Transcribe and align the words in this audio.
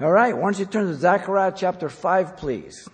All 0.00 0.10
right, 0.10 0.34
why 0.34 0.42
don't 0.42 0.58
you 0.58 0.64
turn 0.64 0.86
to 0.86 0.94
Zechariah 0.94 1.52
chapter 1.54 1.88
5, 1.88 2.36
please. 2.38 2.88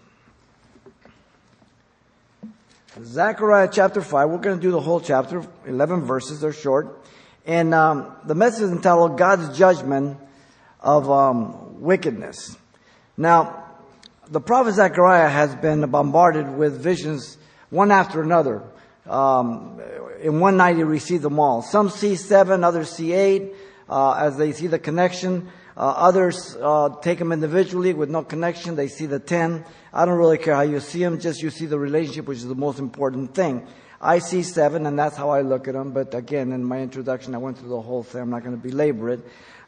Zechariah 3.02 3.68
chapter 3.72 4.02
5, 4.02 4.28
we're 4.28 4.38
going 4.38 4.56
to 4.56 4.62
do 4.62 4.72
the 4.72 4.80
whole 4.80 5.00
chapter, 5.00 5.46
11 5.64 6.02
verses, 6.02 6.40
they're 6.40 6.52
short. 6.52 7.06
And 7.46 7.72
um, 7.72 8.14
the 8.24 8.34
message 8.34 8.64
is 8.64 8.72
entitled 8.72 9.16
God's 9.16 9.56
Judgment 9.56 10.18
of 10.80 11.08
um, 11.08 11.80
Wickedness. 11.80 12.56
Now, 13.16 13.64
the 14.28 14.40
prophet 14.40 14.72
Zechariah 14.72 15.28
has 15.28 15.54
been 15.54 15.88
bombarded 15.88 16.56
with 16.56 16.82
visions 16.82 17.38
one 17.70 17.92
after 17.92 18.20
another. 18.20 18.62
Um, 19.06 19.80
in 20.20 20.40
one 20.40 20.56
night 20.56 20.76
he 20.76 20.82
received 20.82 21.22
them 21.22 21.38
all. 21.38 21.62
Some 21.62 21.90
see 21.90 22.16
seven, 22.16 22.64
others 22.64 22.90
see 22.90 23.12
eight, 23.12 23.54
uh, 23.88 24.14
as 24.14 24.36
they 24.36 24.52
see 24.52 24.66
the 24.66 24.80
connection. 24.80 25.48
Uh, 25.78 25.94
others 25.96 26.56
uh, 26.60 26.88
take 27.02 27.20
them 27.20 27.30
individually 27.30 27.94
with 27.94 28.10
no 28.10 28.24
connection. 28.24 28.74
They 28.74 28.88
see 28.88 29.06
the 29.06 29.20
ten. 29.20 29.64
I 29.92 30.06
don't 30.06 30.18
really 30.18 30.36
care 30.36 30.56
how 30.56 30.62
you 30.62 30.80
see 30.80 30.98
them, 30.98 31.20
just 31.20 31.40
you 31.40 31.50
see 31.50 31.66
the 31.66 31.78
relationship, 31.78 32.26
which 32.26 32.38
is 32.38 32.48
the 32.48 32.56
most 32.56 32.80
important 32.80 33.32
thing. 33.32 33.64
I 34.00 34.18
see 34.18 34.42
seven, 34.42 34.86
and 34.86 34.98
that's 34.98 35.16
how 35.16 35.30
I 35.30 35.42
look 35.42 35.68
at 35.68 35.74
them. 35.74 35.92
But 35.92 36.16
again, 36.16 36.50
in 36.50 36.64
my 36.64 36.80
introduction, 36.80 37.32
I 37.32 37.38
went 37.38 37.58
through 37.58 37.68
the 37.68 37.80
whole 37.80 38.02
thing. 38.02 38.22
I'm 38.22 38.30
not 38.30 38.42
going 38.42 38.60
to 38.60 38.68
belabor 38.68 39.10
it. 39.10 39.20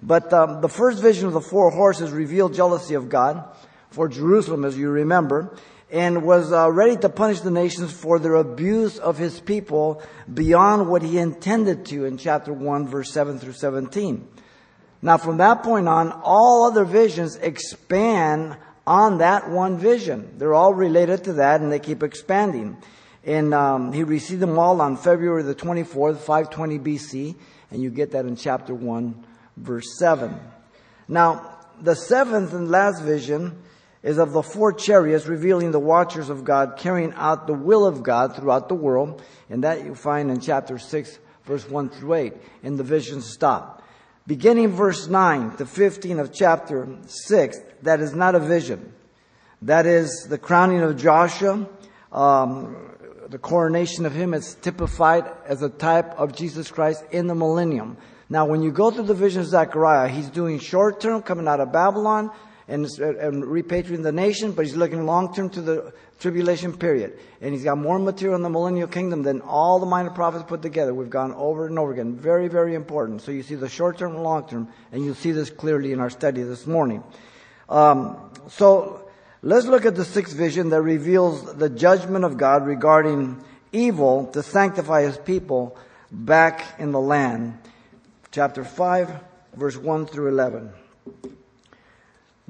But 0.02 0.32
um, 0.32 0.60
the 0.60 0.68
first 0.68 1.00
vision 1.00 1.28
of 1.28 1.32
the 1.32 1.40
four 1.40 1.70
horses 1.70 2.10
revealed 2.10 2.54
jealousy 2.54 2.94
of 2.94 3.08
God 3.08 3.44
for 3.90 4.08
Jerusalem, 4.08 4.64
as 4.64 4.76
you 4.76 4.88
remember, 4.88 5.56
and 5.92 6.24
was 6.24 6.52
uh, 6.52 6.72
ready 6.72 6.96
to 6.96 7.08
punish 7.08 7.40
the 7.40 7.52
nations 7.52 7.92
for 7.92 8.18
their 8.18 8.34
abuse 8.34 8.98
of 8.98 9.16
his 9.16 9.38
people 9.38 10.02
beyond 10.32 10.88
what 10.88 11.02
he 11.02 11.18
intended 11.18 11.86
to 11.86 12.04
in 12.04 12.18
chapter 12.18 12.52
1, 12.52 12.88
verse 12.88 13.12
7 13.12 13.38
through 13.38 13.52
17. 13.52 14.26
Now, 15.02 15.16
from 15.16 15.38
that 15.38 15.62
point 15.62 15.88
on, 15.88 16.12
all 16.12 16.64
other 16.64 16.84
visions 16.84 17.36
expand 17.36 18.56
on 18.86 19.18
that 19.18 19.48
one 19.48 19.78
vision. 19.78 20.34
They're 20.36 20.54
all 20.54 20.74
related 20.74 21.24
to 21.24 21.34
that, 21.34 21.60
and 21.60 21.72
they 21.72 21.78
keep 21.78 22.02
expanding. 22.02 22.76
And 23.24 23.54
um, 23.54 23.92
he 23.92 24.02
received 24.02 24.40
them 24.40 24.58
all 24.58 24.80
on 24.80 24.96
February 24.96 25.42
the 25.42 25.54
24th, 25.54 26.18
520 26.18 26.78
BC, 26.78 27.36
and 27.70 27.82
you 27.82 27.90
get 27.90 28.12
that 28.12 28.26
in 28.26 28.36
chapter 28.36 28.74
1, 28.74 29.24
verse 29.56 29.98
7. 29.98 30.38
Now, 31.08 31.58
the 31.80 31.94
seventh 31.94 32.52
and 32.52 32.70
last 32.70 33.02
vision 33.02 33.62
is 34.02 34.18
of 34.18 34.32
the 34.32 34.42
four 34.42 34.72
chariots 34.72 35.26
revealing 35.26 35.70
the 35.70 35.80
watchers 35.80 36.30
of 36.30 36.44
God 36.44 36.76
carrying 36.78 37.12
out 37.14 37.46
the 37.46 37.54
will 37.54 37.86
of 37.86 38.02
God 38.02 38.34
throughout 38.34 38.68
the 38.68 38.74
world, 38.74 39.22
and 39.48 39.64
that 39.64 39.84
you 39.84 39.94
find 39.94 40.30
in 40.30 40.40
chapter 40.40 40.78
6, 40.78 41.18
verse 41.44 41.68
1 41.68 41.90
through 41.90 42.14
8, 42.14 42.34
and 42.62 42.78
the 42.78 42.84
visions 42.84 43.30
stop. 43.30 43.79
Beginning 44.30 44.68
verse 44.68 45.08
9 45.08 45.56
to 45.56 45.66
15 45.66 46.20
of 46.20 46.32
chapter 46.32 46.86
6, 47.04 47.58
that 47.82 47.98
is 47.98 48.14
not 48.14 48.36
a 48.36 48.38
vision. 48.38 48.92
That 49.60 49.86
is 49.86 50.28
the 50.30 50.38
crowning 50.38 50.82
of 50.82 50.96
Joshua. 50.96 51.68
Um, 52.12 52.76
the 53.28 53.38
coronation 53.38 54.06
of 54.06 54.12
him 54.12 54.32
is 54.32 54.54
typified 54.54 55.24
as 55.46 55.62
a 55.62 55.68
type 55.68 56.16
of 56.16 56.32
Jesus 56.32 56.70
Christ 56.70 57.02
in 57.10 57.26
the 57.26 57.34
millennium. 57.34 57.96
Now, 58.28 58.46
when 58.46 58.62
you 58.62 58.70
go 58.70 58.92
through 58.92 59.06
the 59.06 59.14
vision 59.14 59.40
of 59.40 59.48
Zechariah, 59.48 60.06
he's 60.06 60.30
doing 60.30 60.60
short 60.60 61.00
term, 61.00 61.22
coming 61.22 61.48
out 61.48 61.58
of 61.58 61.72
Babylon, 61.72 62.30
and, 62.70 62.86
and 62.86 63.44
repatriating 63.44 64.02
the 64.02 64.12
nation, 64.12 64.52
but 64.52 64.64
he's 64.64 64.76
looking 64.76 65.04
long 65.04 65.34
term 65.34 65.50
to 65.50 65.60
the 65.60 65.92
tribulation 66.20 66.76
period. 66.76 67.18
And 67.40 67.52
he's 67.52 67.64
got 67.64 67.78
more 67.78 67.98
material 67.98 68.36
in 68.36 68.42
the 68.42 68.50
millennial 68.50 68.86
kingdom 68.86 69.22
than 69.22 69.40
all 69.40 69.78
the 69.80 69.86
minor 69.86 70.10
prophets 70.10 70.44
put 70.46 70.62
together. 70.62 70.94
We've 70.94 71.10
gone 71.10 71.32
over 71.34 71.66
and 71.66 71.78
over 71.78 71.92
again. 71.92 72.16
Very, 72.16 72.48
very 72.48 72.74
important. 72.74 73.22
So 73.22 73.32
you 73.32 73.42
see 73.42 73.56
the 73.56 73.68
short 73.68 73.98
term 73.98 74.14
and 74.14 74.22
long 74.22 74.48
term, 74.48 74.68
and 74.92 75.04
you'll 75.04 75.14
see 75.14 75.32
this 75.32 75.50
clearly 75.50 75.92
in 75.92 76.00
our 76.00 76.10
study 76.10 76.42
this 76.42 76.66
morning. 76.66 77.02
Um, 77.68 78.30
so 78.48 79.08
let's 79.42 79.66
look 79.66 79.84
at 79.84 79.96
the 79.96 80.04
sixth 80.04 80.36
vision 80.36 80.68
that 80.70 80.82
reveals 80.82 81.54
the 81.54 81.68
judgment 81.68 82.24
of 82.24 82.36
God 82.36 82.66
regarding 82.66 83.42
evil 83.72 84.26
to 84.28 84.42
sanctify 84.42 85.02
his 85.02 85.18
people 85.18 85.76
back 86.12 86.78
in 86.78 86.92
the 86.92 87.00
land. 87.00 87.58
Chapter 88.30 88.64
5, 88.64 89.10
verse 89.54 89.76
1 89.76 90.06
through 90.06 90.28
11. 90.28 90.70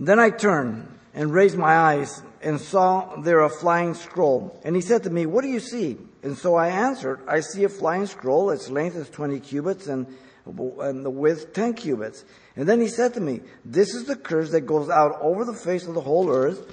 Then 0.01 0.19
I 0.19 0.31
turned 0.31 0.89
and 1.13 1.31
raised 1.31 1.59
my 1.59 1.77
eyes 1.77 2.23
and 2.41 2.59
saw 2.59 3.17
there 3.17 3.41
a 3.41 3.51
flying 3.51 3.93
scroll. 3.93 4.59
And 4.65 4.75
he 4.75 4.81
said 4.81 5.03
to 5.03 5.11
me, 5.11 5.27
What 5.27 5.43
do 5.43 5.49
you 5.49 5.61
see? 5.61 5.99
And 6.23 6.37
so 6.37 6.55
I 6.55 6.69
answered, 6.69 7.21
I 7.29 7.41
see 7.41 7.65
a 7.65 7.69
flying 7.69 8.07
scroll. 8.07 8.51
Its 8.51 8.71
length 8.71 8.97
is 8.97 9.11
20 9.11 9.39
cubits 9.41 9.89
and, 9.89 10.07
and 10.47 11.05
the 11.05 11.11
width 11.11 11.53
10 11.53 11.75
cubits. 11.75 12.25
And 12.57 12.67
then 12.67 12.81
he 12.81 12.89
said 12.89 13.13
to 13.15 13.21
me, 13.21 13.43
This 13.63 13.95
is 13.95 14.05
the 14.05 14.17
curse 14.17 14.51
that 14.53 14.63
goes 14.63 14.89
out 14.89 15.19
over 15.21 15.45
the 15.45 15.53
face 15.53 15.87
of 15.87 15.93
the 15.93 16.01
whole 16.01 16.31
earth. 16.31 16.67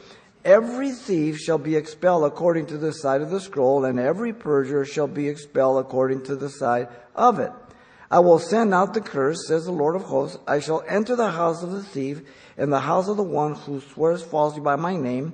Every 0.45 0.91
thief 0.91 1.37
shall 1.37 1.57
be 1.57 1.75
expelled 1.75 2.23
according 2.23 2.67
to 2.67 2.77
the 2.77 2.93
side 2.93 3.21
of 3.21 3.29
the 3.29 3.41
scroll, 3.41 3.83
and 3.83 3.99
every 3.99 4.31
perjurer 4.31 4.85
shall 4.85 5.07
be 5.07 5.27
expelled 5.27 5.79
according 5.79 6.23
to 6.23 6.37
the 6.37 6.49
side 6.49 6.87
of 7.13 7.39
it. 7.39 7.51
I 8.09 8.19
will 8.19 8.39
send 8.39 8.73
out 8.73 8.93
the 8.93 9.01
curse, 9.01 9.47
says 9.47 9.65
the 9.65 9.71
Lord 9.71 9.95
of 9.95 10.03
hosts. 10.03 10.37
I 10.47 10.59
shall 10.59 10.83
enter 10.87 11.15
the 11.15 11.31
house 11.31 11.61
of 11.61 11.71
the 11.71 11.83
thief 11.83 12.21
and 12.57 12.73
the 12.73 12.79
house 12.79 13.07
of 13.07 13.17
the 13.17 13.23
one 13.23 13.53
who 13.53 13.79
swears 13.79 14.23
falsely 14.23 14.61
by 14.61 14.75
my 14.75 14.95
name, 14.95 15.33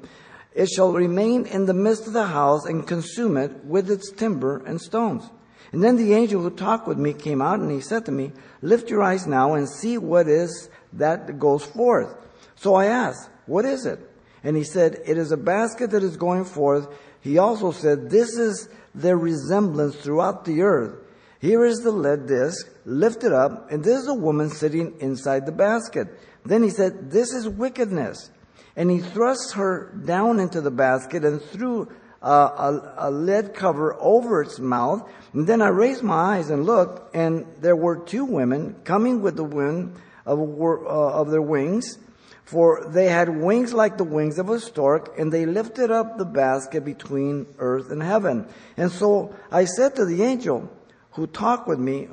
it 0.54 0.70
shall 0.70 0.92
remain 0.92 1.46
in 1.46 1.66
the 1.66 1.74
midst 1.74 2.06
of 2.06 2.14
the 2.14 2.28
house 2.28 2.66
and 2.66 2.86
consume 2.86 3.38
it 3.38 3.66
with 3.66 3.90
its 3.90 4.12
timber 4.12 4.64
and 4.66 4.80
stones. 4.80 5.30
And 5.72 5.84
then 5.84 5.96
the 5.96 6.14
angel 6.14 6.42
who 6.42 6.52
talked 6.52 6.88
with 6.88 7.00
me 7.00 7.14
came 7.14 7.42
out 7.42 7.60
and 7.60 7.72
he 7.72 7.82
said 7.82 8.06
to 8.06 8.12
me, 8.12 8.32
Lift 8.62 8.90
your 8.90 9.02
eyes 9.02 9.26
now 9.26 9.54
and 9.54 9.68
see 9.68 9.98
what 9.98 10.28
is 10.28 10.70
that 10.94 11.40
goes 11.40 11.66
forth. 11.66 12.16
So 12.56 12.76
I 12.76 12.86
asked, 12.86 13.30
What 13.48 13.66
is 13.66 13.86
it? 13.86 14.00
And 14.44 14.56
he 14.56 14.64
said, 14.64 15.02
It 15.06 15.18
is 15.18 15.32
a 15.32 15.38
basket 15.38 15.90
that 15.92 16.04
is 16.04 16.18
going 16.18 16.46
forth. 16.46 16.88
He 17.22 17.40
also 17.40 17.72
said, 17.72 18.12
This 18.12 18.38
is 18.38 18.70
their 18.94 19.18
resemblance 19.18 19.96
throughout 19.96 20.46
the 20.46 20.62
earth. 20.62 21.03
Here 21.44 21.66
is 21.66 21.80
the 21.80 21.92
lead 21.92 22.26
disc 22.26 22.70
lifted 22.86 23.34
up, 23.34 23.70
and 23.70 23.84
this 23.84 24.04
is 24.04 24.08
a 24.08 24.14
woman 24.14 24.50
sitting 24.50 24.94
inside 25.02 25.46
the 25.46 25.52
basket. 25.52 26.08
Then 26.46 26.64
he 26.64 26.70
said, 26.70 27.12
This 27.12 27.34
is 27.34 27.50
wickedness. 27.50 28.30
And 28.78 28.90
he 28.90 29.00
thrust 29.00 29.56
her 29.56 29.92
down 30.06 30.40
into 30.40 30.62
the 30.62 30.72
basket 30.72 31.26
and 31.26 31.42
threw 31.42 31.92
a, 32.22 32.32
a, 32.32 32.94
a, 32.98 33.12
lead 33.12 33.54
cover 33.54 33.94
over 34.00 34.42
its 34.42 34.58
mouth. 34.58 35.06
And 35.34 35.46
then 35.46 35.62
I 35.62 35.68
raised 35.68 36.02
my 36.02 36.38
eyes 36.38 36.50
and 36.50 36.66
looked, 36.66 37.14
and 37.14 37.46
there 37.60 37.76
were 37.76 37.98
two 37.98 38.24
women 38.24 38.78
coming 38.86 39.22
with 39.22 39.36
the 39.36 39.44
wind 39.44 39.98
of, 40.26 40.40
uh, 40.40 41.20
of 41.20 41.30
their 41.30 41.42
wings, 41.42 41.98
for 42.46 42.88
they 42.88 43.08
had 43.08 43.28
wings 43.28 43.74
like 43.74 43.98
the 43.98 44.06
wings 44.06 44.40
of 44.40 44.50
a 44.50 44.62
stork, 44.62 45.20
and 45.20 45.34
they 45.34 45.46
lifted 45.46 45.92
up 45.92 46.18
the 46.18 46.24
basket 46.24 46.86
between 46.86 47.48
earth 47.60 47.92
and 47.92 48.02
heaven. 48.02 48.48
And 48.78 48.90
so 48.90 49.36
I 49.52 49.66
said 49.66 49.98
to 49.98 50.06
the 50.06 50.24
angel 50.24 50.72
who 51.14 51.28
talked 51.28 51.68
with 51.68 51.80
me, 51.80 52.08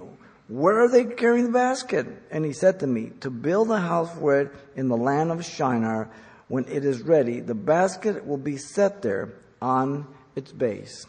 where 0.49 0.81
are 0.81 0.89
they 0.89 1.05
carrying 1.05 1.47
the 1.47 1.53
basket? 1.53 2.07
And 2.31 2.45
he 2.45 2.53
said 2.53 2.81
to 2.81 2.87
me, 2.87 3.13
To 3.21 3.31
build 3.31 3.71
a 3.71 3.79
house 3.79 4.13
for 4.19 4.41
it 4.41 4.53
in 4.77 4.89
the 4.89 4.97
land 4.97 5.31
of 5.31 5.45
Shinar. 5.45 6.11
When 6.49 6.65
it 6.67 6.85
is 6.85 7.03
ready, 7.03 7.39
the 7.39 7.55
basket 7.55 8.27
will 8.27 8.37
be 8.37 8.57
set 8.57 9.03
there 9.03 9.35
on 9.63 10.09
its 10.35 10.51
base. 10.51 11.07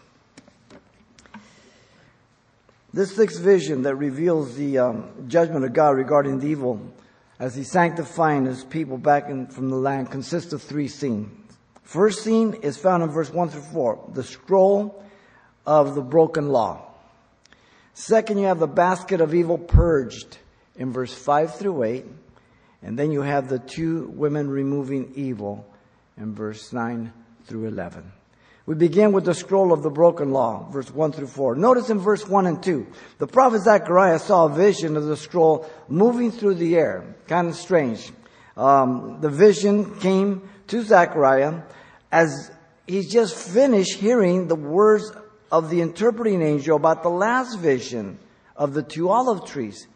This 2.93 3.15
sixth 3.15 3.39
vision 3.39 3.81
that 3.83 3.95
reveals 3.95 4.55
the 4.55 4.77
um, 4.77 5.09
judgment 5.27 5.65
of 5.65 5.73
God 5.73 5.91
regarding 5.91 6.39
the 6.39 6.47
evil 6.47 6.93
as 7.39 7.55
He's 7.55 7.71
sanctifying 7.71 8.45
His 8.45 8.63
people 8.63 8.99
back 8.99 9.29
in, 9.29 9.47
from 9.47 9.69
the 9.69 9.77
land 9.77 10.11
consists 10.11 10.53
of 10.53 10.61
three 10.61 10.87
scenes. 10.87 11.57
First 11.81 12.23
scene 12.23 12.53
is 12.53 12.77
found 12.77 13.01
in 13.01 13.09
verse 13.09 13.31
1 13.31 13.49
through 13.49 13.61
4, 13.61 14.11
the 14.13 14.23
scroll 14.23 15.03
of 15.65 15.95
the 15.95 16.01
broken 16.01 16.49
law. 16.49 16.90
Second, 17.93 18.37
you 18.37 18.45
have 18.45 18.59
the 18.59 18.67
basket 18.67 19.21
of 19.21 19.33
evil 19.33 19.57
purged 19.57 20.37
in 20.75 20.91
verse 20.91 21.13
5 21.13 21.55
through 21.55 21.83
8. 21.83 22.05
And 22.83 22.97
then 22.97 23.11
you 23.11 23.21
have 23.21 23.47
the 23.47 23.59
two 23.59 24.07
women 24.15 24.49
removing 24.49 25.11
evil 25.15 25.65
in 26.17 26.33
verse 26.33 26.73
9 26.73 27.13
through 27.45 27.67
11. 27.67 28.11
We 28.65 28.75
begin 28.75 29.11
with 29.11 29.25
the 29.25 29.33
scroll 29.33 29.73
of 29.73 29.83
the 29.83 29.89
broken 29.89 30.31
law, 30.31 30.69
verse 30.69 30.89
1 30.89 31.11
through 31.11 31.27
4. 31.27 31.55
Notice 31.55 31.89
in 31.89 31.99
verse 31.99 32.27
1 32.27 32.47
and 32.47 32.61
2, 32.61 32.87
the 33.17 33.27
prophet 33.27 33.63
Zechariah 33.63 34.19
saw 34.19 34.45
a 34.45 34.49
vision 34.49 34.95
of 34.95 35.05
the 35.05 35.17
scroll 35.17 35.69
moving 35.89 36.31
through 36.31 36.55
the 36.55 36.75
air. 36.75 37.15
Kind 37.27 37.49
of 37.49 37.55
strange. 37.55 38.11
Um, 38.55 39.19
the 39.19 39.29
vision 39.29 39.99
came 39.99 40.47
to 40.67 40.83
Zechariah 40.83 41.61
as 42.11 42.51
he 42.87 43.03
just 43.03 43.35
finished 43.35 43.93
hearing 43.99 44.47
the 44.47 44.55
words 44.55 45.11
of 45.51 45.69
the 45.69 45.81
interpreting 45.81 46.41
angel 46.41 46.77
about 46.77 47.03
the 47.03 47.09
last 47.09 47.59
vision 47.59 48.17
of 48.55 48.73
the 48.73 48.83
two 48.83 49.09
olive 49.09 49.45
trees. 49.45 49.87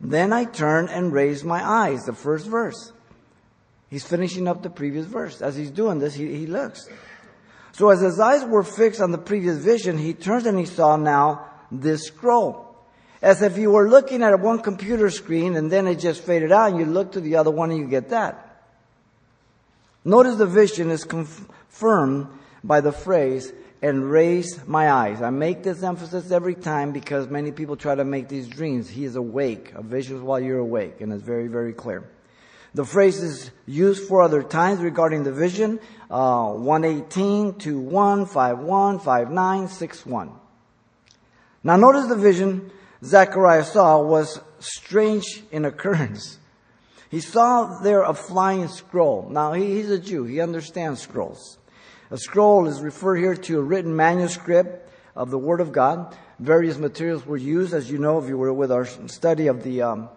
Then 0.00 0.32
I 0.32 0.44
turned 0.44 0.90
and 0.90 1.12
raised 1.12 1.44
my 1.44 1.62
eyes, 1.62 2.04
the 2.04 2.12
first 2.12 2.46
verse. 2.46 2.92
He's 3.90 4.04
finishing 4.04 4.46
up 4.46 4.62
the 4.62 4.70
previous 4.70 5.06
verse. 5.06 5.40
As 5.40 5.56
he's 5.56 5.70
doing 5.70 5.98
this, 5.98 6.14
he, 6.14 6.34
he 6.34 6.46
looks. 6.46 6.88
So 7.72 7.90
as 7.90 8.00
his 8.00 8.18
eyes 8.20 8.44
were 8.44 8.62
fixed 8.62 9.00
on 9.00 9.12
the 9.12 9.18
previous 9.18 9.58
vision, 9.58 9.98
he 9.98 10.14
turns 10.14 10.46
and 10.46 10.58
he 10.58 10.66
saw 10.66 10.96
now 10.96 11.48
this 11.70 12.06
scroll. 12.06 12.64
As 13.20 13.42
if 13.42 13.58
you 13.58 13.70
were 13.70 13.88
looking 13.88 14.22
at 14.22 14.38
one 14.40 14.60
computer 14.60 15.10
screen 15.10 15.56
and 15.56 15.70
then 15.70 15.86
it 15.86 15.96
just 15.96 16.22
faded 16.22 16.52
out 16.52 16.70
and 16.70 16.78
you 16.78 16.86
look 16.86 17.12
to 17.12 17.20
the 17.20 17.36
other 17.36 17.50
one 17.50 17.70
and 17.70 17.80
you 17.80 17.86
get 17.86 18.10
that. 18.10 18.62
Notice 20.04 20.36
the 20.36 20.46
vision 20.46 20.90
is 20.90 21.04
confirmed 21.04 22.28
by 22.62 22.80
the 22.80 22.92
phrase, 22.92 23.52
and 23.80 24.10
raise 24.10 24.66
my 24.66 24.90
eyes. 24.90 25.22
I 25.22 25.30
make 25.30 25.62
this 25.62 25.82
emphasis 25.82 26.30
every 26.30 26.54
time 26.54 26.92
because 26.92 27.28
many 27.28 27.52
people 27.52 27.76
try 27.76 27.94
to 27.94 28.04
make 28.04 28.28
these 28.28 28.48
dreams. 28.48 28.88
He 28.88 29.04
is 29.04 29.16
awake. 29.16 29.72
A 29.74 29.82
vision 29.82 30.16
is 30.16 30.22
while 30.22 30.40
you're 30.40 30.58
awake, 30.58 31.00
and 31.00 31.12
it's 31.12 31.22
very, 31.22 31.48
very 31.48 31.72
clear. 31.72 32.08
The 32.74 32.84
phrase 32.84 33.22
is 33.22 33.50
used 33.66 34.08
four 34.08 34.22
other 34.22 34.42
times 34.42 34.80
regarding 34.80 35.24
the 35.24 35.32
vision, 35.32 35.80
uh, 36.10 36.52
118, 36.52 37.54
21, 37.54 38.26
51, 38.26 38.98
59, 38.98 39.68
61. 39.68 40.32
Now 41.64 41.76
notice 41.76 42.06
the 42.06 42.16
vision 42.16 42.70
Zechariah 43.04 43.64
saw 43.64 44.02
was 44.02 44.40
strange 44.58 45.42
in 45.50 45.64
occurrence. 45.64 46.38
He 47.10 47.20
saw 47.20 47.80
there 47.80 48.02
a 48.02 48.12
flying 48.12 48.68
scroll. 48.68 49.28
Now 49.30 49.54
he, 49.54 49.76
he's 49.76 49.90
a 49.90 49.98
Jew. 49.98 50.24
He 50.24 50.40
understands 50.40 51.00
scrolls. 51.00 51.57
A 52.10 52.16
scroll 52.16 52.66
is 52.66 52.80
referred 52.80 53.16
here 53.16 53.34
to 53.34 53.58
a 53.58 53.62
written 53.62 53.94
manuscript 53.94 54.90
of 55.14 55.30
the 55.30 55.38
Word 55.38 55.60
of 55.60 55.72
God. 55.72 56.16
Various 56.38 56.78
materials 56.78 57.26
were 57.26 57.36
used, 57.36 57.74
as 57.74 57.90
you 57.90 57.98
know, 57.98 58.18
if 58.18 58.28
you 58.28 58.38
were 58.38 58.50
with 58.50 58.72
our 58.72 58.86
study 59.08 59.48
of 59.48 59.62
the 59.62 59.82
um, 59.82 60.08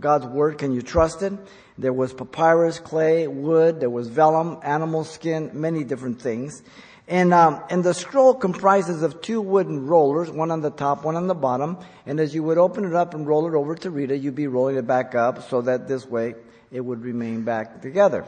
God's 0.00 0.26
Word. 0.26 0.58
Can 0.58 0.72
you 0.72 0.82
trust 0.82 1.22
it? 1.22 1.32
There 1.78 1.92
was 1.92 2.12
papyrus, 2.12 2.80
clay, 2.80 3.28
wood. 3.28 3.78
There 3.78 3.90
was 3.90 4.08
vellum, 4.08 4.58
animal 4.64 5.04
skin, 5.04 5.52
many 5.54 5.84
different 5.84 6.20
things. 6.20 6.64
And, 7.06 7.32
um, 7.32 7.62
and 7.70 7.84
the 7.84 7.94
scroll 7.94 8.34
comprises 8.34 9.02
of 9.02 9.20
two 9.20 9.40
wooden 9.40 9.86
rollers, 9.86 10.28
one 10.28 10.50
on 10.50 10.62
the 10.62 10.70
top, 10.70 11.04
one 11.04 11.14
on 11.14 11.28
the 11.28 11.34
bottom. 11.34 11.78
And 12.06 12.18
as 12.18 12.34
you 12.34 12.42
would 12.42 12.58
open 12.58 12.84
it 12.84 12.94
up 12.94 13.14
and 13.14 13.24
roll 13.24 13.46
it 13.46 13.54
over 13.54 13.76
to 13.76 13.90
read 13.90 14.10
it, 14.10 14.20
you'd 14.20 14.34
be 14.34 14.48
rolling 14.48 14.78
it 14.78 14.86
back 14.88 15.14
up 15.14 15.48
so 15.48 15.62
that 15.62 15.86
this 15.86 16.04
way 16.06 16.34
it 16.72 16.80
would 16.80 17.02
remain 17.02 17.42
back 17.42 17.82
together. 17.82 18.24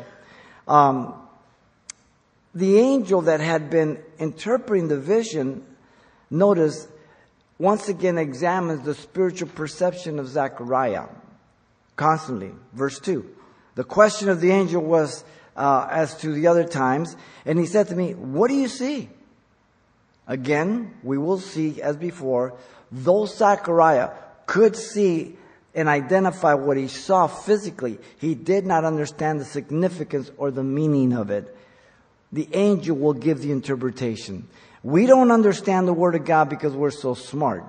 Um, 0.69 1.28
the 2.55 2.79
angel 2.79 3.23
that 3.23 3.41
had 3.41 3.71
been 3.71 3.99
interpreting 4.19 4.89
the 4.89 4.99
vision, 4.99 5.65
notice, 6.31 6.89
once 7.59 7.89
again 7.89 8.19
examines 8.19 8.85
the 8.85 8.95
spiritual 8.95 9.49
perception 9.49 10.19
of 10.19 10.29
Zechariah 10.29 11.07
constantly. 11.97 12.53
Verse 12.73 12.99
2. 13.01 13.29
The 13.75 13.85
question 13.85 14.29
of 14.29 14.41
the 14.41 14.51
angel 14.51 14.83
was, 14.83 15.25
uh, 15.59 15.89
as 15.91 16.17
to 16.19 16.33
the 16.33 16.47
other 16.47 16.65
times. 16.65 17.17
And 17.45 17.59
he 17.59 17.67
said 17.67 17.89
to 17.89 17.97
me, 17.97 18.13
What 18.13 18.49
do 18.49 18.55
you 18.55 18.69
see? 18.69 19.11
Again, 20.27 20.95
we 21.03 21.19
will 21.19 21.39
see 21.39 21.83
as 21.83 21.97
before, 21.97 22.55
though 22.93 23.27
Zechariah 23.27 24.11
could 24.47 24.77
see 24.77 25.37
and 25.75 25.89
identify 25.89 26.55
what 26.55 26.77
he 26.77 26.89
saw 26.89 27.27
physically, 27.27 27.99
he 28.19 28.35
did 28.35 28.67
not 28.67 28.85
understand 28.85 29.41
the 29.41 29.45
significance 29.45 30.31
or 30.37 30.51
the 30.51 30.63
meaning 30.63 31.13
of 31.13 31.31
it. 31.31 31.55
The 32.33 32.49
angel 32.53 32.97
will 32.97 33.15
give 33.15 33.41
the 33.41 33.53
interpretation. 33.53 34.49
We 34.83 35.07
don't 35.07 35.31
understand 35.31 35.89
the 35.89 35.93
Word 35.93 36.15
of 36.15 36.25
God 36.25 36.49
because 36.49 36.73
we're 36.73 36.91
so 36.91 37.15
smart. 37.15 37.65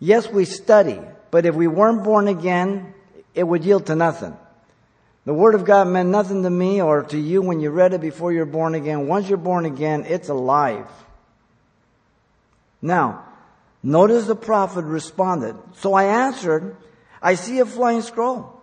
Yes, 0.00 0.28
we 0.28 0.44
study, 0.44 1.00
but 1.30 1.46
if 1.46 1.54
we 1.54 1.66
weren't 1.66 2.04
born 2.04 2.28
again, 2.28 2.94
it 3.34 3.44
would 3.44 3.64
yield 3.64 3.86
to 3.86 3.96
nothing. 3.96 4.36
The 5.24 5.34
Word 5.34 5.54
of 5.54 5.64
God 5.64 5.88
meant 5.88 6.08
nothing 6.08 6.42
to 6.44 6.50
me 6.50 6.80
or 6.80 7.02
to 7.02 7.18
you 7.18 7.42
when 7.42 7.60
you 7.60 7.70
read 7.70 7.92
it 7.92 8.00
before 8.00 8.32
you're 8.32 8.46
born 8.46 8.74
again. 8.74 9.08
Once 9.08 9.28
you're 9.28 9.38
born 9.38 9.66
again, 9.66 10.04
it's 10.06 10.28
alive. 10.28 10.88
Now, 12.80 13.24
notice 13.82 14.26
the 14.26 14.36
prophet 14.36 14.84
responded. 14.84 15.56
So 15.78 15.94
I 15.94 16.04
answered, 16.04 16.76
I 17.20 17.34
see 17.34 17.58
a 17.58 17.66
flying 17.66 18.02
scroll. 18.02 18.60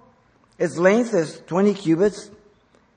Its 0.57 0.77
length 0.77 1.13
is 1.13 1.42
20 1.48 1.74
cubits 1.74 2.31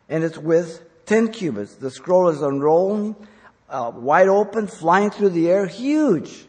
and 0.08 0.22
its 0.22 0.38
width 0.38 0.85
10 1.06 1.28
cubits. 1.28 1.76
The 1.76 1.90
scroll 1.90 2.28
is 2.28 2.42
unrolling, 2.42 3.16
uh, 3.68 3.92
wide 3.94 4.28
open, 4.28 4.66
flying 4.66 5.10
through 5.10 5.30
the 5.30 5.48
air, 5.50 5.66
huge. 5.66 6.46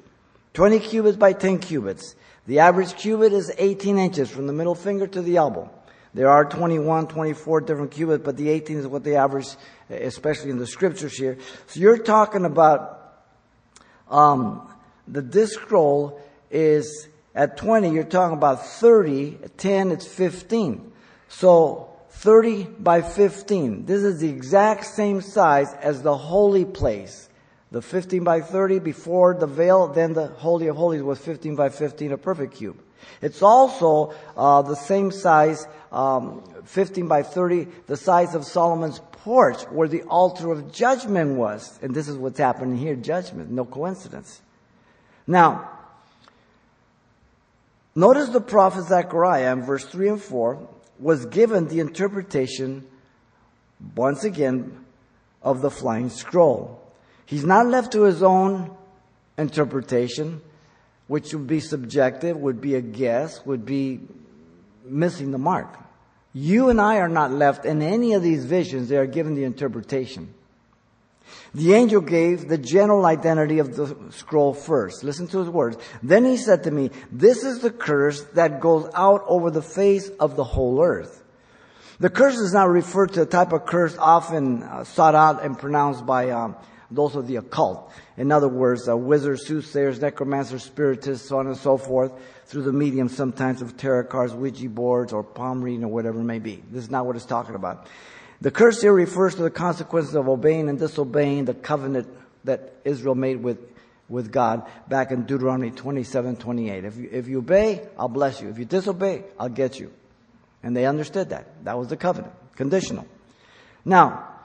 20 0.53 0.79
cubits 0.79 1.17
by 1.17 1.33
10 1.33 1.59
cubits. 1.59 2.15
The 2.47 2.59
average 2.59 2.95
cubit 2.95 3.33
is 3.33 3.51
18 3.57 3.97
inches 3.97 4.29
from 4.29 4.47
the 4.47 4.53
middle 4.53 4.75
finger 4.75 5.05
to 5.07 5.21
the 5.21 5.37
elbow. 5.37 5.69
There 6.13 6.29
are 6.29 6.45
21, 6.45 7.07
24 7.07 7.61
different 7.61 7.91
cubits, 7.91 8.23
but 8.23 8.37
the 8.37 8.49
18 8.49 8.77
is 8.77 8.87
what 8.87 9.03
they 9.03 9.15
average, 9.15 9.47
especially 9.89 10.49
in 10.49 10.57
the 10.57 10.65
scriptures 10.65 11.15
here. 11.15 11.37
So 11.67 11.79
you're 11.79 11.99
talking 11.99 12.45
about 12.45 13.19
um, 14.09 14.67
the 15.07 15.21
disc 15.21 15.59
scroll 15.59 16.19
is 16.49 17.07
at 17.35 17.57
20, 17.57 17.91
you're 17.91 18.03
talking 18.03 18.37
about 18.37 18.65
30, 18.65 19.37
10, 19.57 19.91
it's 19.91 20.07
15. 20.07 20.91
So 21.27 21.96
30 22.17 22.63
by 22.79 23.03
15. 23.03 23.85
This 23.85 24.01
is 24.01 24.19
the 24.19 24.29
exact 24.29 24.85
same 24.85 25.21
size 25.21 25.71
as 25.75 26.01
the 26.01 26.17
holy 26.17 26.65
place. 26.65 27.29
The 27.71 27.81
15 27.81 28.23
by 28.23 28.41
30 28.41 28.79
before 28.79 29.35
the 29.35 29.45
veil, 29.45 29.87
then 29.87 30.13
the 30.13 30.27
Holy 30.27 30.67
of 30.67 30.77
Holies 30.77 31.03
was 31.03 31.19
15 31.19 31.55
by 31.55 31.69
15, 31.69 32.13
a 32.13 32.17
perfect 32.17 32.55
cube. 32.55 32.81
It's 33.21 33.43
also 33.43 34.15
uh, 34.35 34.63
the 34.63 34.75
same 34.75 35.11
size, 35.11 35.67
um, 35.91 36.43
15 36.65 37.07
by 37.07 37.21
30, 37.21 37.67
the 37.85 37.97
size 37.97 38.33
of 38.33 38.45
Solomon's 38.45 38.99
porch, 39.11 39.61
where 39.65 39.87
the 39.87 40.01
altar 40.03 40.51
of 40.51 40.71
judgment 40.71 41.35
was. 41.35 41.77
And 41.83 41.93
this 41.93 42.07
is 42.07 42.17
what's 42.17 42.39
happening 42.39 42.77
here 42.77 42.95
judgment, 42.95 43.51
no 43.51 43.63
coincidence. 43.63 44.41
Now, 45.27 45.69
notice 47.93 48.29
the 48.29 48.41
prophet 48.41 48.85
Zechariah 48.85 49.53
in 49.53 49.61
verse 49.61 49.85
3 49.85 50.09
and 50.09 50.21
4 50.21 50.67
was 50.99 51.25
given 51.25 51.67
the 51.67 51.79
interpretation, 51.79 52.85
once 53.95 54.23
again, 54.23 54.85
of 55.41 55.61
the 55.61 55.69
flying 55.69 56.09
scroll. 56.09 56.81
He's 57.25 57.45
not 57.45 57.67
left 57.67 57.91
to 57.93 58.03
his 58.03 58.23
own 58.23 58.75
interpretation 59.37 60.41
which 61.07 61.33
would 61.33 61.47
be 61.47 61.59
subjective, 61.59 62.37
would 62.37 62.61
be 62.61 62.75
a 62.75 62.81
guess, 62.81 63.45
would 63.45 63.65
be 63.65 64.01
missing 64.85 65.31
the 65.31 65.37
mark. 65.37 65.77
You 66.33 66.69
and 66.69 66.79
I 66.79 66.97
are 66.97 67.09
not 67.09 67.31
left 67.31 67.65
in 67.65 67.81
any 67.81 68.13
of 68.13 68.21
these 68.21 68.45
visions, 68.45 68.89
they 68.89 68.97
are 68.97 69.07
given 69.07 69.35
the 69.35 69.45
interpretation. 69.45 70.33
The 71.57 71.73
angel 71.73 72.01
gave 72.01 72.47
the 72.47 72.57
general 72.59 73.03
identity 73.07 73.57
of 73.57 73.75
the 73.75 73.95
scroll 74.11 74.53
first. 74.53 75.03
Listen 75.03 75.25
to 75.29 75.39
his 75.39 75.49
words. 75.49 75.75
Then 76.03 76.23
he 76.23 76.37
said 76.37 76.65
to 76.65 76.71
me, 76.71 76.91
This 77.11 77.43
is 77.43 77.61
the 77.61 77.71
curse 77.71 78.21
that 78.35 78.59
goes 78.59 78.87
out 78.93 79.23
over 79.25 79.49
the 79.49 79.63
face 79.63 80.07
of 80.19 80.35
the 80.35 80.43
whole 80.43 80.83
earth. 80.83 81.23
The 81.99 82.11
curse 82.11 82.37
is 82.37 82.53
not 82.53 82.69
referred 82.69 83.13
to 83.13 83.23
a 83.23 83.25
type 83.25 83.53
of 83.53 83.65
curse 83.65 83.97
often 83.97 84.61
uh, 84.61 84.83
sought 84.83 85.15
out 85.15 85.43
and 85.43 85.57
pronounced 85.57 86.05
by 86.05 86.29
um, 86.29 86.55
those 86.91 87.15
of 87.15 87.25
the 87.25 87.37
occult. 87.37 87.91
In 88.17 88.31
other 88.31 88.47
words, 88.47 88.87
uh, 88.87 88.95
wizards, 88.95 89.47
soothsayers, 89.47 89.99
necromancers, 89.99 90.61
spiritists, 90.61 91.27
so 91.27 91.39
on 91.39 91.47
and 91.47 91.57
so 91.57 91.75
forth, 91.75 92.13
through 92.45 92.63
the 92.63 92.71
medium 92.71 93.09
sometimes 93.09 93.63
of 93.63 93.77
tarot 93.77 94.09
cards, 94.09 94.31
Ouija 94.35 94.69
boards, 94.69 95.11
or 95.11 95.23
palm 95.23 95.63
reading, 95.63 95.85
or 95.85 95.87
whatever 95.87 96.19
it 96.19 96.23
may 96.23 96.37
be. 96.37 96.63
This 96.69 96.83
is 96.83 96.91
not 96.91 97.07
what 97.07 97.15
it's 97.15 97.25
talking 97.25 97.55
about. 97.55 97.87
The 98.41 98.51
curse 98.51 98.81
here 98.81 98.93
refers 98.93 99.35
to 99.35 99.43
the 99.43 99.49
consequences 99.49 100.15
of 100.15 100.27
obeying 100.27 100.69
and 100.69 100.77
disobeying 100.77 101.45
the 101.45 101.53
covenant 101.53 102.07
that 102.43 102.75
Israel 102.85 103.15
made 103.15 103.41
with, 103.43 103.59
with 104.09 104.31
God 104.31 104.69
back 104.87 105.11
in 105.11 105.23
Deuteronomy 105.23 105.71
27, 105.71 106.35
28. 106.37 106.85
If 106.85 106.97
you, 106.97 107.09
if 107.11 107.27
you 107.27 107.39
obey, 107.39 107.87
I'll 107.97 108.07
bless 108.07 108.41
you. 108.41 108.49
If 108.49 108.59
you 108.59 108.65
disobey, 108.65 109.23
I'll 109.39 109.49
get 109.49 109.79
you. 109.79 109.91
And 110.61 110.75
they 110.75 110.85
understood 110.85 111.29
that. 111.29 111.63
That 111.65 111.77
was 111.77 111.87
the 111.87 111.97
covenant. 111.97 112.33
Conditional. 112.55 113.07
Now, 113.83 114.37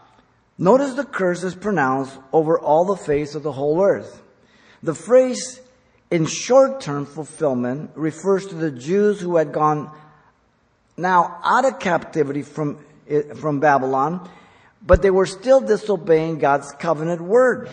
Notice 0.58 0.94
the 0.94 1.04
curse 1.04 1.42
is 1.42 1.54
pronounced 1.54 2.16
over 2.32 2.58
all 2.58 2.84
the 2.84 2.96
face 2.96 3.34
of 3.34 3.42
the 3.42 3.52
whole 3.52 3.82
earth. 3.82 4.22
The 4.82 4.94
phrase 4.94 5.60
in 6.10 6.26
short 6.26 6.80
term 6.80 7.06
fulfillment 7.06 7.90
refers 7.94 8.46
to 8.46 8.54
the 8.54 8.70
Jews 8.70 9.20
who 9.20 9.36
had 9.36 9.52
gone 9.52 9.90
now 10.96 11.40
out 11.42 11.64
of 11.64 11.78
captivity 11.78 12.42
from, 12.42 12.78
from 13.36 13.60
Babylon, 13.60 14.28
but 14.84 15.02
they 15.02 15.10
were 15.10 15.26
still 15.26 15.60
disobeying 15.60 16.38
God's 16.38 16.72
covenant 16.72 17.20
word. 17.20 17.70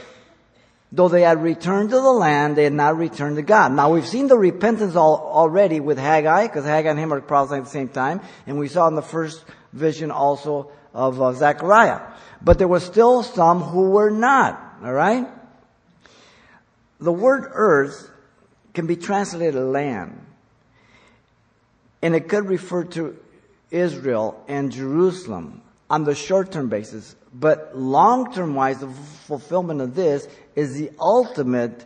Though 0.91 1.08
they 1.08 1.22
had 1.22 1.43
returned 1.43 1.91
to 1.91 1.98
the 1.98 2.12
land, 2.12 2.55
they 2.55 2.63
had 2.63 2.74
not 2.74 2.98
returned 2.98 3.36
to 3.36 3.43
God. 3.43 3.72
Now 3.72 3.93
we've 3.93 4.08
seen 4.08 4.27
the 4.27 4.38
repentance 4.38 4.96
all, 4.96 5.17
already 5.34 5.79
with 5.79 6.00
Haggai, 6.00 6.48
because 6.48 6.65
Haggai 6.65 6.89
and 6.89 7.00
him 7.00 7.13
are 7.13 7.22
prophesying 7.22 7.62
at 7.62 7.65
the 7.65 7.72
same 7.72 7.89
time, 7.89 8.22
and 8.48 8.58
we 8.58 8.67
saw 8.67 8.88
in 8.88 8.96
the 8.96 9.03
first 9.03 9.46
vision 9.72 10.10
also 10.10 10.72
of 10.93 11.22
uh, 11.22 11.34
Zechariah. 11.34 12.01
But 12.41 12.58
there 12.58 12.67
were 12.67 12.79
still 12.79 13.22
some 13.22 13.62
who 13.62 13.91
were 13.91 14.10
not. 14.10 14.60
All 14.84 14.93
right? 14.93 15.27
The 17.00 17.12
word 17.12 17.50
earth 17.51 18.10
can 18.74 18.88
be 18.88 18.96
translated 18.96 19.55
land. 19.62 20.25
And 22.01 22.15
it 22.15 22.29
could 22.29 22.48
refer 22.48 22.86
to 22.86 23.17
Israel 23.71 24.43
and 24.47 24.71
Jerusalem 24.71 25.61
on 25.89 26.03
the 26.03 26.15
short 26.15 26.51
term 26.51 26.69
basis. 26.69 27.15
But 27.33 27.77
long 27.77 28.33
term 28.33 28.55
wise, 28.55 28.79
the 28.79 28.88
fulfillment 28.88 29.81
of 29.81 29.95
this 29.95 30.27
is 30.55 30.75
the 30.75 30.91
ultimate 30.99 31.85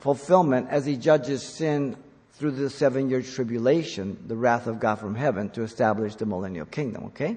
fulfillment 0.00 0.68
as 0.70 0.84
he 0.84 0.96
judges 0.96 1.42
sin 1.42 1.96
through 2.32 2.52
the 2.52 2.70
seven 2.70 3.08
year 3.08 3.22
tribulation, 3.22 4.18
the 4.26 4.36
wrath 4.36 4.66
of 4.66 4.80
God 4.80 4.96
from 4.96 5.14
heaven 5.14 5.50
to 5.50 5.62
establish 5.62 6.16
the 6.16 6.26
millennial 6.26 6.66
kingdom. 6.66 7.04
Okay? 7.04 7.36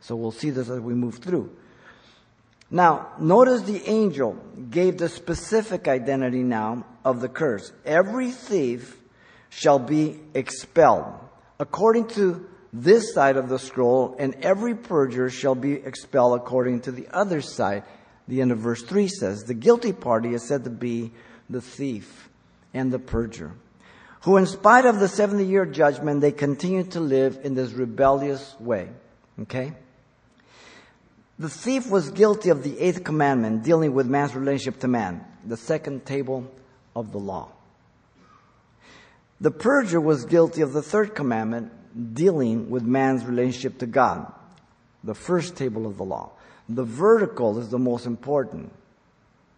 So 0.00 0.16
we'll 0.16 0.32
see 0.32 0.50
this 0.50 0.68
as 0.68 0.80
we 0.80 0.94
move 0.94 1.16
through. 1.16 1.54
Now, 2.70 3.08
notice 3.18 3.62
the 3.62 3.86
angel 3.88 4.34
gave 4.70 4.98
the 4.98 5.08
specific 5.08 5.86
identity 5.86 6.42
now 6.42 6.84
of 7.04 7.20
the 7.20 7.28
curse. 7.28 7.72
Every 7.84 8.30
thief 8.30 8.96
shall 9.50 9.78
be 9.78 10.18
expelled. 10.34 11.12
According 11.60 12.08
to 12.08 12.48
this 12.76 13.14
side 13.14 13.36
of 13.36 13.48
the 13.48 13.58
scroll, 13.58 14.16
and 14.18 14.34
every 14.42 14.74
perjurer 14.74 15.30
shall 15.30 15.54
be 15.54 15.74
expelled 15.74 16.40
according 16.40 16.80
to 16.80 16.90
the 16.90 17.06
other 17.12 17.40
side. 17.40 17.84
The 18.26 18.40
end 18.40 18.50
of 18.50 18.58
verse 18.58 18.82
3 18.82 19.06
says, 19.06 19.44
The 19.44 19.54
guilty 19.54 19.92
party 19.92 20.34
is 20.34 20.42
said 20.42 20.64
to 20.64 20.70
be 20.70 21.12
the 21.48 21.60
thief 21.60 22.28
and 22.74 22.92
the 22.92 22.98
perjurer, 22.98 23.52
who, 24.22 24.36
in 24.38 24.46
spite 24.46 24.86
of 24.86 24.98
the 24.98 25.06
70 25.06 25.44
year 25.44 25.64
judgment, 25.64 26.20
they 26.20 26.32
continue 26.32 26.82
to 26.82 26.98
live 26.98 27.38
in 27.44 27.54
this 27.54 27.70
rebellious 27.70 28.56
way. 28.58 28.88
Okay? 29.42 29.72
The 31.38 31.48
thief 31.48 31.88
was 31.88 32.10
guilty 32.10 32.48
of 32.48 32.64
the 32.64 32.76
eighth 32.80 33.04
commandment 33.04 33.62
dealing 33.62 33.94
with 33.94 34.08
man's 34.08 34.34
relationship 34.34 34.80
to 34.80 34.88
man, 34.88 35.24
the 35.46 35.56
second 35.56 36.06
table 36.06 36.50
of 36.96 37.12
the 37.12 37.18
law. 37.18 37.50
The 39.40 39.52
perjurer 39.52 40.00
was 40.00 40.24
guilty 40.24 40.62
of 40.62 40.72
the 40.72 40.82
third 40.82 41.14
commandment 41.14 41.70
dealing 42.12 42.70
with 42.70 42.82
man's 42.82 43.24
relationship 43.24 43.78
to 43.78 43.86
God, 43.86 44.32
the 45.02 45.14
first 45.14 45.56
table 45.56 45.86
of 45.86 45.96
the 45.96 46.04
law. 46.04 46.32
The 46.68 46.84
vertical 46.84 47.58
is 47.58 47.68
the 47.68 47.78
most 47.78 48.06
important. 48.06 48.72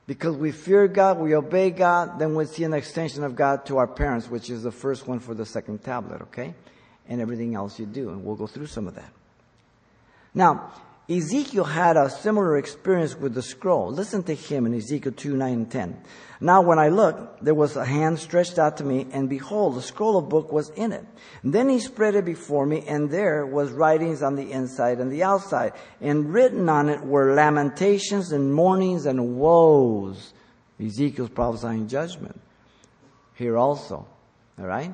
Because 0.07 0.37
we 0.37 0.53
fear 0.53 0.87
God, 0.87 1.19
we 1.19 1.35
obey 1.35 1.71
God, 1.71 2.19
then 2.19 2.35
we 2.35 2.45
see 2.45 2.65
an 2.65 2.75
extension 2.75 3.25
of 3.25 3.35
God 3.35 3.67
to 3.67 3.79
our 3.79 3.87
parents, 3.87 4.29
which 4.29 4.51
is 4.51 4.63
the 4.63 4.71
first 4.71 5.07
one 5.07 5.19
for 5.19 5.35
the 5.35 5.47
second 5.47 5.83
tablet, 5.83 6.23
okay? 6.23 6.55
And 7.09 7.21
everything 7.21 7.55
else 7.55 7.79
you 7.79 7.87
do. 7.87 8.11
And 8.11 8.25
we'll 8.25 8.37
go 8.37 8.47
through 8.47 8.67
some 8.67 8.87
of 8.87 8.95
that. 8.95 9.11
Now, 10.35 10.71
Ezekiel 11.09 11.65
had 11.65 11.97
a 11.97 12.11
similar 12.11 12.57
experience 12.57 13.15
with 13.15 13.33
the 13.33 13.43
scroll. 13.43 13.93
Listen 13.93 14.25
to 14.25 14.35
him 14.35 14.67
in 14.67 14.75
Ezekiel 14.75 15.13
2, 15.13 15.37
9, 15.37 15.53
and 15.53 15.71
10. 15.71 16.03
Now 16.41 16.63
when 16.63 16.81
I 16.81 16.89
looked, 16.89 17.45
there 17.45 17.55
was 17.55 17.77
a 17.77 17.85
hand 17.85 18.19
stretched 18.19 18.59
out 18.59 18.79
to 18.79 18.85
me, 18.85 19.07
and 19.13 19.29
behold, 19.29 19.77
a 19.77 19.83
scroll 19.83 20.19
of 20.19 20.29
book 20.29 20.53
was 20.53 20.71
in 20.71 20.93
it. 20.93 21.05
And 21.45 21.53
then 21.53 21.69
he 21.69 21.79
spread 21.79 22.17
it 22.17 22.25
before 22.25 22.67
me, 22.67 22.85
and 22.89 23.09
there 23.09 23.47
was 23.47 23.71
writings 23.71 24.21
on 24.21 24.35
the 24.35 24.51
inside 24.51 24.99
and 24.99 25.11
the 25.11 25.23
outside. 25.23 25.75
And 26.01 26.35
written 26.35 26.69
on 26.69 26.89
it 26.89 27.01
were 27.05 27.35
lamentations 27.35 28.33
and 28.33 28.53
mournings 28.53 29.07
and 29.07 29.37
woes. 29.37 30.35
Ezekiel's 30.85 31.31
prophesying 31.31 31.87
judgment. 31.87 32.41
Here 33.35 33.57
also. 33.57 34.09
Alright? 34.59 34.93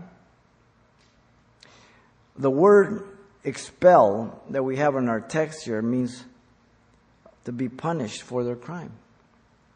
The 2.36 2.50
word 2.50 3.11
expel 3.44 4.42
that 4.50 4.62
we 4.62 4.76
have 4.76 4.94
in 4.96 5.08
our 5.08 5.20
text 5.20 5.64
here 5.64 5.82
means 5.82 6.24
to 7.44 7.52
be 7.52 7.68
punished 7.68 8.22
for 8.22 8.44
their 8.44 8.56
crime. 8.56 8.92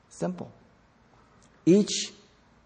Simple. 0.08 0.50
Each 1.64 2.12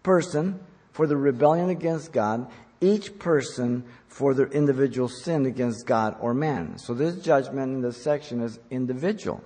person 0.03 0.59
for 0.93 1.07
the 1.07 1.17
rebellion 1.17 1.69
against 1.69 2.11
God, 2.11 2.47
each 2.79 3.17
person 3.19 3.83
for 4.07 4.33
their 4.33 4.47
individual 4.47 5.07
sin 5.07 5.45
against 5.45 5.85
God 5.85 6.15
or 6.19 6.33
man. 6.33 6.77
So 6.77 6.93
this 6.93 7.15
judgment 7.15 7.73
in 7.73 7.81
this 7.81 8.01
section 8.01 8.41
is 8.41 8.59
individual. 8.69 9.43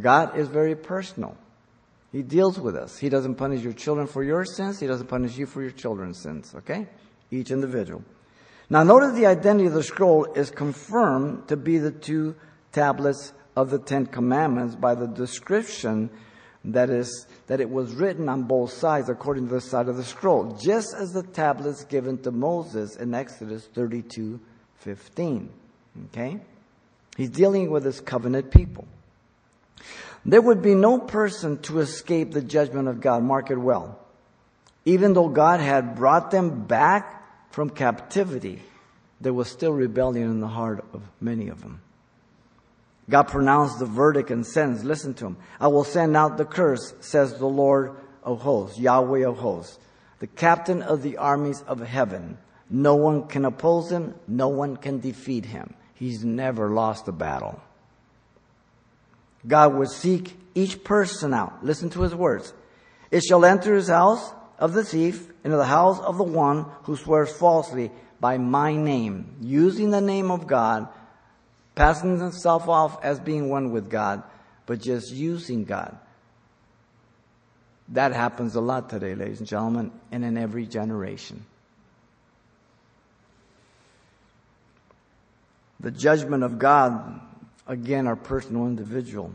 God 0.00 0.36
is 0.36 0.48
very 0.48 0.74
personal. 0.74 1.36
He 2.10 2.22
deals 2.22 2.58
with 2.58 2.76
us. 2.76 2.98
He 2.98 3.08
doesn't 3.08 3.36
punish 3.36 3.62
your 3.62 3.72
children 3.72 4.06
for 4.06 4.22
your 4.22 4.44
sins. 4.44 4.80
He 4.80 4.86
doesn't 4.86 5.06
punish 5.06 5.36
you 5.36 5.46
for 5.46 5.62
your 5.62 5.70
children's 5.70 6.20
sins. 6.20 6.54
Okay? 6.54 6.86
Each 7.30 7.50
individual. 7.50 8.02
Now 8.72 8.84
notice 8.84 9.12
the 9.12 9.26
identity 9.26 9.66
of 9.66 9.74
the 9.74 9.82
scroll 9.82 10.24
is 10.32 10.50
confirmed 10.50 11.48
to 11.48 11.58
be 11.58 11.76
the 11.76 11.90
two 11.90 12.34
tablets 12.72 13.34
of 13.54 13.68
the 13.68 13.78
Ten 13.78 14.06
Commandments 14.06 14.76
by 14.76 14.94
the 14.94 15.06
description 15.06 16.08
that 16.64 16.88
is 16.88 17.26
that 17.48 17.60
it 17.60 17.68
was 17.68 17.92
written 17.92 18.30
on 18.30 18.44
both 18.44 18.72
sides 18.72 19.10
according 19.10 19.48
to 19.48 19.54
the 19.56 19.60
side 19.60 19.88
of 19.88 19.98
the 19.98 20.04
scroll, 20.04 20.56
just 20.56 20.94
as 20.94 21.12
the 21.12 21.22
tablets 21.22 21.84
given 21.84 22.16
to 22.22 22.30
Moses 22.30 22.96
in 22.96 23.12
Exodus 23.12 23.68
32 23.74 24.40
15. 24.78 25.50
Okay? 26.06 26.40
He's 27.18 27.28
dealing 27.28 27.70
with 27.70 27.84
his 27.84 28.00
covenant 28.00 28.50
people. 28.50 28.88
There 30.24 30.40
would 30.40 30.62
be 30.62 30.74
no 30.74 30.98
person 30.98 31.58
to 31.64 31.80
escape 31.80 32.32
the 32.32 32.40
judgment 32.40 32.88
of 32.88 33.02
God, 33.02 33.22
mark 33.22 33.50
it 33.50 33.58
well. 33.58 33.98
Even 34.86 35.12
though 35.12 35.28
God 35.28 35.60
had 35.60 35.94
brought 35.94 36.30
them 36.30 36.64
back 36.64 37.18
from 37.52 37.70
captivity, 37.70 38.62
there 39.20 39.32
was 39.32 39.48
still 39.50 39.72
rebellion 39.72 40.30
in 40.30 40.40
the 40.40 40.48
heart 40.48 40.84
of 40.92 41.02
many 41.20 41.48
of 41.48 41.60
them. 41.60 41.80
God 43.08 43.24
pronounced 43.24 43.78
the 43.78 43.86
verdict 43.86 44.30
and 44.30 44.46
sentence. 44.46 44.82
Listen 44.84 45.14
to 45.14 45.26
him. 45.26 45.36
I 45.60 45.68
will 45.68 45.84
send 45.84 46.16
out 46.16 46.38
the 46.38 46.44
curse, 46.44 46.94
says 47.00 47.38
the 47.38 47.46
Lord 47.46 47.96
of 48.22 48.40
hosts, 48.40 48.78
Yahweh 48.78 49.26
of 49.26 49.38
hosts, 49.38 49.78
the 50.18 50.26
captain 50.26 50.82
of 50.82 51.02
the 51.02 51.18
armies 51.18 51.62
of 51.66 51.80
heaven. 51.80 52.38
No 52.70 52.94
one 52.94 53.28
can 53.28 53.44
oppose 53.44 53.92
him. 53.92 54.14
No 54.26 54.48
one 54.48 54.76
can 54.76 55.00
defeat 55.00 55.44
him. 55.44 55.74
He's 55.94 56.24
never 56.24 56.70
lost 56.70 57.06
a 57.06 57.12
battle. 57.12 57.60
God 59.46 59.74
would 59.74 59.90
seek 59.90 60.38
each 60.54 60.82
person 60.84 61.34
out. 61.34 61.64
Listen 61.64 61.90
to 61.90 62.02
his 62.02 62.14
words. 62.14 62.54
It 63.10 63.22
shall 63.22 63.44
enter 63.44 63.74
his 63.74 63.88
house 63.88 64.32
of 64.62 64.74
the 64.74 64.84
thief 64.84 65.28
into 65.42 65.56
the 65.56 65.64
house 65.64 65.98
of 65.98 66.16
the 66.16 66.22
one 66.22 66.64
who 66.84 66.94
swears 66.96 67.32
falsely 67.32 67.90
by 68.20 68.38
my 68.38 68.76
name, 68.76 69.34
using 69.40 69.90
the 69.90 70.00
name 70.00 70.30
of 70.30 70.46
God, 70.46 70.86
passing 71.74 72.20
himself 72.20 72.68
off 72.68 73.04
as 73.04 73.18
being 73.18 73.48
one 73.48 73.72
with 73.72 73.90
God, 73.90 74.22
but 74.66 74.80
just 74.80 75.10
using 75.10 75.64
God. 75.64 75.98
That 77.88 78.12
happens 78.12 78.54
a 78.54 78.60
lot 78.60 78.88
today, 78.88 79.16
ladies 79.16 79.40
and 79.40 79.48
gentlemen, 79.48 79.90
and 80.12 80.24
in 80.24 80.38
every 80.38 80.66
generation. 80.66 81.44
The 85.80 85.90
judgment 85.90 86.44
of 86.44 86.60
God, 86.60 87.20
again, 87.66 88.06
are 88.06 88.14
personal, 88.14 88.68
individual. 88.68 89.32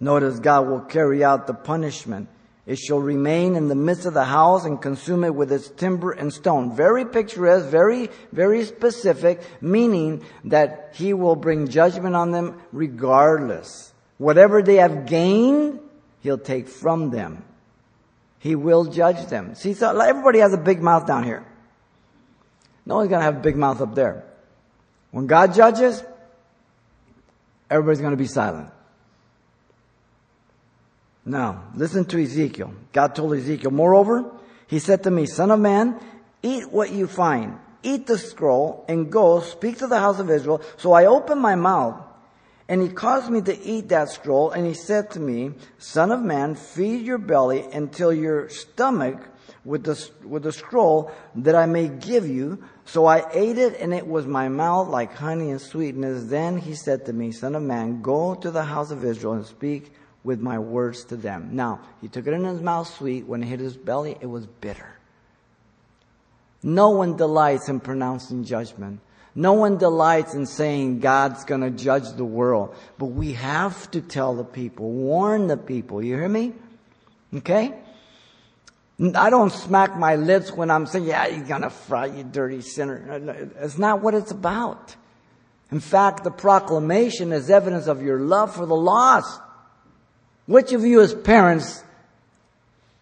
Notice 0.00 0.40
God 0.40 0.66
will 0.66 0.80
carry 0.80 1.22
out 1.22 1.46
the 1.46 1.54
punishment 1.54 2.28
it 2.68 2.78
shall 2.78 2.98
remain 2.98 3.56
in 3.56 3.68
the 3.68 3.74
midst 3.74 4.04
of 4.04 4.12
the 4.12 4.26
house 4.26 4.66
and 4.66 4.80
consume 4.80 5.24
it 5.24 5.34
with 5.34 5.50
its 5.50 5.70
timber 5.70 6.12
and 6.12 6.30
stone. 6.30 6.76
Very 6.76 7.06
picturesque, 7.06 7.70
very, 7.70 8.10
very 8.30 8.62
specific, 8.66 9.40
meaning 9.62 10.22
that 10.44 10.90
he 10.92 11.14
will 11.14 11.34
bring 11.34 11.68
judgment 11.68 12.14
on 12.14 12.30
them 12.30 12.60
regardless. 12.70 13.94
Whatever 14.18 14.62
they 14.62 14.74
have 14.74 15.06
gained, 15.06 15.80
he'll 16.20 16.36
take 16.36 16.68
from 16.68 17.08
them. 17.08 17.42
He 18.38 18.54
will 18.54 18.84
judge 18.84 19.26
them. 19.28 19.54
See, 19.54 19.72
so 19.72 19.98
everybody 19.98 20.40
has 20.40 20.52
a 20.52 20.58
big 20.58 20.82
mouth 20.82 21.06
down 21.06 21.24
here. 21.24 21.46
No 22.84 22.96
one's 22.96 23.08
gonna 23.08 23.24
have 23.24 23.38
a 23.38 23.40
big 23.40 23.56
mouth 23.56 23.80
up 23.80 23.94
there. 23.94 24.24
When 25.10 25.26
God 25.26 25.54
judges, 25.54 26.04
everybody's 27.70 28.02
gonna 28.02 28.16
be 28.16 28.26
silent. 28.26 28.70
Now, 31.28 31.64
listen 31.74 32.06
to 32.06 32.22
Ezekiel. 32.22 32.72
God 32.92 33.14
told 33.14 33.34
Ezekiel, 33.34 33.70
moreover, 33.70 34.24
he 34.66 34.78
said 34.78 35.02
to 35.02 35.10
me, 35.10 35.26
son 35.26 35.50
of 35.50 35.60
man, 35.60 36.00
eat 36.42 36.72
what 36.72 36.90
you 36.90 37.06
find. 37.06 37.58
Eat 37.82 38.06
the 38.06 38.16
scroll 38.16 38.84
and 38.88 39.12
go 39.12 39.40
speak 39.40 39.78
to 39.78 39.86
the 39.86 39.98
house 39.98 40.18
of 40.18 40.30
Israel. 40.30 40.62
So 40.78 40.92
I 40.92 41.04
opened 41.04 41.42
my 41.42 41.54
mouth 41.54 42.02
and 42.66 42.80
he 42.80 42.88
caused 42.88 43.30
me 43.30 43.42
to 43.42 43.58
eat 43.62 43.90
that 43.90 44.08
scroll 44.08 44.50
and 44.52 44.66
he 44.66 44.72
said 44.72 45.10
to 45.12 45.20
me, 45.20 45.52
son 45.76 46.12
of 46.12 46.22
man, 46.22 46.54
feed 46.54 47.04
your 47.04 47.18
belly 47.18 47.60
until 47.72 48.12
your 48.12 48.48
stomach 48.48 49.18
with 49.66 49.84
the, 49.84 50.10
with 50.26 50.44
the 50.44 50.52
scroll 50.52 51.12
that 51.34 51.54
I 51.54 51.66
may 51.66 51.88
give 51.88 52.26
you. 52.26 52.64
So 52.86 53.04
I 53.04 53.30
ate 53.32 53.58
it 53.58 53.78
and 53.78 53.92
it 53.92 54.06
was 54.06 54.26
my 54.26 54.48
mouth 54.48 54.88
like 54.88 55.14
honey 55.14 55.50
and 55.50 55.60
sweetness. 55.60 56.24
Then 56.24 56.56
he 56.56 56.74
said 56.74 57.04
to 57.04 57.12
me, 57.12 57.32
son 57.32 57.54
of 57.54 57.62
man, 57.62 58.00
go 58.00 58.34
to 58.34 58.50
the 58.50 58.64
house 58.64 58.90
of 58.90 59.04
Israel 59.04 59.34
and 59.34 59.44
speak 59.44 59.92
with 60.28 60.40
my 60.40 60.58
words 60.58 61.04
to 61.04 61.16
them. 61.16 61.48
Now, 61.52 61.80
he 62.02 62.08
took 62.08 62.26
it 62.26 62.34
in 62.34 62.44
his 62.44 62.60
mouth 62.60 62.86
sweet. 62.86 63.26
When 63.26 63.42
it 63.42 63.46
hit 63.46 63.60
his 63.60 63.78
belly, 63.78 64.14
it 64.20 64.26
was 64.26 64.46
bitter. 64.46 64.90
No 66.62 66.90
one 66.90 67.16
delights 67.16 67.70
in 67.70 67.80
pronouncing 67.80 68.44
judgment. 68.44 69.00
No 69.34 69.54
one 69.54 69.78
delights 69.78 70.34
in 70.34 70.44
saying 70.44 71.00
God's 71.00 71.44
going 71.44 71.62
to 71.62 71.70
judge 71.70 72.12
the 72.12 72.26
world. 72.26 72.76
But 72.98 73.06
we 73.06 73.32
have 73.32 73.90
to 73.92 74.02
tell 74.02 74.34
the 74.34 74.44
people, 74.44 74.90
warn 74.90 75.46
the 75.46 75.56
people. 75.56 76.02
You 76.04 76.16
hear 76.16 76.28
me? 76.28 76.52
Okay? 77.34 77.74
I 79.14 79.30
don't 79.30 79.50
smack 79.50 79.96
my 79.96 80.16
lips 80.16 80.52
when 80.52 80.70
I'm 80.70 80.84
saying, 80.84 81.06
yeah, 81.06 81.26
you're 81.28 81.46
going 81.46 81.62
to 81.62 81.70
fry, 81.70 82.06
you 82.06 82.22
dirty 82.22 82.60
sinner. 82.60 83.48
It's 83.60 83.78
not 83.78 84.02
what 84.02 84.12
it's 84.12 84.30
about. 84.30 84.94
In 85.72 85.80
fact, 85.80 86.22
the 86.22 86.30
proclamation 86.30 87.32
is 87.32 87.48
evidence 87.48 87.86
of 87.86 88.02
your 88.02 88.20
love 88.20 88.54
for 88.54 88.66
the 88.66 88.76
lost. 88.76 89.40
Which 90.48 90.72
of 90.72 90.82
you 90.82 91.02
as 91.02 91.14
parents 91.14 91.84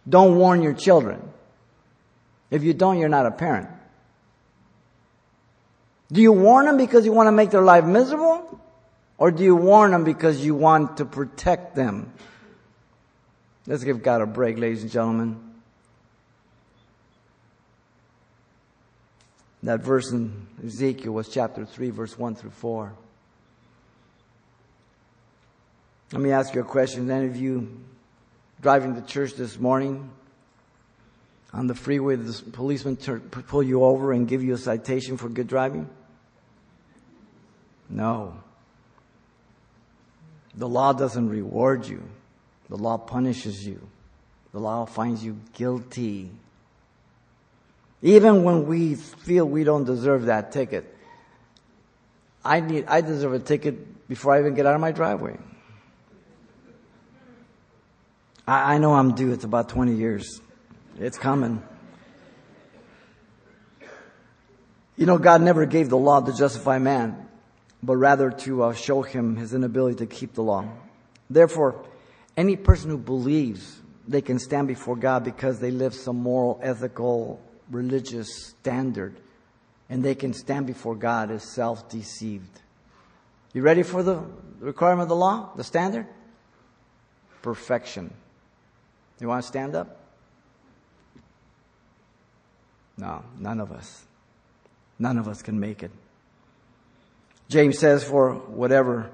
don't 0.07 0.35
warn 0.35 0.63
your 0.63 0.73
children? 0.73 1.23
If 2.51 2.65
you 2.65 2.75
don't, 2.75 2.99
you're 2.99 3.09
not 3.09 3.25
a 3.25 3.31
parent. 3.31 3.69
Do 6.11 6.21
you 6.21 6.33
warn 6.33 6.67
them 6.67 6.77
because 6.77 7.05
you 7.05 7.13
want 7.13 7.29
to 7.29 7.33
make 7.33 7.53
their 7.53 7.63
life 7.63 7.85
miserable? 7.85 8.61
Or 9.17 9.31
do 9.31 9.45
you 9.45 9.55
warn 9.55 9.93
them 9.93 10.03
because 10.03 10.45
you 10.45 10.57
want 10.57 10.97
to 10.97 11.05
protect 11.05 11.77
them? 11.77 12.13
Let's 13.65 13.85
give 13.85 14.03
God 14.03 14.23
a 14.23 14.27
break, 14.27 14.59
ladies 14.59 14.83
and 14.83 14.91
gentlemen. 14.91 15.41
That 19.63 19.85
verse 19.85 20.11
in 20.11 20.49
Ezekiel 20.65 21.13
was 21.13 21.29
chapter 21.29 21.65
3, 21.65 21.91
verse 21.91 22.19
1 22.19 22.35
through 22.35 22.51
4. 22.51 22.93
Let 26.13 26.23
me 26.23 26.31
ask 26.31 26.55
you 26.55 26.61
a 26.61 26.65
question. 26.65 27.11
Any 27.11 27.27
of 27.27 27.37
you 27.37 27.81
driving 28.61 28.95
to 28.95 29.03
church 29.03 29.35
this 29.35 29.59
morning 29.59 30.09
on 31.53 31.67
the 31.67 31.75
freeway, 31.75 32.15
the 32.17 32.51
policeman 32.53 32.97
pull 32.97 33.63
you 33.63 33.83
over 33.83 34.13
and 34.13 34.29
give 34.29 34.43
you 34.43 34.55
a 34.55 34.59
citation 34.59 35.17
for 35.17 35.29
good 35.29 35.49
driving? 35.49 35.89
No. 37.89 38.37
The 40.55 40.69
law 40.69 40.93
doesn't 40.93 41.29
reward 41.29 41.87
you. 41.87 42.03
The 42.69 42.77
law 42.77 42.99
punishes 42.99 43.67
you. 43.67 43.87
The 44.53 44.61
law 44.61 44.87
finds 44.87 45.25
you 45.25 45.39
guilty. 45.55 46.31
Even 48.01 48.45
when 48.45 48.67
we 48.67 48.95
feel 48.95 49.45
we 49.45 49.65
don't 49.65 49.85
deserve 49.85 50.27
that 50.27 50.53
ticket. 50.53 50.95
I 52.45 52.61
need, 52.61 52.87
I 52.87 53.01
deserve 53.01 53.35
a 53.35 53.39
ticket 53.41 54.09
before 54.09 54.35
I 54.35 54.39
even 54.39 54.55
get 54.55 54.67
out 54.67 54.75
of 54.75 54.81
my 54.81 54.93
driveway. 54.93 55.37
I, 58.47 58.75
I 58.75 58.79
know 58.79 58.95
I'm 58.95 59.15
due. 59.15 59.33
It's 59.33 59.45
about 59.45 59.69
20 59.69 59.95
years. 59.95 60.41
It's 60.99 61.19
coming. 61.19 61.63
You 64.97 65.07
know, 65.07 65.19
God 65.19 65.43
never 65.43 65.67
gave 65.67 65.91
the 65.91 65.99
law 65.99 66.21
to 66.21 66.33
justify 66.33 66.79
man, 66.79 67.29
but 67.83 67.97
rather 67.97 68.31
to 68.31 68.65
uh, 68.65 68.73
show 68.73 69.03
him 69.03 69.37
his 69.37 69.53
inability 69.53 69.97
to 69.97 70.07
keep 70.07 70.35
the 70.35 70.43
law. 70.43 70.67
Therefore, 71.29 71.85
any 72.37 72.57
person 72.57 72.91
who 72.91 72.99
believes 72.99 73.81
they 74.09 74.23
can 74.23 74.39
stand 74.39 74.69
before 74.69 74.97
God 74.97 75.25
because 75.25 75.59
they 75.59 75.71
live 75.71 75.93
some 75.93 76.17
moral, 76.17 76.61
ethical, 76.63 77.41
religious 77.71 78.29
standard, 78.47 79.17
and 79.89 80.05
they 80.05 80.15
can 80.15 80.33
stand 80.33 80.67
before 80.67 80.95
God 80.95 81.31
is 81.31 81.43
self 81.43 81.89
deceived. 81.89 82.61
You 83.53 83.63
ready 83.63 83.83
for 83.83 84.03
the 84.03 84.23
requirement 84.61 85.03
of 85.03 85.09
the 85.09 85.17
law, 85.17 85.51
the 85.57 85.65
standard? 85.65 86.07
Perfection. 87.43 88.13
You 89.21 89.29
want 89.29 89.43
to 89.43 89.49
stand 89.49 89.75
up? 89.75 90.01
No, 92.99 93.23
none 93.39 93.61
of 93.61 93.73
us. 93.73 94.05
None 94.99 95.19
of 95.19 95.29
us 95.29 95.43
can 95.43 95.61
make 95.61 95.83
it. 95.83 95.91
James 97.49 97.79
says, 97.79 98.03
For 98.03 98.35
whatever, 98.35 99.11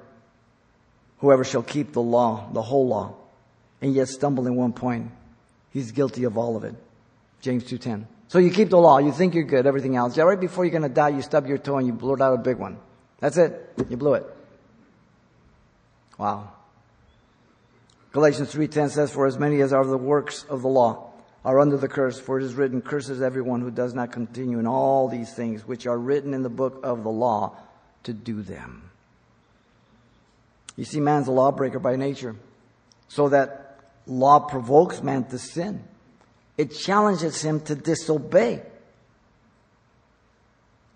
whoever 1.18 1.44
shall 1.44 1.62
keep 1.62 1.92
the 1.92 2.02
law, 2.02 2.48
the 2.52 2.62
whole 2.62 2.86
law, 2.86 3.14
and 3.80 3.94
yet 3.94 4.08
stumble 4.08 4.46
in 4.46 4.54
one 4.54 4.72
point, 4.72 5.10
he's 5.70 5.92
guilty 5.92 6.24
of 6.24 6.38
all 6.38 6.56
of 6.56 6.64
it. 6.64 6.74
James 7.40 7.64
2.10. 7.64 8.06
So 8.28 8.38
you 8.38 8.50
keep 8.50 8.70
the 8.70 8.78
law, 8.78 8.98
you 8.98 9.12
think 9.12 9.34
you're 9.34 9.44
good, 9.44 9.66
everything 9.66 9.96
else. 9.96 10.16
Yeah, 10.16 10.24
right 10.24 10.40
before 10.40 10.64
you're 10.64 10.72
gonna 10.72 10.88
die, 10.88 11.10
you 11.10 11.20
stub 11.22 11.46
your 11.46 11.58
toe 11.58 11.76
and 11.76 11.86
you 11.86 11.92
blurt 11.92 12.20
out 12.20 12.32
a 12.32 12.38
big 12.38 12.56
one. 12.56 12.78
That's 13.20 13.36
it. 13.36 13.74
You 13.90 13.96
blew 13.96 14.14
it. 14.14 14.24
Wow. 16.16 16.52
Galatians 18.12 18.54
3.10 18.54 18.90
says, 18.90 19.10
For 19.10 19.26
as 19.26 19.38
many 19.38 19.60
as 19.62 19.72
are 19.72 19.86
the 19.86 19.96
works 19.96 20.44
of 20.44 20.62
the 20.62 20.68
law 20.68 21.10
are 21.44 21.58
under 21.58 21.78
the 21.78 21.88
curse, 21.88 22.20
for 22.20 22.38
it 22.38 22.44
is 22.44 22.54
written, 22.54 22.82
Curses 22.82 23.22
everyone 23.22 23.62
who 23.62 23.70
does 23.70 23.94
not 23.94 24.12
continue 24.12 24.58
in 24.58 24.66
all 24.66 25.08
these 25.08 25.32
things 25.34 25.66
which 25.66 25.86
are 25.86 25.98
written 25.98 26.34
in 26.34 26.42
the 26.42 26.50
book 26.50 26.80
of 26.82 27.02
the 27.02 27.10
law 27.10 27.56
to 28.04 28.12
do 28.12 28.42
them. 28.42 28.90
You 30.76 30.84
see, 30.84 31.00
man's 31.00 31.26
a 31.28 31.32
lawbreaker 31.32 31.78
by 31.78 31.96
nature. 31.96 32.36
So 33.08 33.30
that 33.30 33.80
law 34.06 34.40
provokes 34.40 35.02
man 35.02 35.24
to 35.24 35.38
sin. 35.38 35.82
It 36.58 36.74
challenges 36.74 37.42
him 37.42 37.60
to 37.60 37.74
disobey. 37.74 38.62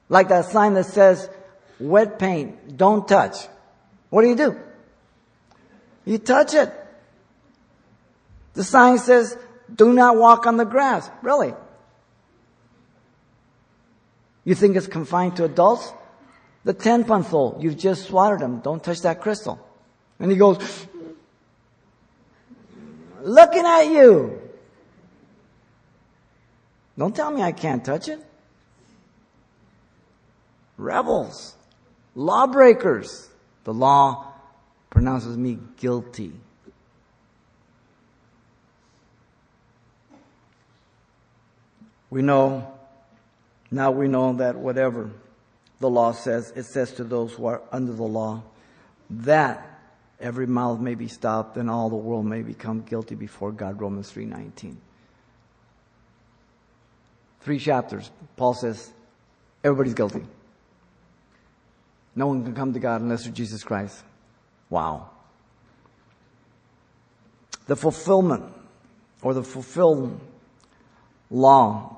Like 0.08 0.28
that 0.28 0.46
sign 0.46 0.74
that 0.74 0.86
says, 0.86 1.28
wet 1.80 2.18
paint, 2.18 2.76
don't 2.76 3.08
touch. 3.08 3.36
What 4.10 4.22
do 4.22 4.28
you 4.28 4.36
do? 4.36 4.60
You 6.04 6.18
touch 6.18 6.54
it. 6.54 6.72
The 8.56 8.64
sign 8.64 8.98
says, 8.98 9.36
do 9.72 9.92
not 9.92 10.16
walk 10.16 10.46
on 10.46 10.56
the 10.56 10.64
grass. 10.64 11.10
Really? 11.22 11.52
You 14.44 14.54
think 14.54 14.76
it's 14.76 14.86
confined 14.86 15.36
to 15.36 15.44
adults? 15.44 15.92
The 16.64 16.72
10 16.72 17.06
month 17.06 17.32
old, 17.32 17.62
you've 17.62 17.76
just 17.76 18.06
swatted 18.06 18.40
him. 18.40 18.60
Don't 18.60 18.82
touch 18.82 19.02
that 19.02 19.20
crystal. 19.20 19.60
And 20.18 20.30
he 20.30 20.38
goes, 20.38 20.58
looking 23.22 23.64
at 23.66 23.82
you. 23.82 24.40
Don't 26.98 27.14
tell 27.14 27.30
me 27.30 27.42
I 27.42 27.52
can't 27.52 27.84
touch 27.84 28.08
it. 28.08 28.24
Rebels, 30.78 31.54
lawbreakers. 32.14 33.28
The 33.64 33.74
law 33.74 34.32
pronounces 34.88 35.36
me 35.36 35.58
guilty. 35.76 36.32
We 42.10 42.22
know, 42.22 42.72
now 43.70 43.90
we 43.90 44.08
know 44.08 44.34
that 44.34 44.56
whatever 44.56 45.10
the 45.80 45.90
law 45.90 46.12
says, 46.12 46.52
it 46.56 46.64
says 46.64 46.92
to 46.92 47.04
those 47.04 47.32
who 47.32 47.46
are 47.46 47.62
under 47.72 47.92
the 47.92 48.02
law, 48.02 48.42
that 49.10 49.80
every 50.20 50.46
mouth 50.46 50.80
may 50.80 50.94
be 50.94 51.08
stopped 51.08 51.56
and 51.56 51.68
all 51.68 51.90
the 51.90 51.96
world 51.96 52.24
may 52.24 52.42
become 52.42 52.82
guilty 52.82 53.14
before 53.14 53.52
God. 53.52 53.80
Romans 53.80 54.10
3.19. 54.12 54.76
Three 57.40 57.58
chapters. 57.58 58.10
Paul 58.36 58.54
says, 58.54 58.90
everybody's 59.62 59.94
guilty. 59.94 60.22
No 62.14 62.28
one 62.28 62.44
can 62.44 62.54
come 62.54 62.72
to 62.72 62.80
God 62.80 63.02
unless 63.02 63.24
through 63.24 63.34
Jesus 63.34 63.62
Christ. 63.62 64.02
Wow. 64.70 65.10
The 67.66 67.76
fulfillment 67.76 68.44
or 69.22 69.34
the 69.34 69.42
fulfilled 69.42 70.18
law 71.30 71.95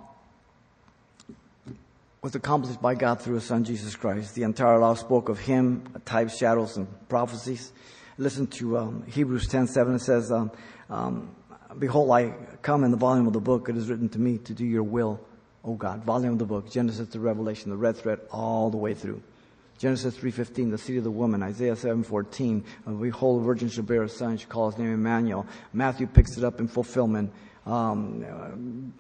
was 2.20 2.34
accomplished 2.34 2.82
by 2.82 2.94
God 2.94 3.20
through 3.20 3.36
His 3.36 3.44
Son 3.44 3.64
Jesus 3.64 3.94
Christ. 3.94 4.34
The 4.34 4.42
entire 4.42 4.78
law 4.78 4.94
spoke 4.94 5.28
of 5.28 5.38
Him, 5.38 5.84
types, 6.04 6.36
shadows, 6.36 6.76
and 6.76 6.88
prophecies. 7.08 7.72
Listen 8.16 8.46
to 8.48 8.78
um, 8.78 9.04
Hebrews 9.06 9.48
10:7. 9.48 9.96
It 9.96 10.00
says, 10.00 10.32
um, 10.32 10.50
um, 10.90 11.34
"Behold, 11.78 12.10
I 12.10 12.34
come 12.62 12.82
in 12.82 12.90
the 12.90 12.96
volume 12.96 13.26
of 13.26 13.32
the 13.32 13.40
book. 13.40 13.68
It 13.68 13.76
is 13.76 13.88
written 13.88 14.08
to 14.10 14.18
me 14.18 14.38
to 14.38 14.52
do 14.52 14.64
Your 14.64 14.82
will, 14.82 15.20
O 15.64 15.74
God." 15.74 16.02
Volume 16.02 16.32
of 16.32 16.38
the 16.38 16.44
book, 16.44 16.70
Genesis 16.70 17.08
to 17.10 17.20
Revelation, 17.20 17.70
the 17.70 17.76
red 17.76 17.96
thread 17.96 18.18
all 18.32 18.70
the 18.70 18.76
way 18.76 18.94
through. 18.94 19.22
Genesis 19.78 20.16
3.15, 20.16 20.72
the 20.72 20.78
seed 20.78 20.98
of 20.98 21.04
the 21.04 21.10
woman. 21.10 21.40
Isaiah 21.40 21.74
7.14, 21.74 22.64
behold, 23.00 23.42
a 23.42 23.44
virgin 23.44 23.68
shall 23.68 23.84
bear 23.84 24.02
a 24.02 24.08
son, 24.08 24.36
she 24.36 24.46
calls 24.46 24.74
his 24.74 24.82
name 24.82 24.92
Emmanuel. 24.92 25.46
Matthew 25.72 26.08
picks 26.08 26.36
it 26.36 26.42
up 26.42 26.58
in 26.58 26.66
fulfillment. 26.66 27.32
Um, 27.68 28.94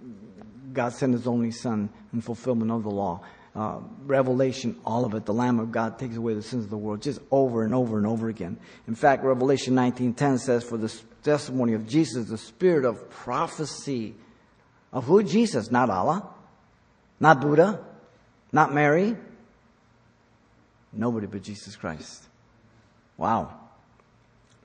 God 0.72 0.92
sent 0.92 1.14
his 1.14 1.26
only 1.26 1.50
son 1.50 1.88
in 2.12 2.20
fulfillment 2.20 2.70
of 2.70 2.82
the 2.82 2.90
law. 2.90 3.22
Uh, 3.56 3.80
Revelation, 4.04 4.78
all 4.84 5.04
of 5.04 5.14
it, 5.14 5.24
the 5.24 5.32
Lamb 5.32 5.58
of 5.58 5.72
God 5.72 5.98
takes 5.98 6.16
away 6.16 6.34
the 6.34 6.42
sins 6.42 6.64
of 6.64 6.70
the 6.70 6.76
world, 6.76 7.02
just 7.02 7.20
over 7.30 7.64
and 7.64 7.74
over 7.74 7.96
and 7.96 8.06
over 8.06 8.28
again. 8.28 8.58
In 8.86 8.94
fact, 8.94 9.24
Revelation 9.24 9.74
19.10 9.74 10.38
says, 10.38 10.62
for 10.62 10.76
the 10.76 10.94
testimony 11.22 11.72
of 11.72 11.88
Jesus, 11.88 12.28
the 12.28 12.38
spirit 12.38 12.84
of 12.84 13.08
prophecy. 13.10 14.14
Of 14.92 15.04
who? 15.04 15.22
Jesus, 15.22 15.70
not 15.70 15.90
Allah, 15.90 16.28
not 17.18 17.40
Buddha, 17.40 17.84
not 18.52 18.72
Mary, 18.72 19.16
nobody 20.92 21.26
but 21.26 21.42
Jesus 21.42 21.74
Christ. 21.74 22.24
Wow. 23.16 23.54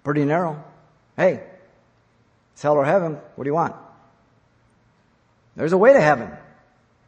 Pretty 0.03 0.25
narrow. 0.25 0.63
Hey, 1.17 1.43
it's 2.53 2.61
hell 2.61 2.75
or 2.75 2.85
heaven. 2.85 3.17
What 3.35 3.43
do 3.43 3.49
you 3.49 3.55
want? 3.55 3.75
There's 5.55 5.73
a 5.73 5.77
way 5.77 5.93
to 5.93 6.01
heaven, 6.01 6.31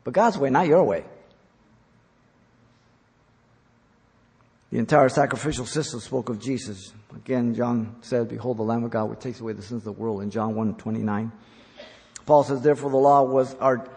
but 0.04 0.14
God's 0.14 0.38
way, 0.38 0.50
not 0.50 0.68
your 0.68 0.84
way. 0.84 1.04
The 4.72 4.80
entire 4.80 5.10
sacrificial 5.10 5.66
system 5.66 6.00
spoke 6.00 6.30
of 6.30 6.40
Jesus. 6.40 6.92
Again, 7.16 7.56
John 7.56 7.96
said, 8.02 8.28
Behold 8.28 8.58
the 8.58 8.64
Lamb 8.64 8.84
of 8.84 8.92
God 8.92 9.10
which 9.10 9.20
takes 9.20 9.40
away 9.40 9.54
the 9.54 9.62
sins 9.62 9.80
of 9.80 9.84
the 9.86 9.92
world 9.94 10.22
in 10.22 10.30
John 10.32 10.54
1 10.54 10.76
29. 10.76 11.32
Paul 12.26 12.44
says, 12.44 12.62
Therefore 12.62 12.90
the 12.90 12.98
law 12.98 13.24
was 13.24 13.56
our 13.56 13.88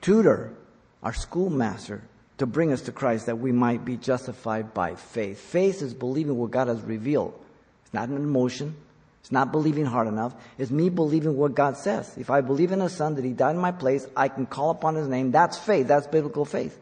tutor, 0.00 0.54
our 1.02 1.12
schoolmaster, 1.12 2.02
to 2.38 2.46
bring 2.46 2.72
us 2.72 2.82
to 2.82 2.92
Christ 2.92 3.26
that 3.26 3.38
we 3.38 3.52
might 3.52 3.84
be 3.84 3.96
justified 3.96 4.74
by 4.74 4.94
faith. 4.94 5.38
Faith 5.38 5.82
is 5.82 5.94
believing 5.94 6.36
what 6.36 6.50
God 6.50 6.68
has 6.68 6.80
revealed. 6.82 7.38
It's 7.84 7.94
not 7.94 8.08
an 8.08 8.16
emotion. 8.16 8.74
It's 9.20 9.32
not 9.32 9.52
believing 9.52 9.84
hard 9.84 10.08
enough. 10.08 10.34
It's 10.56 10.70
me 10.70 10.88
believing 10.88 11.36
what 11.36 11.54
God 11.54 11.76
says. 11.76 12.16
If 12.16 12.30
I 12.30 12.40
believe 12.40 12.72
in 12.72 12.80
a 12.80 12.88
son 12.88 13.16
that 13.16 13.24
he 13.24 13.32
died 13.32 13.56
in 13.56 13.60
my 13.60 13.72
place, 13.72 14.06
I 14.16 14.28
can 14.28 14.46
call 14.46 14.70
upon 14.70 14.94
his 14.94 15.08
name. 15.08 15.32
That's 15.32 15.58
faith. 15.58 15.86
That's 15.88 16.06
biblical 16.06 16.44
faith. 16.44 16.78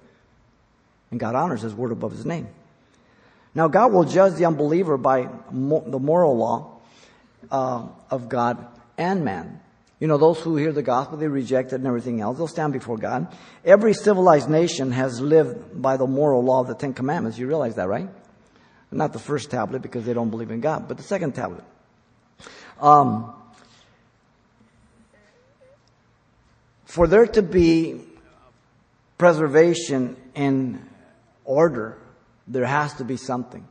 And 1.11 1.18
God 1.18 1.35
honors 1.35 1.62
his 1.62 1.75
word 1.75 1.92
above 1.92 2.12
his 2.12 2.27
name. 2.27 2.49
Now, 3.55 3.68
God 3.68 3.92
will 3.92 4.05
judge 4.05 4.35
the 4.35 4.44
unbeliever 4.44 4.96
by 4.96 5.29
mo- 5.51 5.85
the 5.87 5.99
moral 5.99 6.37
law 6.37 6.79
uh, 7.51 7.87
of 8.11 8.29
God 8.29 8.66
and 8.99 9.25
man. 9.25 9.61
You 9.99 10.09
know, 10.09 10.18
those 10.18 10.38
who 10.40 10.57
hear 10.57 10.72
the 10.72 10.83
gospel, 10.83 11.16
they 11.16 11.27
reject 11.27 11.72
it 11.72 11.77
and 11.77 11.87
everything 11.87 12.20
else, 12.20 12.37
they'll 12.37 12.49
stand 12.49 12.75
before 12.75 12.99
God. 12.99 13.35
Every 13.64 13.94
civilized 13.94 14.51
nation 14.51 14.92
has 14.92 15.20
lived 15.22 15.81
by 15.81 15.96
the 15.96 16.07
moral 16.07 16.44
law 16.44 16.61
of 16.61 16.66
the 16.66 16.75
Ten 16.75 16.92
Commandments. 16.92 17.38
You 17.38 17.46
realize 17.46 17.77
that, 17.77 17.88
right? 17.88 18.09
Not 18.90 19.14
the 19.14 19.18
first 19.18 19.51
tablet 19.51 19.81
because 19.81 20.05
they 20.05 20.12
don't 20.12 20.31
believe 20.31 20.51
in 20.51 20.61
God, 20.61 20.87
but 20.87 20.99
the 20.99 21.03
second 21.03 21.35
tablet. 21.35 21.64
Um, 22.81 23.33
for 26.85 27.07
there 27.07 27.27
to 27.27 27.43
be 27.43 28.01
preservation 29.19 30.17
in 30.35 30.87
order, 31.45 31.99
there 32.47 32.67
has 32.67 32.95
to 32.95 33.05
be 33.05 33.17
something. 33.17 33.67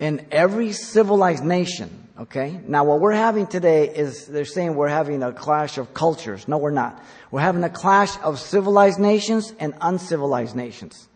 In 0.00 0.26
every 0.32 0.72
civilized 0.72 1.44
nation, 1.44 2.08
okay? 2.18 2.60
Now 2.66 2.84
what 2.84 3.00
we're 3.00 3.12
having 3.12 3.46
today 3.46 3.88
is 3.88 4.26
they're 4.26 4.44
saying 4.44 4.74
we're 4.74 4.88
having 4.88 5.22
a 5.22 5.32
clash 5.32 5.78
of 5.78 5.94
cultures. 5.94 6.48
No, 6.48 6.58
we're 6.58 6.70
not. 6.70 7.00
We're 7.30 7.40
having 7.40 7.62
a 7.62 7.70
clash 7.70 8.18
of 8.22 8.40
civilized 8.40 8.98
nations 8.98 9.52
and 9.60 9.74
uncivilized 9.80 10.56
nations. 10.56 11.08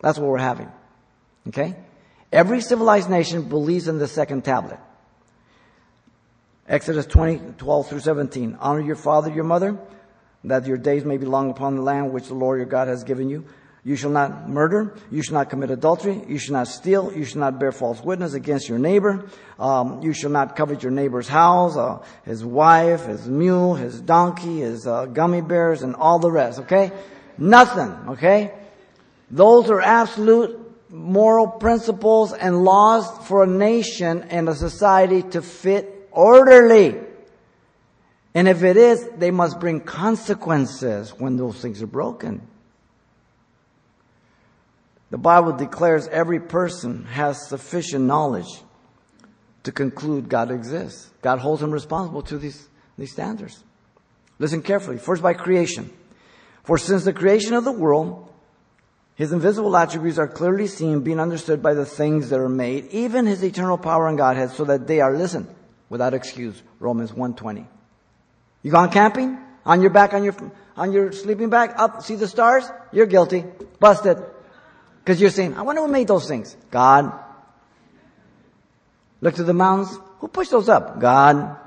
That's 0.00 0.18
what 0.18 0.28
we're 0.28 0.38
having. 0.38 0.70
Okay? 1.48 1.74
Every 2.32 2.60
civilized 2.60 3.10
nation 3.10 3.42
believes 3.42 3.88
in 3.88 3.98
the 3.98 4.08
second 4.08 4.44
tablet. 4.44 4.78
Exodus 6.68 7.06
20, 7.06 7.54
12 7.58 7.88
through 7.88 8.00
17. 8.00 8.56
Honor 8.60 8.80
your 8.80 8.96
father, 8.96 9.30
your 9.32 9.44
mother, 9.44 9.76
that 10.44 10.66
your 10.66 10.76
days 10.76 11.04
may 11.04 11.16
be 11.16 11.26
long 11.26 11.50
upon 11.50 11.76
the 11.76 11.82
land 11.82 12.12
which 12.12 12.28
the 12.28 12.34
Lord 12.34 12.58
your 12.58 12.66
God 12.66 12.88
has 12.88 13.04
given 13.04 13.28
you. 13.28 13.44
You 13.84 13.96
shall 13.96 14.10
not 14.10 14.48
murder. 14.48 14.94
You 15.10 15.22
shall 15.22 15.34
not 15.34 15.50
commit 15.50 15.72
adultery. 15.72 16.22
You 16.28 16.38
shall 16.38 16.52
not 16.52 16.68
steal. 16.68 17.12
You 17.12 17.24
shall 17.24 17.40
not 17.40 17.58
bear 17.58 17.72
false 17.72 18.00
witness 18.00 18.32
against 18.32 18.68
your 18.68 18.78
neighbor. 18.78 19.28
Um, 19.58 20.02
you 20.02 20.12
shall 20.12 20.30
not 20.30 20.54
covet 20.54 20.84
your 20.84 20.92
neighbor's 20.92 21.26
house, 21.26 21.76
uh, 21.76 22.04
his 22.24 22.44
wife, 22.44 23.06
his 23.06 23.26
mule, 23.26 23.74
his 23.74 24.00
donkey, 24.00 24.60
his 24.60 24.86
uh, 24.86 25.06
gummy 25.06 25.40
bears, 25.40 25.82
and 25.82 25.96
all 25.96 26.20
the 26.20 26.30
rest. 26.30 26.60
Okay, 26.60 26.92
nothing. 27.36 27.90
Okay, 28.10 28.54
those 29.32 29.68
are 29.68 29.80
absolute 29.80 30.60
moral 30.88 31.48
principles 31.48 32.32
and 32.32 32.64
laws 32.64 33.26
for 33.26 33.42
a 33.42 33.48
nation 33.48 34.22
and 34.30 34.48
a 34.48 34.54
society 34.54 35.22
to 35.22 35.42
fit 35.42 35.91
orderly. 36.12 36.98
And 38.34 38.48
if 38.48 38.62
it 38.62 38.76
is, 38.76 39.08
they 39.16 39.30
must 39.30 39.60
bring 39.60 39.80
consequences 39.80 41.10
when 41.18 41.36
those 41.36 41.60
things 41.60 41.82
are 41.82 41.86
broken. 41.86 42.46
The 45.10 45.18
Bible 45.18 45.52
declares 45.52 46.08
every 46.08 46.40
person 46.40 47.04
has 47.04 47.48
sufficient 47.48 48.06
knowledge 48.06 48.48
to 49.64 49.72
conclude 49.72 50.28
God 50.28 50.50
exists. 50.50 51.10
God 51.20 51.38
holds 51.38 51.62
him 51.62 51.70
responsible 51.70 52.22
to 52.22 52.38
these, 52.38 52.68
these 52.96 53.12
standards. 53.12 53.62
Listen 54.38 54.62
carefully. 54.62 54.96
First, 54.96 55.22
by 55.22 55.34
creation. 55.34 55.92
For 56.64 56.78
since 56.78 57.04
the 57.04 57.12
creation 57.12 57.52
of 57.52 57.64
the 57.64 57.72
world, 57.72 58.28
his 59.14 59.32
invisible 59.32 59.76
attributes 59.76 60.18
are 60.18 60.28
clearly 60.28 60.66
seen, 60.66 61.00
being 61.00 61.20
understood 61.20 61.62
by 61.62 61.74
the 61.74 61.84
things 61.84 62.30
that 62.30 62.40
are 62.40 62.48
made, 62.48 62.86
even 62.86 63.26
his 63.26 63.44
eternal 63.44 63.76
power 63.76 64.08
and 64.08 64.16
Godhead, 64.16 64.50
so 64.50 64.64
that 64.64 64.86
they 64.86 65.00
are, 65.00 65.14
listen, 65.14 65.46
without 65.92 66.14
excuse. 66.14 66.60
Romans 66.80 67.12
1.20. 67.12 67.66
You 68.62 68.70
gone 68.70 68.90
camping? 68.90 69.36
On 69.66 69.82
your 69.82 69.90
back, 69.90 70.14
on 70.14 70.24
your, 70.24 70.34
on 70.74 70.90
your 70.90 71.12
sleeping 71.12 71.50
bag? 71.50 71.74
Up, 71.76 72.02
see 72.02 72.14
the 72.14 72.26
stars? 72.26 72.64
You're 72.92 73.04
guilty. 73.04 73.44
Busted. 73.78 74.16
Because 74.98 75.20
you're 75.20 75.28
saying, 75.28 75.54
I 75.54 75.60
wonder 75.62 75.82
who 75.82 75.88
made 75.88 76.08
those 76.08 76.26
things. 76.26 76.56
God. 76.70 77.12
Look 79.20 79.34
to 79.34 79.44
the 79.44 79.52
mountains. 79.52 79.94
Who 80.20 80.28
pushed 80.28 80.50
those 80.50 80.70
up? 80.70 80.98
God. 80.98 81.58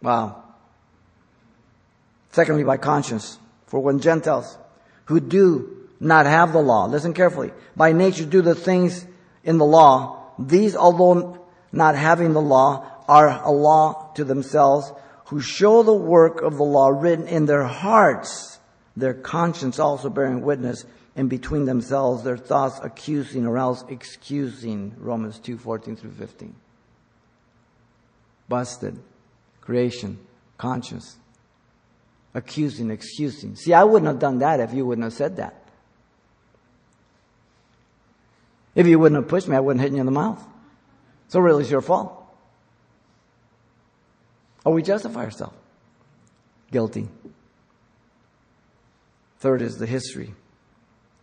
Wow. 0.00 0.44
Secondly, 2.30 2.62
by 2.62 2.76
conscience. 2.76 3.36
For 3.66 3.80
when 3.80 3.98
Gentiles 3.98 4.56
who 5.06 5.18
do 5.18 5.88
not 5.98 6.26
have 6.26 6.52
the 6.52 6.62
law, 6.62 6.86
listen 6.86 7.14
carefully, 7.14 7.50
by 7.74 7.92
nature 7.92 8.24
do 8.24 8.42
the 8.42 8.54
things 8.54 9.04
in 9.42 9.58
the 9.58 9.64
law, 9.64 10.34
these, 10.38 10.76
although 10.76 11.47
not 11.72 11.94
having 11.94 12.32
the 12.32 12.40
law, 12.40 12.86
are 13.08 13.42
a 13.42 13.50
law 13.50 14.12
to 14.14 14.24
themselves, 14.24 14.92
who 15.26 15.40
show 15.40 15.82
the 15.82 15.94
work 15.94 16.40
of 16.40 16.56
the 16.56 16.64
law 16.64 16.88
written 16.88 17.26
in 17.26 17.46
their 17.46 17.64
hearts, 17.64 18.58
their 18.96 19.14
conscience 19.14 19.78
also 19.78 20.08
bearing 20.08 20.42
witness, 20.42 20.84
and 21.16 21.28
between 21.28 21.64
themselves 21.64 22.22
their 22.22 22.36
thoughts 22.36 22.78
accusing 22.82 23.46
or 23.46 23.58
else 23.58 23.84
excusing. 23.88 24.94
Romans 24.98 25.38
2 25.38 25.58
14 25.58 25.96
through 25.96 26.12
15. 26.12 26.54
Busted. 28.48 28.98
Creation. 29.60 30.18
Conscience. 30.56 31.16
Accusing, 32.34 32.90
excusing. 32.90 33.56
See, 33.56 33.74
I 33.74 33.84
wouldn't 33.84 34.06
have 34.06 34.18
done 34.18 34.38
that 34.38 34.60
if 34.60 34.72
you 34.72 34.86
wouldn't 34.86 35.04
have 35.04 35.12
said 35.12 35.36
that. 35.36 35.54
If 38.74 38.86
you 38.86 38.98
wouldn't 38.98 39.20
have 39.20 39.28
pushed 39.28 39.48
me, 39.48 39.56
I 39.56 39.60
wouldn't 39.60 39.80
have 39.80 39.90
hit 39.90 39.96
you 39.96 40.00
in 40.00 40.06
the 40.06 40.12
mouth. 40.12 40.42
So 41.28 41.40
really 41.40 41.62
it's 41.62 41.70
your 41.70 41.82
fault. 41.82 42.14
Or 44.64 44.72
we 44.72 44.82
justify 44.82 45.24
ourselves. 45.24 45.56
Guilty. 46.70 47.08
Third 49.38 49.62
is 49.62 49.78
the 49.78 49.86
history. 49.86 50.34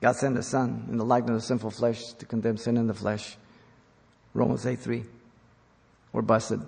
God 0.01 0.15
sent 0.15 0.35
His 0.35 0.47
Son 0.47 0.87
in 0.89 0.97
the 0.97 1.05
likeness 1.05 1.43
of 1.43 1.47
sinful 1.47 1.71
flesh 1.71 2.13
to 2.13 2.25
condemn 2.25 2.57
sin 2.57 2.77
in 2.77 2.87
the 2.87 2.93
flesh. 2.93 3.37
Romans 4.33 4.65
8 4.65 4.79
3. 4.79 5.03
We're 6.13 6.21
busted. 6.21 6.61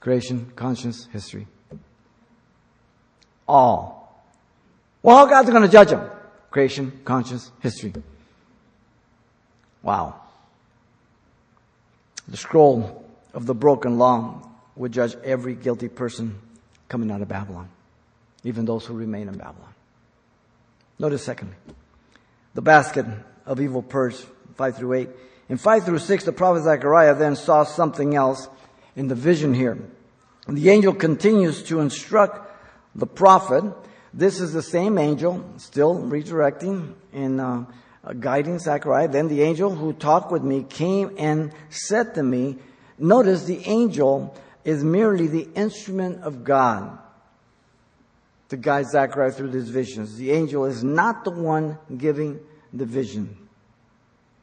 Creation, 0.00 0.52
conscience, 0.54 1.08
history. 1.12 1.46
All. 3.46 4.22
Well, 5.02 5.16
how 5.16 5.26
God's 5.26 5.50
going 5.50 5.62
to 5.62 5.68
judge 5.68 5.90
them? 5.90 6.08
Creation, 6.50 7.00
conscience, 7.04 7.50
history. 7.60 7.94
Wow. 9.82 10.20
The 12.28 12.36
scroll 12.36 13.04
of 13.32 13.46
the 13.46 13.54
broken 13.54 13.98
law 13.98 14.42
would 14.76 14.92
judge 14.92 15.16
every 15.24 15.54
guilty 15.54 15.88
person 15.88 16.38
coming 16.88 17.10
out 17.10 17.22
of 17.22 17.28
Babylon, 17.28 17.68
even 18.44 18.64
those 18.64 18.84
who 18.84 18.94
remain 18.94 19.28
in 19.28 19.36
Babylon. 19.36 19.74
Notice 20.98 21.24
secondly, 21.24 21.56
the 22.54 22.62
basket 22.62 23.06
of 23.46 23.60
evil 23.60 23.82
purged, 23.82 24.24
5 24.56 24.76
through 24.76 24.92
8. 24.94 25.08
In 25.48 25.56
5 25.56 25.84
through 25.84 25.98
6, 25.98 26.24
the 26.24 26.32
prophet 26.32 26.64
Zechariah 26.64 27.14
then 27.14 27.36
saw 27.36 27.64
something 27.64 28.14
else 28.14 28.48
in 28.96 29.08
the 29.08 29.14
vision 29.14 29.54
here. 29.54 29.78
The 30.48 30.70
angel 30.70 30.94
continues 30.94 31.62
to 31.64 31.80
instruct 31.80 32.50
the 32.94 33.06
prophet. 33.06 33.64
This 34.12 34.40
is 34.40 34.52
the 34.52 34.62
same 34.62 34.98
angel, 34.98 35.44
still 35.58 35.96
redirecting 35.96 36.94
and 37.12 37.40
uh, 37.40 37.64
guiding 38.14 38.58
Zechariah. 38.58 39.08
Then 39.08 39.28
the 39.28 39.42
angel 39.42 39.74
who 39.74 39.92
talked 39.92 40.30
with 40.32 40.42
me 40.42 40.62
came 40.62 41.14
and 41.18 41.52
said 41.70 42.14
to 42.14 42.22
me, 42.22 42.58
Notice 42.98 43.44
the 43.44 43.64
angel 43.66 44.34
is 44.64 44.82
merely 44.82 45.28
the 45.28 45.48
instrument 45.54 46.22
of 46.22 46.44
God 46.44 46.98
to 48.48 48.56
guide 48.56 48.86
Zechariah 48.86 49.30
through 49.30 49.50
these 49.50 49.68
visions. 49.68 50.16
The 50.16 50.32
angel 50.32 50.64
is 50.64 50.82
not 50.82 51.24
the 51.24 51.30
one 51.30 51.78
giving 51.96 52.40
the 52.72 52.86
vision. 52.86 53.36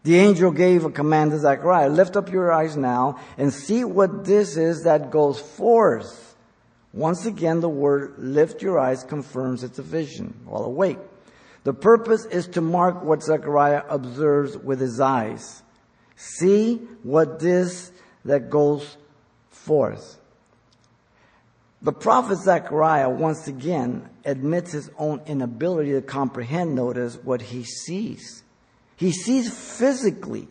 The 0.04 0.18
angel 0.20 0.52
gave 0.52 0.86
a 0.86 0.92
command 0.92 1.32
to 1.32 1.40
Zechariah, 1.40 1.90
lift 1.90 2.16
up 2.16 2.32
your 2.32 2.54
eyes 2.54 2.78
now 2.78 3.20
and 3.38 3.52
see 3.52 3.84
what 3.84 4.24
this 4.24 4.56
is 4.56 4.84
that 4.84 5.10
goes 5.10 5.40
forth. 5.40 6.36
Once 6.94 7.26
again, 7.26 7.60
the 7.60 7.70
word 7.70 8.14
lift 8.20 8.62
your 8.62 8.80
eyes 8.80 9.04
confirms 9.04 9.64
it's 9.64 9.80
a 9.80 9.84
vision. 9.84 10.40
while 10.46 10.64
awake. 10.64 11.00
The 11.66 11.74
purpose 11.74 12.26
is 12.26 12.48
to 12.50 12.62
mark 12.62 13.04
what 13.04 13.24
Zechariah 13.24 13.84
observes 13.90 14.56
with 14.56 14.80
his 14.80 15.00
eyes. 15.00 15.64
See 16.16 16.76
what 17.02 17.40
this 17.40 17.92
that 18.24 18.52
goes 18.52 18.98
forth. 19.50 20.20
The 21.82 21.92
prophet 21.92 22.38
Zechariah 22.38 23.10
once 23.10 23.48
again 23.48 24.08
admits 24.24 24.72
his 24.72 24.92
own 25.00 25.22
inability 25.26 25.94
to 25.94 26.04
comprehend, 26.04 26.76
notice, 26.76 27.16
what 27.24 27.42
he 27.42 27.64
sees. 27.64 28.44
He 28.96 29.12
sees 29.12 29.52
physically. 29.78 30.48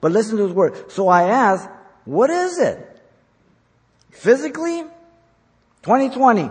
But 0.00 0.10
listen 0.10 0.36
to 0.36 0.42
his 0.44 0.52
word. 0.52 0.90
So 0.90 1.06
I 1.06 1.28
ask, 1.28 1.68
what 2.04 2.30
is 2.30 2.58
it? 2.58 3.00
Physically, 4.10 4.82
2020. 5.82 6.50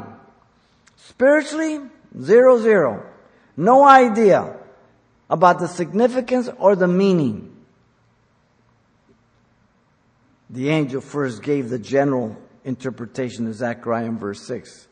Spiritually, 0.95 1.81
zero 2.17 2.59
zero. 2.59 3.12
No 3.55 3.83
idea 3.83 4.55
about 5.29 5.59
the 5.59 5.67
significance 5.67 6.49
or 6.57 6.75
the 6.75 6.87
meaning. 6.87 7.49
The 10.49 10.69
angel 10.69 11.01
first 11.01 11.41
gave 11.41 11.69
the 11.69 11.79
general 11.79 12.37
interpretation 12.63 13.47
of 13.47 13.55
Zechariah 13.55 14.05
in 14.05 14.17
verse 14.17 14.45
6. 14.47 14.87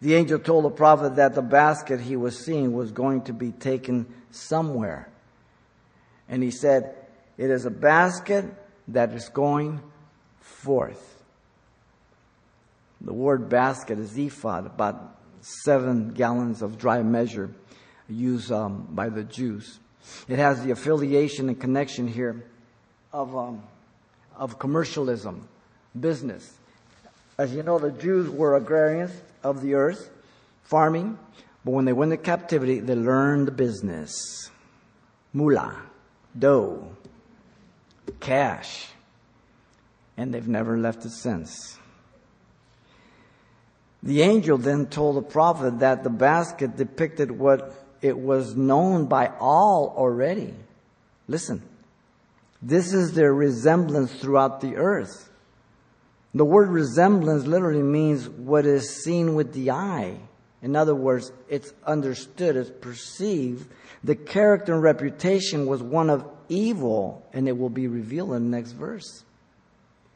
The 0.00 0.14
angel 0.14 0.38
told 0.38 0.64
the 0.64 0.70
prophet 0.70 1.16
that 1.16 1.34
the 1.34 1.42
basket 1.42 2.00
he 2.00 2.16
was 2.16 2.38
seeing 2.38 2.72
was 2.72 2.92
going 2.92 3.22
to 3.22 3.32
be 3.32 3.52
taken 3.52 4.06
somewhere. 4.30 5.08
And 6.28 6.42
he 6.42 6.50
said, 6.50 6.94
It 7.38 7.50
is 7.50 7.64
a 7.64 7.70
basket 7.70 8.44
that 8.88 9.12
is 9.12 9.28
going 9.28 9.80
forth. 10.40 11.22
The 13.00 13.12
word 13.12 13.48
basket 13.48 13.98
is 13.98 14.16
ephod, 14.18 14.66
about 14.66 15.16
seven 15.40 16.10
gallons 16.10 16.62
of 16.62 16.78
dry 16.78 17.02
measure 17.02 17.50
used 18.08 18.52
um, 18.52 18.88
by 18.90 19.08
the 19.08 19.24
Jews. 19.24 19.78
It 20.28 20.38
has 20.38 20.62
the 20.62 20.70
affiliation 20.70 21.48
and 21.48 21.60
connection 21.60 22.06
here 22.06 22.44
of, 23.12 23.36
um, 23.36 23.62
of 24.36 24.58
commercialism, 24.58 25.48
business. 25.98 26.56
As 27.38 27.52
you 27.52 27.62
know, 27.62 27.78
the 27.78 27.90
Jews 27.90 28.30
were 28.30 28.56
agrarians 28.56 29.12
of 29.42 29.62
the 29.62 29.74
earth, 29.74 30.10
farming, 30.62 31.18
but 31.64 31.72
when 31.72 31.84
they 31.84 31.92
went 31.92 32.12
into 32.12 32.22
captivity, 32.22 32.80
they 32.80 32.94
learned 32.94 33.48
the 33.48 33.52
business. 33.52 34.50
Moolah, 35.32 35.76
dough, 36.38 36.88
cash, 38.20 38.86
and 40.16 40.32
they've 40.32 40.48
never 40.48 40.78
left 40.78 41.04
it 41.04 41.10
since. 41.10 41.76
The 44.02 44.22
angel 44.22 44.56
then 44.56 44.86
told 44.86 45.16
the 45.16 45.22
prophet 45.22 45.80
that 45.80 46.04
the 46.04 46.10
basket 46.10 46.76
depicted 46.76 47.30
what 47.30 47.85
it 48.02 48.18
was 48.18 48.56
known 48.56 49.06
by 49.06 49.32
all 49.38 49.94
already. 49.96 50.54
Listen, 51.28 51.62
this 52.62 52.92
is 52.92 53.12
their 53.12 53.32
resemblance 53.32 54.12
throughout 54.12 54.60
the 54.60 54.76
earth. 54.76 55.30
The 56.34 56.44
word 56.44 56.68
resemblance 56.68 57.46
literally 57.46 57.82
means 57.82 58.28
what 58.28 58.66
is 58.66 59.02
seen 59.02 59.34
with 59.34 59.52
the 59.52 59.70
eye. 59.70 60.18
In 60.62 60.76
other 60.76 60.94
words, 60.94 61.32
it's 61.48 61.72
understood, 61.86 62.56
it's 62.56 62.70
perceived. 62.70 63.70
The 64.04 64.16
character 64.16 64.74
and 64.74 64.82
reputation 64.82 65.66
was 65.66 65.82
one 65.82 66.10
of 66.10 66.24
evil, 66.48 67.24
and 67.32 67.48
it 67.48 67.56
will 67.56 67.70
be 67.70 67.88
revealed 67.88 68.32
in 68.32 68.50
the 68.50 68.56
next 68.56 68.72
verse. 68.72 69.24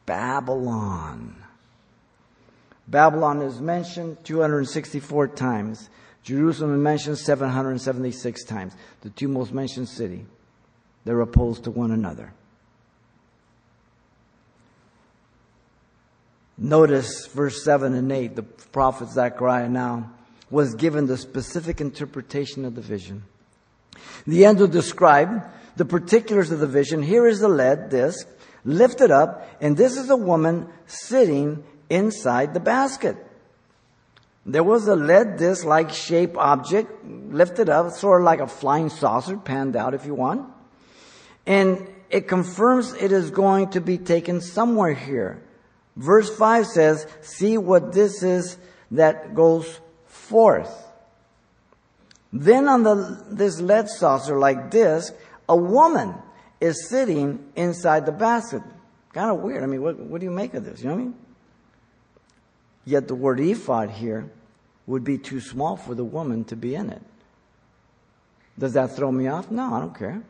Babylon. 0.05 1.35
Babylon 2.87 3.41
is 3.41 3.61
mentioned 3.61 4.17
264 4.25 5.29
times. 5.29 5.89
Jerusalem 6.23 6.75
is 6.75 6.79
mentioned 6.79 7.17
776 7.17 8.43
times. 8.43 8.73
The 9.01 9.09
two 9.09 9.27
most 9.27 9.53
mentioned 9.53 9.89
city. 9.89 10.25
They're 11.03 11.21
opposed 11.21 11.63
to 11.63 11.71
one 11.71 11.91
another. 11.91 12.33
Notice 16.57 17.25
verse 17.27 17.63
7 17.63 17.95
and 17.95 18.11
8. 18.11 18.35
The 18.35 18.43
prophet 18.43 19.09
Zechariah 19.09 19.69
now 19.69 20.11
was 20.51 20.75
given 20.75 21.07
the 21.07 21.17
specific 21.17 21.81
interpretation 21.81 22.65
of 22.65 22.75
the 22.75 22.81
vision. 22.81 23.23
The 24.27 24.43
angel 24.43 24.67
described 24.67 25.41
the 25.75 25.85
particulars 25.85 26.51
of 26.51 26.59
the 26.59 26.67
vision. 26.67 27.01
Here 27.01 27.25
is 27.25 27.39
the 27.39 27.47
lead 27.47 27.89
disc 27.89 28.27
lifted 28.63 29.09
up, 29.09 29.47
and 29.59 29.75
this 29.75 29.97
is 29.97 30.09
a 30.11 30.15
woman 30.15 30.67
sitting 30.85 31.63
inside 31.89 32.53
the 32.53 32.59
basket. 32.59 33.17
There 34.45 34.63
was 34.63 34.87
a 34.87 34.95
lead 34.95 35.37
disc 35.37 35.65
like 35.65 35.91
shape 35.91 36.37
object 36.37 37.05
lifted 37.05 37.69
up, 37.69 37.91
sort 37.91 38.21
of 38.21 38.25
like 38.25 38.39
a 38.39 38.47
flying 38.47 38.89
saucer, 38.89 39.37
panned 39.37 39.75
out 39.75 39.93
if 39.93 40.05
you 40.05 40.15
want. 40.15 40.49
And 41.45 41.87
it 42.09 42.27
confirms 42.27 42.93
it 42.93 43.11
is 43.11 43.29
going 43.29 43.69
to 43.71 43.81
be 43.81 43.97
taken 43.97 44.41
somewhere 44.41 44.93
here. 44.93 45.43
Verse 45.95 46.35
5 46.35 46.65
says, 46.65 47.07
See 47.21 47.57
what 47.57 47.93
this 47.93 48.23
is 48.23 48.57
that 48.91 49.35
goes 49.35 49.79
forth. 50.07 50.71
Then 52.33 52.67
on 52.67 52.83
the, 52.83 53.25
this 53.29 53.59
lead 53.59 53.89
saucer 53.89 54.39
like 54.39 54.71
disc, 54.71 55.13
a 55.47 55.55
woman 55.55 56.15
is 56.59 56.89
sitting 56.89 57.51
inside 57.55 58.05
the 58.05 58.11
basket. 58.11 58.61
Kind 59.13 59.29
of 59.29 59.39
weird. 59.39 59.63
I 59.63 59.65
mean, 59.65 59.81
what, 59.81 59.99
what 59.99 60.21
do 60.21 60.25
you 60.25 60.31
make 60.31 60.53
of 60.53 60.63
this? 60.63 60.81
You 60.81 60.89
know 60.89 60.95
what 60.95 61.01
I 61.01 61.03
mean? 61.03 61.15
Yet 62.85 63.07
the 63.07 63.15
word 63.15 63.39
ephod 63.39 63.91
here 63.91 64.29
would 64.87 65.03
be 65.03 65.17
too 65.17 65.39
small 65.39 65.75
for 65.75 65.95
the 65.95 66.03
woman 66.03 66.43
to 66.45 66.55
be 66.55 66.75
in 66.75 66.89
it. 66.89 67.01
Does 68.57 68.73
that 68.73 68.95
throw 68.95 69.11
me 69.11 69.27
off? 69.27 69.49
No, 69.49 69.73
I 69.73 69.79
don't 69.79 69.97
care. 69.97 70.21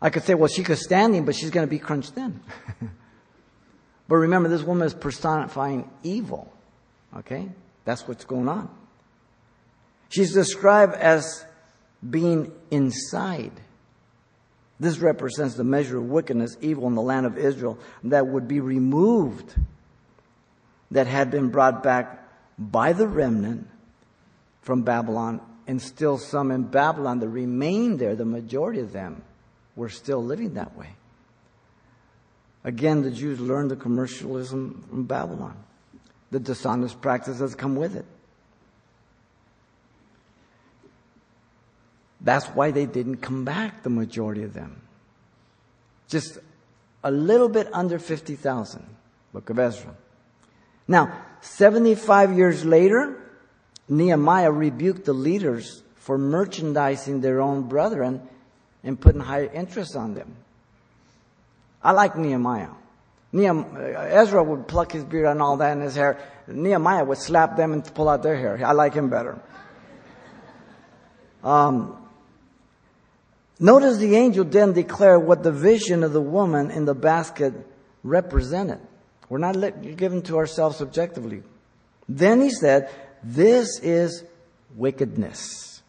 I 0.00 0.10
could 0.10 0.22
say, 0.22 0.34
well, 0.34 0.48
she 0.48 0.62
could 0.62 0.78
stand 0.78 1.12
standing, 1.12 1.24
but 1.24 1.34
she's 1.34 1.50
going 1.50 1.66
to 1.66 1.70
be 1.70 1.78
crunched 1.78 2.16
in. 2.16 2.40
but 4.08 4.16
remember, 4.16 4.48
this 4.48 4.62
woman 4.62 4.86
is 4.86 4.94
personifying 4.94 5.90
evil. 6.02 6.52
Okay? 7.16 7.48
That's 7.84 8.06
what's 8.06 8.24
going 8.24 8.48
on. 8.48 8.70
She's 10.08 10.32
described 10.32 10.94
as 10.94 11.44
being 12.08 12.52
inside. 12.70 13.52
This 14.80 14.98
represents 14.98 15.56
the 15.56 15.64
measure 15.64 15.98
of 15.98 16.04
wickedness, 16.04 16.56
evil 16.60 16.86
in 16.86 16.94
the 16.94 17.02
land 17.02 17.26
of 17.26 17.36
Israel 17.36 17.78
that 18.04 18.26
would 18.26 18.46
be 18.46 18.60
removed 18.60 19.54
that 20.90 21.06
had 21.06 21.30
been 21.30 21.50
brought 21.50 21.82
back 21.82 22.24
by 22.58 22.92
the 22.92 23.06
remnant 23.06 23.68
from 24.62 24.82
Babylon, 24.82 25.40
and 25.66 25.80
still 25.80 26.18
some 26.18 26.50
in 26.50 26.64
Babylon 26.64 27.20
that 27.20 27.28
remained 27.28 27.98
there, 27.98 28.16
the 28.16 28.24
majority 28.24 28.80
of 28.80 28.92
them 28.92 29.22
were 29.76 29.88
still 29.88 30.24
living 30.24 30.54
that 30.54 30.76
way. 30.76 30.94
Again, 32.64 33.02
the 33.02 33.10
Jews 33.10 33.38
learned 33.38 33.70
the 33.70 33.76
commercialism 33.76 34.84
from 34.88 35.04
Babylon. 35.04 35.56
The 36.30 36.40
dishonest 36.40 37.00
practices 37.00 37.54
come 37.54 37.76
with 37.76 37.96
it. 37.96 38.04
That's 42.20 42.46
why 42.46 42.72
they 42.72 42.86
didn't 42.86 43.18
come 43.18 43.44
back, 43.44 43.82
the 43.82 43.90
majority 43.90 44.42
of 44.42 44.52
them. 44.52 44.82
Just 46.08 46.38
a 47.04 47.10
little 47.10 47.48
bit 47.48 47.68
under 47.72 47.98
50,000, 47.98 48.84
Book 49.32 49.50
of 49.50 49.58
Ezra. 49.58 49.94
Now, 50.88 51.12
75 51.42 52.36
years 52.36 52.64
later, 52.64 53.16
Nehemiah 53.88 54.50
rebuked 54.50 55.04
the 55.04 55.12
leaders 55.12 55.82
for 55.96 56.16
merchandising 56.16 57.20
their 57.20 57.40
own 57.40 57.68
brethren 57.68 58.26
and 58.82 58.98
putting 58.98 59.20
high 59.20 59.44
interest 59.44 59.94
on 59.94 60.14
them. 60.14 60.34
I 61.82 61.92
like 61.92 62.16
Nehemiah. 62.16 62.70
Nehemiah. 63.32 64.08
Ezra 64.10 64.42
would 64.42 64.66
pluck 64.66 64.92
his 64.92 65.04
beard 65.04 65.26
and 65.26 65.42
all 65.42 65.58
that 65.58 65.72
in 65.72 65.82
his 65.82 65.94
hair. 65.94 66.18
Nehemiah 66.46 67.04
would 67.04 67.18
slap 67.18 67.56
them 67.56 67.72
and 67.72 67.84
pull 67.94 68.08
out 68.08 68.22
their 68.22 68.36
hair. 68.36 68.58
I 68.64 68.72
like 68.72 68.94
him 68.94 69.10
better. 69.10 69.38
Um, 71.44 71.96
notice 73.60 73.98
the 73.98 74.16
angel 74.16 74.44
then 74.44 74.72
declared 74.72 75.24
what 75.24 75.42
the 75.42 75.52
vision 75.52 76.02
of 76.02 76.12
the 76.12 76.20
woman 76.20 76.70
in 76.70 76.84
the 76.84 76.94
basket 76.94 77.52
represented. 78.02 78.80
We're 79.28 79.38
not 79.38 79.82
given 79.96 80.22
to 80.22 80.38
ourselves 80.38 80.76
subjectively. 80.76 81.42
Then 82.08 82.40
he 82.40 82.50
said, 82.50 82.90
This 83.22 83.78
is 83.80 84.24
wickedness. 84.74 85.82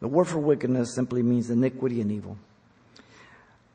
The 0.00 0.08
word 0.08 0.26
for 0.26 0.38
wickedness 0.38 0.94
simply 0.94 1.22
means 1.22 1.48
iniquity 1.48 2.00
and 2.00 2.10
evil. 2.10 2.36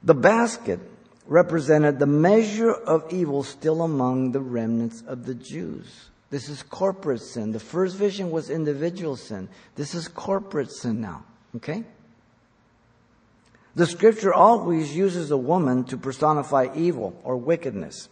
The 0.03 0.13
basket 0.13 0.79
represented 1.25 1.99
the 1.99 2.05
measure 2.05 2.71
of 2.71 3.11
evil 3.11 3.43
still 3.43 3.81
among 3.81 4.31
the 4.31 4.41
remnants 4.41 5.03
of 5.07 5.25
the 5.25 5.35
Jews. 5.35 6.09
This 6.29 6.49
is 6.49 6.63
corporate 6.63 7.21
sin. 7.21 7.53
The 7.53 7.59
first 7.59 7.95
vision 7.95 8.31
was 8.31 8.49
individual 8.49 9.15
sin. 9.15 9.47
This 9.75 9.95
is 9.95 10.07
corporate 10.07 10.71
sin 10.71 10.99
now. 10.99 11.23
Okay? 11.55 11.83
The 13.75 13.85
scripture 13.85 14.33
always 14.33 14.95
uses 14.95 15.31
a 15.31 15.37
woman 15.37 15.83
to 15.85 15.97
personify 15.97 16.67
evil 16.75 17.19
or 17.23 17.37
wickedness. 17.37 18.09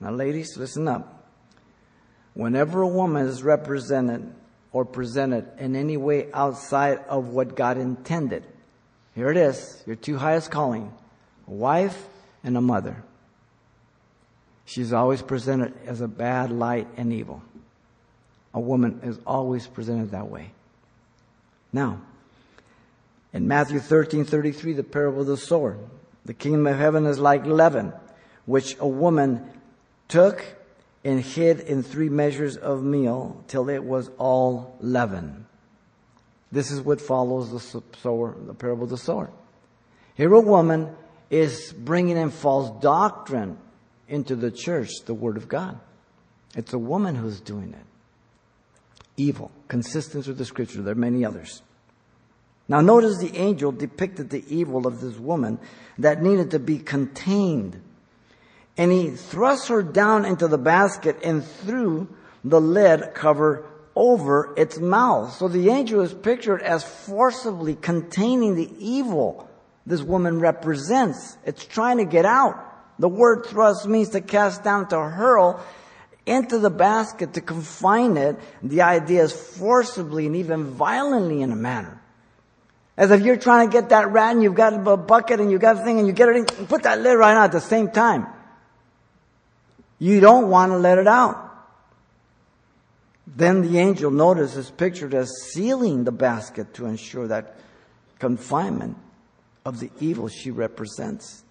Now, 0.00 0.10
ladies, 0.10 0.56
listen 0.56 0.86
up. 0.88 1.26
Whenever 2.34 2.82
a 2.82 2.88
woman 2.88 3.26
is 3.26 3.42
represented 3.42 4.32
or 4.72 4.84
presented 4.84 5.48
in 5.58 5.74
any 5.74 5.96
way 5.96 6.28
outside 6.32 6.98
of 7.08 7.28
what 7.28 7.56
God 7.56 7.78
intended, 7.78 8.44
here 9.14 9.30
it 9.30 9.36
is, 9.36 9.82
your 9.86 9.96
two 9.96 10.16
highest 10.16 10.50
calling, 10.50 10.92
a 11.48 11.50
wife 11.50 12.06
and 12.44 12.56
a 12.56 12.60
mother. 12.60 13.02
She's 14.64 14.92
always 14.92 15.22
presented 15.22 15.74
as 15.86 16.00
a 16.00 16.08
bad 16.08 16.52
light 16.52 16.86
and 16.96 17.12
evil. 17.12 17.42
A 18.54 18.60
woman 18.60 19.00
is 19.02 19.18
always 19.26 19.66
presented 19.66 20.12
that 20.12 20.30
way. 20.30 20.52
Now, 21.72 22.00
in 23.32 23.48
Matthew 23.48 23.80
13 23.80 24.24
33, 24.24 24.74
the 24.74 24.82
parable 24.84 25.22
of 25.22 25.26
the 25.26 25.36
sower, 25.36 25.76
the 26.24 26.34
kingdom 26.34 26.66
of 26.66 26.76
heaven 26.76 27.06
is 27.06 27.18
like 27.18 27.44
leaven, 27.44 27.92
which 28.46 28.76
a 28.78 28.86
woman 28.86 29.50
took 30.08 30.44
and 31.04 31.20
hid 31.20 31.60
in 31.60 31.82
three 31.82 32.08
measures 32.08 32.56
of 32.56 32.82
meal 32.82 33.44
till 33.46 33.68
it 33.68 33.84
was 33.84 34.10
all 34.18 34.76
leaven. 34.80 35.46
This 36.50 36.70
is 36.70 36.80
what 36.80 37.00
follows 37.00 37.50
the 37.50 37.82
sower, 38.00 38.34
the 38.46 38.54
parable 38.54 38.84
of 38.84 38.90
the 38.90 38.98
sower. 38.98 39.30
Here 40.14 40.32
a 40.32 40.40
woman 40.40 40.96
is 41.30 41.72
bringing 41.72 42.16
in 42.16 42.30
false 42.30 42.70
doctrine 42.82 43.58
into 44.08 44.34
the 44.34 44.50
church, 44.50 44.90
the 45.04 45.14
word 45.14 45.36
of 45.36 45.48
God. 45.48 45.78
It's 46.56 46.72
a 46.72 46.78
woman 46.78 47.14
who's 47.14 47.40
doing 47.40 47.74
it. 47.74 47.84
Evil, 49.16 49.50
consistent 49.68 50.26
with 50.26 50.38
the 50.38 50.44
scripture. 50.44 50.80
There 50.80 50.92
are 50.92 50.96
many 50.96 51.24
others. 51.24 51.62
Now 52.68 52.80
notice 52.80 53.18
the 53.18 53.36
angel 53.36 53.72
depicted 53.72 54.30
the 54.30 54.44
evil 54.48 54.86
of 54.86 55.00
this 55.00 55.18
woman 55.18 55.58
that 55.98 56.22
needed 56.22 56.50
to 56.52 56.58
be 56.58 56.78
contained. 56.78 57.80
And 58.78 58.90
he 58.92 59.10
thrust 59.10 59.68
her 59.68 59.82
down 59.82 60.24
into 60.24 60.48
the 60.48 60.56
basket 60.56 61.18
and 61.24 61.44
threw 61.44 62.08
the 62.44 62.60
lid 62.60 63.12
cover 63.12 63.66
over 63.96 64.54
its 64.56 64.78
mouth. 64.78 65.34
So 65.34 65.48
the 65.48 65.68
angel 65.68 66.00
is 66.00 66.14
pictured 66.14 66.62
as 66.62 66.84
forcibly 66.84 67.74
containing 67.74 68.54
the 68.54 68.70
evil 68.78 69.48
this 69.84 70.02
woman 70.02 70.38
represents. 70.38 71.38
It's 71.44 71.64
trying 71.64 71.96
to 71.96 72.04
get 72.04 72.24
out. 72.24 72.64
The 72.98 73.08
word 73.08 73.46
thrust 73.46 73.86
means 73.88 74.10
to 74.10 74.20
cast 74.20 74.62
down, 74.62 74.88
to 74.88 75.00
hurl 75.00 75.64
into 76.26 76.58
the 76.58 76.70
basket, 76.70 77.34
to 77.34 77.40
confine 77.40 78.16
it. 78.16 78.38
The 78.62 78.82
idea 78.82 79.22
is 79.24 79.32
forcibly 79.32 80.26
and 80.26 80.36
even 80.36 80.64
violently 80.64 81.42
in 81.42 81.50
a 81.50 81.56
manner. 81.56 82.00
As 82.96 83.10
if 83.10 83.22
you're 83.22 83.36
trying 83.36 83.70
to 83.70 83.72
get 83.72 83.88
that 83.88 84.10
rat 84.10 84.32
and 84.32 84.42
you've 84.42 84.54
got 84.54 84.74
a 84.74 84.96
bucket 84.96 85.40
and 85.40 85.50
you've 85.50 85.60
got 85.60 85.76
a 85.76 85.84
thing 85.84 85.98
and 85.98 86.06
you 86.06 86.12
get 86.12 86.28
it 86.28 86.36
in, 86.36 86.44
put 86.66 86.82
that 86.82 87.00
lid 87.00 87.16
right 87.16 87.36
on 87.36 87.44
at 87.44 87.52
the 87.52 87.60
same 87.60 87.90
time. 87.90 88.26
You 89.98 90.20
don't 90.20 90.48
want 90.48 90.72
to 90.72 90.78
let 90.78 90.98
it 90.98 91.06
out. 91.06 91.44
Then 93.26 93.62
the 93.62 93.78
angel, 93.78 94.10
notice, 94.10 94.56
is 94.56 94.70
pictured 94.70 95.14
as 95.14 95.30
sealing 95.52 96.04
the 96.04 96.12
basket 96.12 96.74
to 96.74 96.86
ensure 96.86 97.28
that 97.28 97.56
confinement 98.18 98.96
of 99.64 99.80
the 99.80 99.90
evil 100.00 100.28
she 100.28 100.50
represents. 100.50 101.44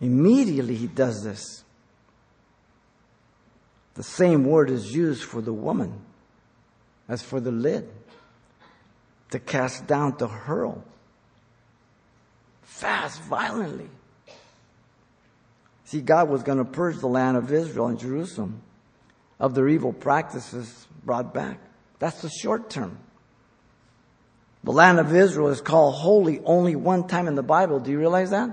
Immediately 0.00 0.74
he 0.74 0.86
does 0.86 1.22
this. 1.22 1.64
The 3.94 4.02
same 4.02 4.44
word 4.44 4.70
is 4.70 4.94
used 4.94 5.24
for 5.24 5.40
the 5.40 5.52
woman 5.52 6.00
as 7.08 7.22
for 7.22 7.40
the 7.40 7.50
lid 7.50 7.88
to 9.30 9.38
cast 9.38 9.86
down, 9.86 10.16
to 10.18 10.26
hurl. 10.28 10.84
Fast, 12.62 13.20
violently. 13.22 13.88
See, 15.88 16.02
God 16.02 16.28
was 16.28 16.42
going 16.42 16.58
to 16.58 16.66
purge 16.66 16.98
the 16.98 17.06
land 17.06 17.38
of 17.38 17.50
Israel 17.50 17.86
and 17.86 17.98
Jerusalem 17.98 18.60
of 19.40 19.54
their 19.54 19.66
evil 19.68 19.94
practices 19.94 20.86
brought 21.02 21.32
back. 21.32 21.58
That's 21.98 22.20
the 22.20 22.28
short 22.28 22.68
term. 22.68 22.98
The 24.64 24.72
land 24.72 25.00
of 25.00 25.14
Israel 25.14 25.48
is 25.48 25.62
called 25.62 25.94
holy 25.94 26.40
only 26.44 26.76
one 26.76 27.08
time 27.08 27.26
in 27.26 27.36
the 27.36 27.42
Bible. 27.42 27.80
Do 27.80 27.90
you 27.90 27.98
realize 27.98 28.28
that? 28.32 28.50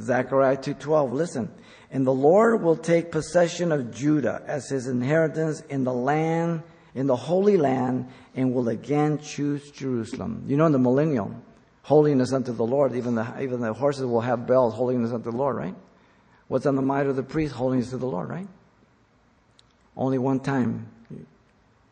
Zechariah 0.00 0.56
2:12. 0.56 1.12
Listen. 1.12 1.50
And 1.92 2.04
the 2.04 2.12
Lord 2.12 2.60
will 2.60 2.76
take 2.76 3.12
possession 3.12 3.70
of 3.70 3.92
Judah 3.94 4.42
as 4.44 4.68
his 4.68 4.88
inheritance 4.88 5.60
in 5.68 5.84
the 5.84 5.94
land, 5.94 6.64
in 6.96 7.06
the 7.06 7.14
holy 7.14 7.56
land, 7.56 8.08
and 8.34 8.52
will 8.52 8.68
again 8.68 9.18
choose 9.18 9.70
Jerusalem. 9.70 10.42
You 10.48 10.56
know, 10.56 10.66
in 10.66 10.72
the 10.72 10.80
millennial, 10.80 11.32
holiness 11.88 12.34
unto 12.34 12.52
the 12.52 12.66
Lord, 12.66 12.94
even 12.94 13.14
the, 13.14 13.26
even 13.40 13.62
the 13.62 13.72
horses 13.72 14.04
will 14.04 14.20
have 14.20 14.46
bells, 14.46 14.74
holiness 14.74 15.10
unto 15.10 15.30
the 15.30 15.36
Lord, 15.36 15.56
right? 15.56 15.74
What's 16.46 16.66
on 16.66 16.76
the 16.76 16.82
mind 16.82 17.08
of 17.08 17.16
the 17.16 17.22
priest? 17.22 17.54
Holiness 17.54 17.88
to 17.90 17.96
the 17.96 18.06
Lord, 18.06 18.28
right? 18.28 18.46
Only 19.96 20.18
one 20.18 20.40
time 20.40 20.86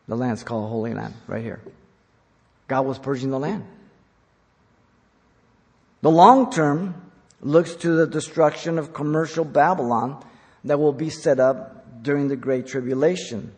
the 0.07 0.15
land's 0.15 0.43
called 0.43 0.69
Holy 0.69 0.93
Land, 0.93 1.15
right 1.25 1.41
here. 1.41 1.61
God 2.67 2.85
was 2.85 2.99
purging 2.99 3.31
the 3.31 3.39
land. 3.39 3.65
The 6.03 6.11
long 6.11 6.51
term 6.51 7.11
looks 7.41 7.73
to 7.77 7.95
the 7.95 8.05
destruction 8.05 8.77
of 8.77 8.93
commercial 8.93 9.45
Babylon 9.45 10.23
that 10.63 10.79
will 10.79 10.93
be 10.93 11.09
set 11.09 11.39
up 11.39 12.03
during 12.03 12.27
the 12.27 12.35
Great 12.35 12.67
Tribulation. 12.67 13.51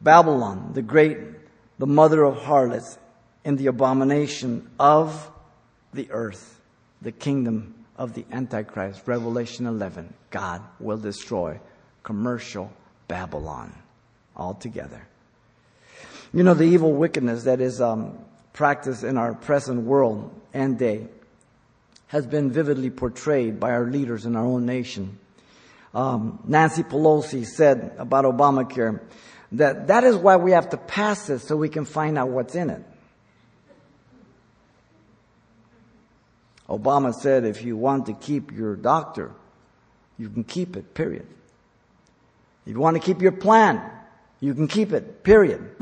Babylon, 0.00 0.72
the 0.74 0.82
great, 0.82 1.18
the 1.78 1.86
mother 1.86 2.24
of 2.24 2.42
harlots 2.42 2.98
and 3.44 3.58
the 3.58 3.66
abomination 3.66 4.70
of 4.78 5.30
the 5.92 6.10
earth, 6.10 6.60
the 7.00 7.12
kingdom 7.12 7.74
of 7.96 8.14
the 8.14 8.24
Antichrist. 8.32 9.02
Revelation 9.06 9.66
11. 9.66 10.12
God 10.30 10.62
will 10.80 10.96
destroy 10.96 11.60
commercial 12.02 12.72
Babylon 13.08 13.72
altogether. 14.36 15.06
You 16.32 16.42
know, 16.42 16.54
the 16.54 16.64
evil 16.64 16.92
wickedness 16.92 17.44
that 17.44 17.60
is 17.60 17.80
um, 17.80 18.18
practiced 18.52 19.04
in 19.04 19.18
our 19.18 19.34
present 19.34 19.82
world 19.82 20.32
and 20.54 20.78
day 20.78 21.06
has 22.06 22.26
been 22.26 22.50
vividly 22.50 22.90
portrayed 22.90 23.58
by 23.58 23.70
our 23.70 23.86
leaders 23.86 24.24
in 24.24 24.36
our 24.36 24.44
own 24.44 24.66
nation. 24.66 25.18
Um, 25.94 26.38
Nancy 26.46 26.82
Pelosi 26.82 27.46
said 27.46 27.94
about 27.98 28.24
Obamacare 28.24 29.00
that 29.52 29.88
that 29.88 30.04
is 30.04 30.16
why 30.16 30.36
we 30.36 30.52
have 30.52 30.70
to 30.70 30.76
pass 30.78 31.28
it 31.28 31.40
so 31.40 31.56
we 31.56 31.68
can 31.68 31.84
find 31.84 32.16
out 32.18 32.28
what's 32.28 32.54
in 32.54 32.70
it. 32.70 32.82
Obama 36.72 37.14
said 37.14 37.44
if 37.44 37.62
you 37.62 37.76
want 37.76 38.06
to 38.06 38.14
keep 38.14 38.50
your 38.50 38.76
doctor, 38.76 39.30
you 40.18 40.30
can 40.30 40.42
keep 40.42 40.74
it, 40.74 40.94
period. 40.94 41.26
If 42.64 42.72
you 42.72 42.80
want 42.80 42.96
to 42.96 43.02
keep 43.02 43.20
your 43.20 43.32
plan, 43.32 43.82
you 44.40 44.54
can 44.54 44.68
keep 44.68 44.92
it, 44.92 45.22
period. 45.22 45.76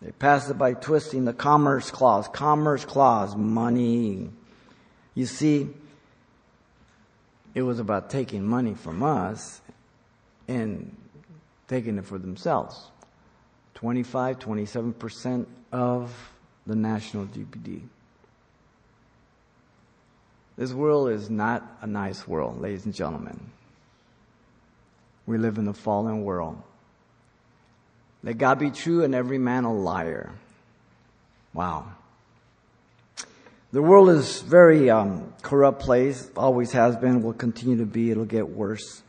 They 0.00 0.12
passed 0.12 0.48
it 0.48 0.58
by 0.58 0.74
twisting 0.74 1.24
the 1.24 1.32
commerce 1.32 1.90
clause. 1.90 2.28
Commerce 2.28 2.84
clause, 2.84 3.34
money. 3.34 4.30
You 5.14 5.26
see, 5.26 5.70
it 7.52 7.62
was 7.62 7.80
about 7.80 8.10
taking 8.10 8.44
money 8.44 8.74
from 8.74 9.02
us 9.02 9.60
and 10.46 10.94
taking 11.66 11.98
it 11.98 12.04
for 12.04 12.18
themselves. 12.18 12.90
25, 13.74 14.38
27% 14.38 15.46
of 15.72 16.12
the 16.64 16.76
national 16.76 17.26
GDP. 17.26 17.82
This 20.56 20.72
world 20.72 21.10
is 21.10 21.28
not 21.28 21.78
a 21.80 21.86
nice 21.86 22.28
world, 22.28 22.60
ladies 22.60 22.84
and 22.84 22.94
gentlemen. 22.94 23.40
We 25.26 25.36
live 25.36 25.58
in 25.58 25.66
a 25.66 25.72
fallen 25.72 26.22
world. 26.22 26.62
Let 28.22 28.38
God 28.38 28.58
be 28.58 28.70
true 28.70 29.02
and 29.02 29.14
every 29.14 29.38
man 29.38 29.64
a 29.64 29.72
liar. 29.72 30.32
Wow. 31.52 31.86
The 33.72 33.82
world 33.82 34.10
is 34.10 34.42
very 34.42 34.90
um, 34.90 35.32
corrupt 35.42 35.80
place, 35.80 36.30
always 36.36 36.70
has 36.72 36.96
been, 36.96 37.22
will 37.22 37.32
continue 37.32 37.78
to 37.78 37.86
be. 37.86 38.12
It'll 38.12 38.24
get 38.24 38.48
worse. 38.48 39.02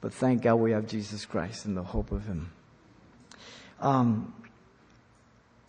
But 0.00 0.14
thank 0.14 0.42
God 0.42 0.56
we 0.56 0.70
have 0.70 0.86
Jesus 0.86 1.24
Christ 1.24 1.64
and 1.64 1.76
the 1.76 1.82
hope 1.82 2.12
of 2.12 2.24
Him. 2.24 2.52
Um, 3.80 4.32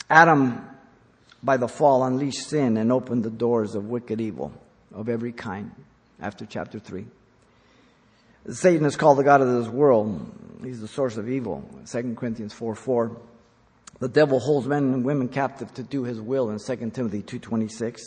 Adam, 0.07 0.63
by 1.41 1.57
the 1.57 1.67
fall, 1.67 2.03
unleashed 2.03 2.47
sin 2.47 2.77
and 2.77 2.91
opened 2.91 3.23
the 3.23 3.31
doors 3.31 3.73
of 3.73 3.89
wicked 3.89 4.21
evil 4.21 4.53
of 4.95 5.09
every 5.09 5.31
kind 5.31 5.71
after 6.19 6.45
chapter 6.45 6.79
3. 6.79 7.05
Satan 8.49 8.85
is 8.85 8.95
called 8.95 9.17
the 9.17 9.23
God 9.23 9.41
of 9.41 9.51
this 9.51 9.67
world. 9.67 10.31
He's 10.63 10.79
the 10.79 10.87
source 10.87 11.17
of 11.17 11.29
evil. 11.29 11.67
2 11.91 12.15
Corinthians 12.15 12.53
4 12.53 12.75
4. 12.75 13.17
The 13.99 14.09
devil 14.09 14.39
holds 14.39 14.67
men 14.67 14.93
and 14.93 15.05
women 15.05 15.29
captive 15.29 15.73
to 15.75 15.83
do 15.83 16.03
his 16.03 16.19
will 16.19 16.49
in 16.49 16.59
2 16.59 16.91
Timothy 16.91 17.21
2.26. 17.21 17.99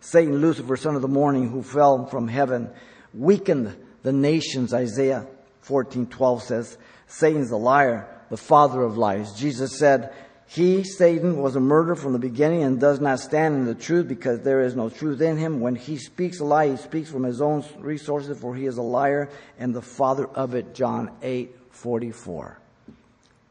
Satan, 0.00 0.38
Lucifer, 0.40 0.76
son 0.76 0.96
of 0.96 1.02
the 1.02 1.08
morning, 1.08 1.50
who 1.50 1.62
fell 1.62 2.06
from 2.06 2.28
heaven, 2.28 2.70
weakened 3.12 3.76
the 4.02 4.12
nations, 4.12 4.72
Isaiah 4.72 5.26
14.12 5.66 6.40
says. 6.42 6.78
Satan's 7.08 7.50
a 7.50 7.56
liar, 7.56 8.08
the 8.30 8.36
father 8.36 8.82
of 8.82 8.96
lies. 8.96 9.32
Jesus 9.34 9.78
said, 9.78 10.12
he, 10.50 10.82
Satan, 10.82 11.36
was 11.36 11.56
a 11.56 11.60
murderer 11.60 11.94
from 11.94 12.14
the 12.14 12.18
beginning 12.18 12.62
and 12.62 12.80
does 12.80 13.00
not 13.00 13.20
stand 13.20 13.54
in 13.54 13.64
the 13.66 13.74
truth 13.74 14.08
because 14.08 14.40
there 14.40 14.62
is 14.62 14.74
no 14.74 14.88
truth 14.88 15.20
in 15.20 15.36
him. 15.36 15.60
When 15.60 15.76
he 15.76 15.98
speaks 15.98 16.40
a 16.40 16.44
lie, 16.44 16.70
he 16.70 16.76
speaks 16.78 17.10
from 17.10 17.24
his 17.24 17.42
own 17.42 17.62
resources, 17.78 18.40
for 18.40 18.56
he 18.56 18.64
is 18.64 18.78
a 18.78 18.82
liar 18.82 19.28
and 19.58 19.74
the 19.74 19.82
father 19.82 20.26
of 20.26 20.54
it. 20.54 20.74
John 20.74 21.10
8 21.20 21.54
44. 21.72 22.58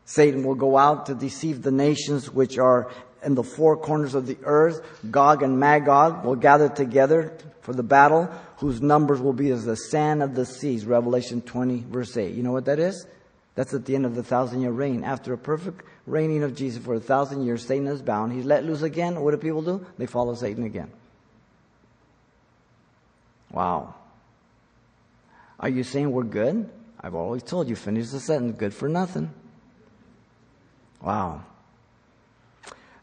Satan 0.06 0.44
will 0.44 0.56
go 0.56 0.76
out 0.76 1.06
to 1.06 1.14
deceive 1.14 1.62
the 1.62 1.72
nations 1.72 2.32
which 2.32 2.58
are 2.58 2.90
in 3.22 3.36
the 3.36 3.44
four 3.44 3.78
corners 3.78 4.16
of 4.16 4.26
the 4.26 4.38
earth. 4.44 4.82
Gog 5.12 5.44
and 5.44 5.60
Magog 5.60 6.26
will 6.26 6.36
gather 6.36 6.68
together 6.68 7.38
for 7.62 7.74
the 7.74 7.84
battle, 7.84 8.28
whose 8.58 8.82
numbers 8.82 9.22
will 9.22 9.34
be 9.34 9.52
as 9.52 9.66
the 9.66 9.76
sand 9.76 10.24
of 10.24 10.34
the 10.34 10.48
seas. 10.48 10.84
Revelation 10.84 11.42
20, 11.42 11.86
verse 11.90 12.18
8. 12.18 12.34
You 12.34 12.42
know 12.42 12.54
what 12.54 12.66
that 12.66 12.80
is? 12.80 13.06
That's 13.54 13.74
at 13.74 13.86
the 13.86 13.94
end 13.94 14.06
of 14.08 14.16
the 14.16 14.24
thousand 14.24 14.62
year 14.62 14.72
reign. 14.72 15.04
After 15.04 15.34
a 15.34 15.38
perfect 15.38 15.84
reigning 16.08 16.42
of 16.42 16.56
Jesus 16.56 16.84
for 16.84 16.96
a 16.96 17.00
thousand 17.00 17.46
years, 17.46 17.68
Satan 17.68 17.86
is 17.88 18.02
bound. 18.02 18.34
He's 18.34 18.46
let 18.46 18.66
loose 18.66 18.82
again. 18.82 19.22
What 19.22 19.32
do 19.32 19.38
people 19.38 19.62
do? 19.62 19.86
They 19.98 20.08
follow 20.08 20.34
Satan 20.34 20.64
again. 20.64 20.90
Wow. 23.52 23.94
Are 25.60 25.70
you 25.70 25.84
saying 25.84 26.12
we're 26.12 26.24
good? 26.24 26.70
I've 27.00 27.14
always 27.14 27.44
told 27.44 27.70
you, 27.70 27.76
finish 27.76 28.10
the 28.10 28.20
sentence, 28.20 28.56
good 28.58 28.74
for 28.74 28.90
nothing. 28.90 29.32
Wow. 31.02 31.44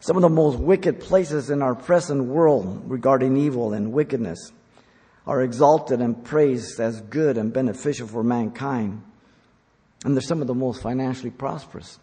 Some 0.01 0.17
of 0.17 0.23
the 0.23 0.29
most 0.29 0.59
wicked 0.59 1.01
places 1.01 1.51
in 1.51 1.63
our 1.63 1.75
present 1.75 2.25
world 2.25 2.91
regarding 2.91 3.37
evil 3.37 3.73
and 3.73 3.93
wickedness 3.93 4.53
are 5.27 5.43
exalted 5.43 6.01
and 6.01 6.25
praised 6.25 6.81
as 6.81 7.01
good 7.01 7.39
and 7.39 7.53
beneficial 7.53 8.07
for 8.07 8.23
mankind. 8.23 9.03
And 10.05 10.15
they're 10.15 10.23
some 10.23 10.43
of 10.43 10.47
the 10.47 10.55
most 10.55 10.83
financially 10.83 11.31
prosperous. 11.31 11.99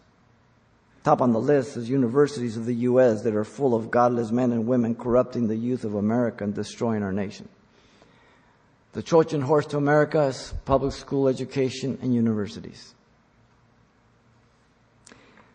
Top 1.04 1.20
on 1.20 1.32
the 1.32 1.40
list 1.40 1.76
is 1.76 1.90
universities 1.90 2.56
of 2.56 2.64
the 2.64 2.74
U.S. 2.74 3.22
that 3.22 3.34
are 3.34 3.44
full 3.44 3.74
of 3.74 3.90
godless 3.90 4.30
men 4.30 4.52
and 4.52 4.66
women 4.66 4.94
corrupting 4.94 5.48
the 5.48 5.56
youth 5.56 5.84
of 5.84 5.94
America 5.94 6.44
and 6.44 6.54
destroying 6.54 7.02
our 7.02 7.12
nation. 7.12 7.48
The 8.92 9.02
Trojan 9.02 9.40
horse 9.40 9.66
to 9.66 9.78
America 9.78 10.22
is 10.24 10.54
public 10.64 10.92
school 10.92 11.26
education 11.26 11.98
and 12.02 12.14
universities. 12.14 12.94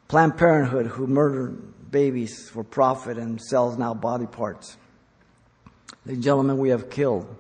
Planned 0.08 0.38
Parenthood, 0.38 0.88
who 0.88 1.08
murdered 1.08 1.92
babies 1.92 2.50
for 2.50 2.64
profit 2.64 3.18
and 3.18 3.42
sells 3.42 3.78
now 3.78 3.94
body 3.94 4.26
parts. 4.26 4.76
The 6.06 6.16
gentlemen 6.16 6.58
we 6.58 6.70
have 6.70 6.90
killed. 6.90 7.34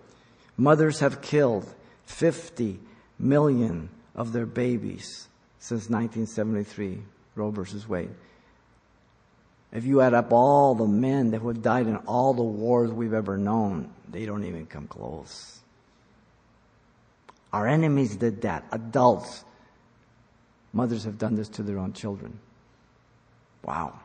Mothers 0.55 0.99
have 0.99 1.21
killed 1.21 1.73
50 2.05 2.79
million 3.19 3.89
of 4.15 4.31
their 4.31 4.45
babies 4.45 5.27
since 5.59 5.89
1973. 5.89 7.01
Roe 7.37 7.51
versus 7.51 7.87
Wade. 7.87 8.09
If 9.71 9.85
you 9.85 10.01
add 10.01 10.13
up 10.13 10.31
all 10.31 10.75
the 10.75 10.87
men 10.87 11.31
that 11.31 11.41
have 11.41 11.61
died 11.61 11.87
in 11.87 11.97
all 11.97 12.33
the 12.33 12.43
wars 12.43 12.91
we've 12.91 13.13
ever 13.13 13.37
known, 13.37 13.91
they 14.09 14.25
don't 14.25 14.43
even 14.43 14.65
come 14.65 14.87
close. 14.87 15.59
Our 17.51 17.67
enemies 17.67 18.15
did 18.15 18.41
that. 18.41 18.65
Adults. 18.71 19.43
Mothers 20.73 21.03
have 21.05 21.17
done 21.17 21.35
this 21.35 21.49
to 21.49 21.63
their 21.63 21.79
own 21.79 21.93
children. 21.93 22.39
Wow. 23.63 23.99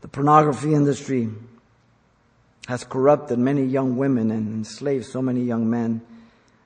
The 0.00 0.08
pornography 0.08 0.74
industry 0.74 1.30
has 2.66 2.84
corrupted 2.84 3.38
many 3.38 3.64
young 3.64 3.96
women 3.96 4.30
and 4.30 4.52
enslaved 4.52 5.06
so 5.06 5.22
many 5.22 5.40
young 5.40 5.68
men. 5.70 6.02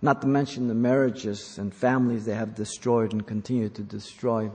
Not 0.02 0.20
to 0.22 0.26
mention 0.26 0.66
the 0.66 0.74
marriages 0.74 1.58
and 1.58 1.72
families 1.72 2.24
they 2.24 2.34
have 2.34 2.56
destroyed 2.56 3.12
and 3.12 3.24
continue 3.24 3.68
to 3.68 3.82
destroy. 3.82 4.50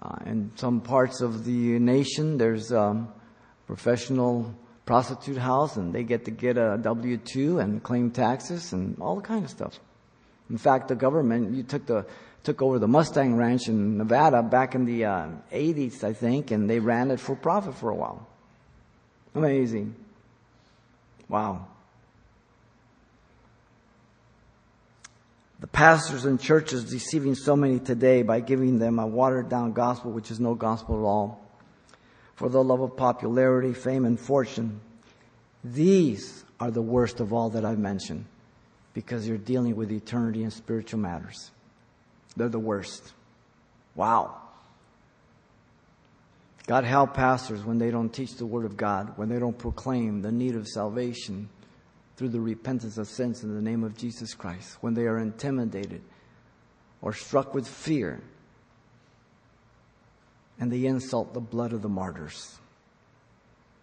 Uh, 0.00 0.16
in 0.26 0.50
some 0.56 0.80
parts 0.80 1.20
of 1.20 1.44
the 1.44 1.78
nation, 1.78 2.36
there's 2.36 2.72
a 2.72 2.80
um, 2.80 3.12
professional 3.66 4.52
prostitute 4.86 5.38
house, 5.38 5.76
and 5.76 5.94
they 5.94 6.02
get 6.02 6.24
to 6.24 6.32
get 6.32 6.56
a 6.56 6.78
W 6.82 7.16
two 7.16 7.60
and 7.60 7.82
claim 7.82 8.10
taxes 8.10 8.72
and 8.72 9.00
all 9.00 9.16
the 9.16 9.22
kind 9.22 9.44
of 9.44 9.50
stuff. 9.50 9.78
In 10.50 10.58
fact, 10.58 10.88
the 10.88 10.96
government 10.96 11.54
you 11.54 11.62
took 11.62 11.86
the 11.86 12.06
took 12.42 12.62
over 12.62 12.78
the 12.78 12.88
Mustang 12.88 13.36
Ranch 13.36 13.68
in 13.68 13.98
Nevada 13.98 14.42
back 14.42 14.74
in 14.74 14.84
the 14.84 15.04
uh, 15.04 15.28
80s, 15.52 16.02
I 16.02 16.12
think, 16.12 16.50
and 16.50 16.70
they 16.70 16.78
ran 16.78 17.10
it 17.10 17.20
for 17.20 17.36
profit 17.36 17.74
for 17.74 17.90
a 17.90 17.94
while. 17.94 18.26
Amazing. 19.34 19.94
Wow. 21.28 21.66
The 25.60 25.66
pastors 25.66 26.24
and 26.24 26.40
churches 26.40 26.84
deceiving 26.84 27.34
so 27.34 27.56
many 27.56 27.80
today 27.80 28.22
by 28.22 28.40
giving 28.40 28.78
them 28.78 28.98
a 28.98 29.06
watered 29.06 29.48
down 29.48 29.72
gospel, 29.72 30.12
which 30.12 30.30
is 30.30 30.38
no 30.38 30.54
gospel 30.54 30.98
at 30.98 31.04
all, 31.04 31.44
for 32.36 32.48
the 32.48 32.62
love 32.62 32.80
of 32.80 32.96
popularity, 32.96 33.74
fame, 33.74 34.04
and 34.04 34.20
fortune. 34.20 34.80
These 35.64 36.44
are 36.60 36.70
the 36.70 36.82
worst 36.82 37.18
of 37.20 37.32
all 37.32 37.50
that 37.50 37.64
I've 37.64 37.78
mentioned 37.78 38.24
because 38.94 39.26
you're 39.26 39.36
dealing 39.36 39.74
with 39.74 39.90
eternity 39.90 40.44
and 40.44 40.52
spiritual 40.52 41.00
matters. 41.00 41.50
They're 42.36 42.48
the 42.48 42.58
worst. 42.58 43.12
Wow. 43.96 44.36
God 46.68 46.84
help 46.84 47.14
pastors 47.14 47.64
when 47.64 47.78
they 47.78 47.90
don't 47.90 48.10
teach 48.10 48.36
the 48.36 48.46
Word 48.46 48.64
of 48.64 48.76
God, 48.76 49.14
when 49.16 49.28
they 49.28 49.38
don't 49.38 49.58
proclaim 49.58 50.22
the 50.22 50.30
need 50.30 50.54
of 50.54 50.68
salvation 50.68 51.48
through 52.18 52.28
the 52.28 52.40
repentance 52.40 52.98
of 52.98 53.06
sins 53.06 53.44
in 53.44 53.54
the 53.54 53.62
name 53.62 53.84
of 53.84 53.96
Jesus 53.96 54.34
Christ, 54.34 54.78
when 54.80 54.94
they 54.94 55.04
are 55.04 55.18
intimidated 55.18 56.02
or 57.00 57.12
struck 57.12 57.54
with 57.54 57.66
fear 57.66 58.20
and 60.58 60.72
they 60.72 60.84
insult 60.84 61.32
the 61.32 61.40
blood 61.40 61.72
of 61.72 61.80
the 61.80 61.88
martyrs. 61.88 62.58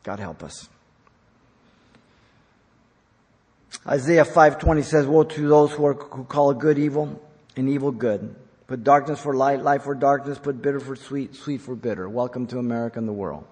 God 0.04 0.20
help 0.20 0.44
us. 0.44 0.68
Isaiah 3.88 4.26
5:20 4.26 4.82
says, 4.82 5.08
"Woe 5.08 5.24
to 5.24 5.48
those 5.48 5.72
who, 5.72 5.86
are, 5.86 5.94
who 5.94 6.26
call 6.26 6.54
good 6.54 6.78
evil 6.78 7.22
and 7.56 7.70
evil 7.70 7.94
good. 7.94 8.36
Put 8.68 8.84
darkness 8.84 9.22
for 9.22 9.34
light, 9.34 9.64
light 9.64 9.82
for 9.82 9.96
darkness, 9.96 10.40
put 10.40 10.62
bitter 10.62 10.82
for 10.82 10.98
sweet, 10.98 11.36
sweet 11.36 11.62
for 11.62 11.74
bitter. 11.74 12.10
Welcome 12.10 12.48
to 12.48 12.60
America 12.60 13.00
and 13.00 13.08
the 13.08 13.14
world." 13.14 13.46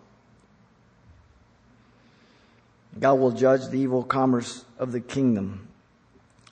God 2.99 3.15
will 3.15 3.31
judge 3.31 3.67
the 3.67 3.79
evil 3.79 4.03
commerce 4.03 4.65
of 4.77 4.91
the 4.91 5.01
kingdom 5.01 5.67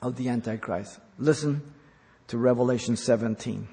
of 0.00 0.16
the 0.16 0.28
Antichrist. 0.28 0.98
Listen 1.18 1.62
to 2.28 2.38
Revelation 2.38 2.96
17. 2.96 3.68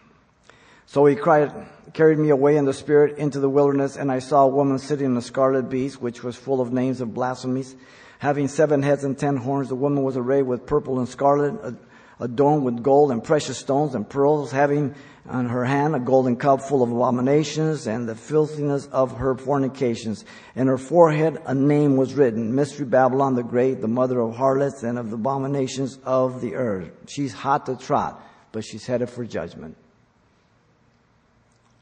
So 0.86 1.06
he 1.06 1.16
cried, 1.16 1.52
carried 1.94 2.18
me 2.18 2.30
away 2.30 2.58
in 2.58 2.66
the 2.66 2.74
spirit 2.74 3.18
into 3.18 3.40
the 3.40 3.50
wilderness, 3.50 3.96
and 3.96 4.12
I 4.12 4.20
saw 4.20 4.44
a 4.44 4.48
woman 4.48 4.80
sitting 4.80 5.08
on 5.08 5.18
a 5.18 5.22
scarlet 5.22 5.70
beast, 5.70 6.02
which 6.02 6.24
was 6.24 6.36
full 6.36 6.62
of 6.62 6.74
names 6.74 7.02
of 7.02 7.14
blasphemies, 7.14 7.76
having 8.18 8.48
seven 8.48 8.82
heads 8.82 9.04
and 9.04 9.18
ten 9.18 9.38
horns. 9.38 9.70
The 9.70 9.76
woman 9.76 10.04
was 10.04 10.18
arrayed 10.18 10.44
with 10.44 10.66
purple 10.66 11.00
and 11.00 11.08
scarlet, 11.08 11.76
adorned 12.20 12.66
with 12.66 12.84
gold 12.84 13.12
and 13.12 13.24
precious 13.24 13.58
stones 13.58 13.96
and 13.96 14.10
pearls, 14.10 14.52
having 14.52 14.96
on 15.30 15.48
her 15.48 15.64
hand 15.64 15.96
a 15.96 16.00
golden 16.00 16.36
cup 16.36 16.62
full 16.62 16.82
of 16.82 16.92
abominations 16.92 17.88
and 17.88 18.10
the 18.10 18.16
filthiness 18.16 18.88
of 18.88 19.18
her 19.18 19.36
fornications. 19.36 20.26
In 20.56 20.68
her 20.68 20.78
forehead 20.78 21.38
a 21.46 21.54
name 21.54 21.98
was 21.98 22.16
written, 22.16 22.56
Mystery 22.56 22.86
Babylon 22.86 23.36
the 23.36 23.44
Great, 23.44 23.80
the 23.80 23.88
mother 23.88 24.20
of 24.20 24.36
harlots 24.36 24.84
and 24.84 24.98
of 24.98 25.10
the 25.10 25.16
abominations 25.16 26.00
of 26.04 26.42
the 26.42 26.56
earth. 26.56 26.92
She's 27.08 27.34
hot 27.34 27.68
to 27.68 27.78
trot, 27.78 28.22
but 28.52 28.66
she's 28.66 28.86
headed 28.86 29.10
for 29.10 29.24
judgment. 29.24 29.78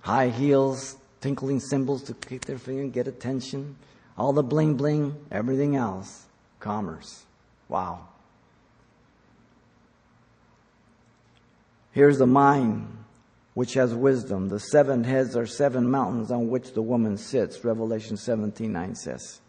High 0.01 0.29
heels, 0.29 0.97
tinkling 1.21 1.59
cymbals 1.59 2.03
to 2.03 2.13
kick 2.13 2.45
their 2.45 2.57
finger 2.57 2.83
and 2.83 2.93
get 2.93 3.07
attention. 3.07 3.77
All 4.17 4.33
the 4.33 4.43
bling 4.43 4.75
bling, 4.75 5.15
everything 5.31 5.75
else. 5.75 6.25
Commerce. 6.59 7.23
Wow. 7.69 8.07
Here's 11.91 12.17
the 12.17 12.27
mind 12.27 13.05
which 13.57 13.73
has 13.73 13.91
wisdom. 13.91 14.49
The 14.49 14.59
seven 14.59 15.03
heads 15.03 15.35
are 15.35 15.47
seven 15.47 15.89
mountains 15.89 16.29
on 16.29 16.47
which 16.47 16.73
the 16.73 16.81
woman 16.83 17.17
sits, 17.17 17.65
Revelation 17.65 18.15
17 18.15 18.71
9 18.71 18.93
says. 18.93 19.41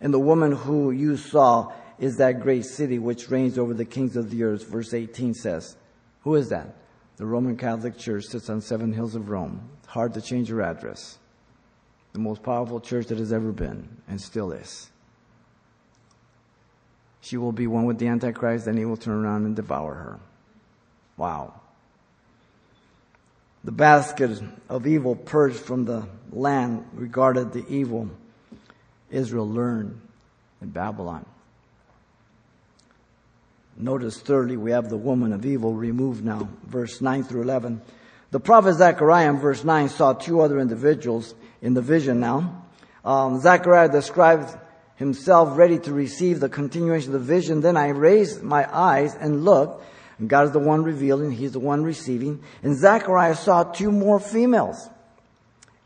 And 0.00 0.14
the 0.14 0.18
woman 0.18 0.52
who 0.52 0.92
you 0.92 1.18
saw 1.18 1.74
is 1.98 2.16
that 2.16 2.40
great 2.40 2.64
city 2.64 2.98
which 2.98 3.28
reigns 3.28 3.58
over 3.58 3.74
the 3.74 3.84
kings 3.84 4.16
of 4.16 4.30
the 4.30 4.44
earth, 4.44 4.66
verse 4.66 4.94
18 4.94 5.34
says. 5.34 5.76
Who 6.22 6.36
is 6.36 6.48
that? 6.48 6.74
The 7.18 7.26
Roman 7.26 7.58
Catholic 7.58 7.98
Church 7.98 8.24
sits 8.24 8.48
on 8.48 8.62
seven 8.62 8.94
hills 8.94 9.14
of 9.14 9.28
Rome. 9.28 9.68
Hard 9.88 10.14
to 10.14 10.22
change 10.22 10.48
her 10.48 10.62
address. 10.62 11.18
The 12.14 12.18
most 12.18 12.42
powerful 12.42 12.80
church 12.80 13.08
that 13.08 13.18
has 13.18 13.30
ever 13.30 13.52
been 13.52 13.94
and 14.08 14.18
still 14.18 14.52
is. 14.52 14.90
She 17.20 17.36
will 17.36 17.52
be 17.52 17.66
one 17.66 17.84
with 17.84 17.98
the 17.98 18.08
Antichrist, 18.08 18.66
and 18.68 18.78
he 18.78 18.86
will 18.86 18.96
turn 18.96 19.22
around 19.22 19.44
and 19.44 19.54
devour 19.54 19.96
her. 19.96 20.20
Wow. 21.18 21.60
The 23.64 23.72
basket 23.72 24.42
of 24.68 24.86
evil 24.86 25.14
purged 25.14 25.58
from 25.58 25.84
the 25.84 26.06
land 26.32 26.84
regarded 26.94 27.52
the 27.52 27.64
evil 27.68 28.10
Israel 29.10 29.48
learned 29.48 30.00
in 30.60 30.70
Babylon. 30.70 31.24
Notice 33.76 34.20
thirdly, 34.20 34.56
we 34.56 34.72
have 34.72 34.88
the 34.88 34.96
woman 34.96 35.32
of 35.32 35.46
evil 35.46 35.74
removed 35.74 36.24
now, 36.24 36.48
verse 36.66 37.00
9 37.00 37.24
through 37.24 37.42
11. 37.42 37.80
The 38.30 38.40
prophet 38.40 38.74
Zechariah 38.74 39.30
in 39.30 39.38
verse 39.38 39.64
9 39.64 39.88
saw 39.88 40.12
two 40.12 40.40
other 40.40 40.58
individuals 40.58 41.34
in 41.60 41.74
the 41.74 41.82
vision 41.82 42.20
now. 42.20 42.64
Um, 43.04 43.40
Zechariah 43.40 43.90
described 43.90 44.56
himself 44.96 45.58
ready 45.58 45.78
to 45.80 45.92
receive 45.92 46.40
the 46.40 46.48
continuation 46.48 47.14
of 47.14 47.20
the 47.20 47.26
vision. 47.26 47.60
Then 47.60 47.76
I 47.76 47.88
raised 47.88 48.42
my 48.42 48.68
eyes 48.74 49.14
and 49.14 49.44
looked, 49.44 49.84
and 50.22 50.30
God 50.30 50.46
is 50.46 50.52
the 50.52 50.60
one 50.60 50.84
revealing, 50.84 51.32
He's 51.32 51.50
the 51.50 51.58
one 51.58 51.82
receiving. 51.82 52.44
And 52.62 52.76
Zechariah 52.76 53.34
saw 53.34 53.64
two 53.64 53.90
more 53.90 54.20
females. 54.20 54.88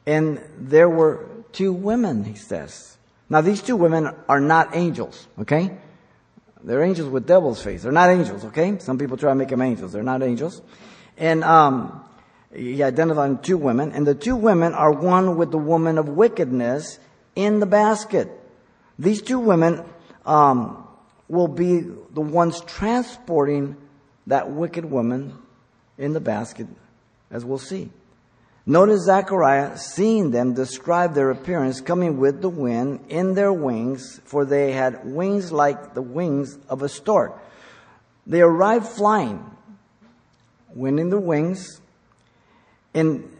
And 0.04 0.42
there 0.58 0.90
were 0.90 1.26
two 1.52 1.72
women, 1.72 2.22
he 2.22 2.34
says. 2.34 2.98
Now 3.30 3.40
these 3.40 3.62
two 3.62 3.76
women 3.76 4.14
are 4.28 4.42
not 4.42 4.76
angels, 4.76 5.26
okay? 5.38 5.78
They're 6.62 6.82
angels 6.82 7.08
with 7.08 7.26
devil's 7.26 7.62
face. 7.62 7.82
They're 7.82 7.92
not 7.92 8.10
angels, 8.10 8.44
okay? 8.44 8.78
Some 8.78 8.98
people 8.98 9.16
try 9.16 9.30
to 9.30 9.34
make 9.34 9.48
them 9.48 9.62
angels. 9.62 9.94
They're 9.94 10.02
not 10.02 10.22
angels. 10.22 10.60
And, 11.16 11.42
um, 11.42 12.04
he 12.54 12.82
identified 12.82 13.42
two 13.42 13.56
women, 13.56 13.92
and 13.92 14.06
the 14.06 14.14
two 14.14 14.36
women 14.36 14.74
are 14.74 14.92
one 14.92 15.38
with 15.38 15.50
the 15.50 15.56
woman 15.56 15.96
of 15.96 16.10
wickedness 16.10 16.98
in 17.34 17.58
the 17.60 17.66
basket. 17.66 18.28
These 18.98 19.22
two 19.22 19.38
women, 19.38 19.82
um, 20.26 20.86
will 21.28 21.48
be 21.48 21.80
the 21.80 22.20
ones 22.20 22.60
transporting 22.66 23.76
that 24.26 24.50
wicked 24.50 24.84
woman 24.84 25.36
in 25.98 26.12
the 26.12 26.20
basket, 26.20 26.66
as 27.30 27.44
we'll 27.44 27.58
see. 27.58 27.90
Notice 28.68 29.04
Zechariah, 29.04 29.78
seeing 29.78 30.32
them, 30.32 30.54
describe 30.54 31.14
their 31.14 31.30
appearance 31.30 31.80
coming 31.80 32.18
with 32.18 32.42
the 32.42 32.48
wind 32.48 33.04
in 33.08 33.34
their 33.34 33.52
wings, 33.52 34.20
for 34.24 34.44
they 34.44 34.72
had 34.72 35.04
wings 35.04 35.52
like 35.52 35.94
the 35.94 36.02
wings 36.02 36.58
of 36.68 36.82
a 36.82 36.88
stork. 36.88 37.40
They 38.26 38.40
arrived 38.40 38.88
flying, 38.88 39.44
wind 40.74 40.98
in 40.98 41.10
the 41.10 41.20
wings, 41.20 41.80
And 42.92 43.30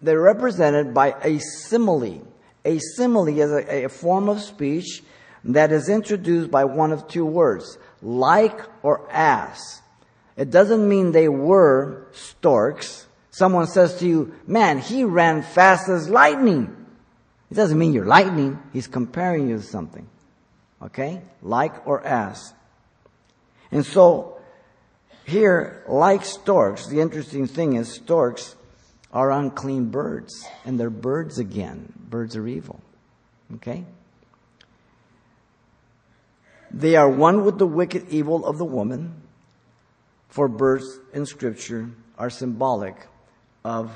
they're 0.00 0.20
represented 0.20 0.94
by 0.94 1.14
a 1.22 1.38
simile. 1.38 2.26
A 2.64 2.78
simile 2.78 3.28
is 3.28 3.50
a, 3.50 3.84
a 3.84 3.88
form 3.88 4.30
of 4.30 4.40
speech 4.40 5.02
that 5.44 5.70
is 5.70 5.90
introduced 5.90 6.50
by 6.50 6.64
one 6.64 6.92
of 6.92 7.08
two 7.08 7.26
words, 7.26 7.76
like 8.04 8.60
or 8.82 9.10
as. 9.10 9.80
It 10.36 10.50
doesn't 10.50 10.88
mean 10.88 11.12
they 11.12 11.28
were 11.28 12.06
storks. 12.12 13.06
Someone 13.30 13.66
says 13.66 13.98
to 13.98 14.06
you, 14.06 14.34
man, 14.46 14.78
he 14.78 15.04
ran 15.04 15.42
fast 15.42 15.88
as 15.88 16.08
lightning. 16.08 16.86
It 17.50 17.54
doesn't 17.54 17.78
mean 17.78 17.92
you're 17.92 18.04
lightning. 18.04 18.60
He's 18.72 18.86
comparing 18.86 19.48
you 19.48 19.56
to 19.56 19.62
something. 19.62 20.06
Okay? 20.82 21.22
Like 21.42 21.86
or 21.86 22.04
as. 22.04 22.52
And 23.72 23.84
so, 23.84 24.38
here, 25.24 25.82
like 25.88 26.24
storks, 26.24 26.86
the 26.86 27.00
interesting 27.00 27.46
thing 27.46 27.74
is 27.74 27.92
storks 27.92 28.54
are 29.12 29.30
unclean 29.30 29.90
birds. 29.90 30.46
And 30.64 30.78
they're 30.78 30.90
birds 30.90 31.38
again. 31.38 31.92
Birds 31.96 32.36
are 32.36 32.46
evil. 32.46 32.80
Okay? 33.54 33.84
They 36.76 36.96
are 36.96 37.08
one 37.08 37.44
with 37.44 37.58
the 37.58 37.68
wicked 37.68 38.08
evil 38.08 38.44
of 38.44 38.58
the 38.58 38.64
woman, 38.64 39.22
for 40.28 40.48
birds 40.48 40.98
in 41.12 41.24
scripture 41.24 41.88
are 42.18 42.30
symbolic 42.30 42.96
of 43.64 43.92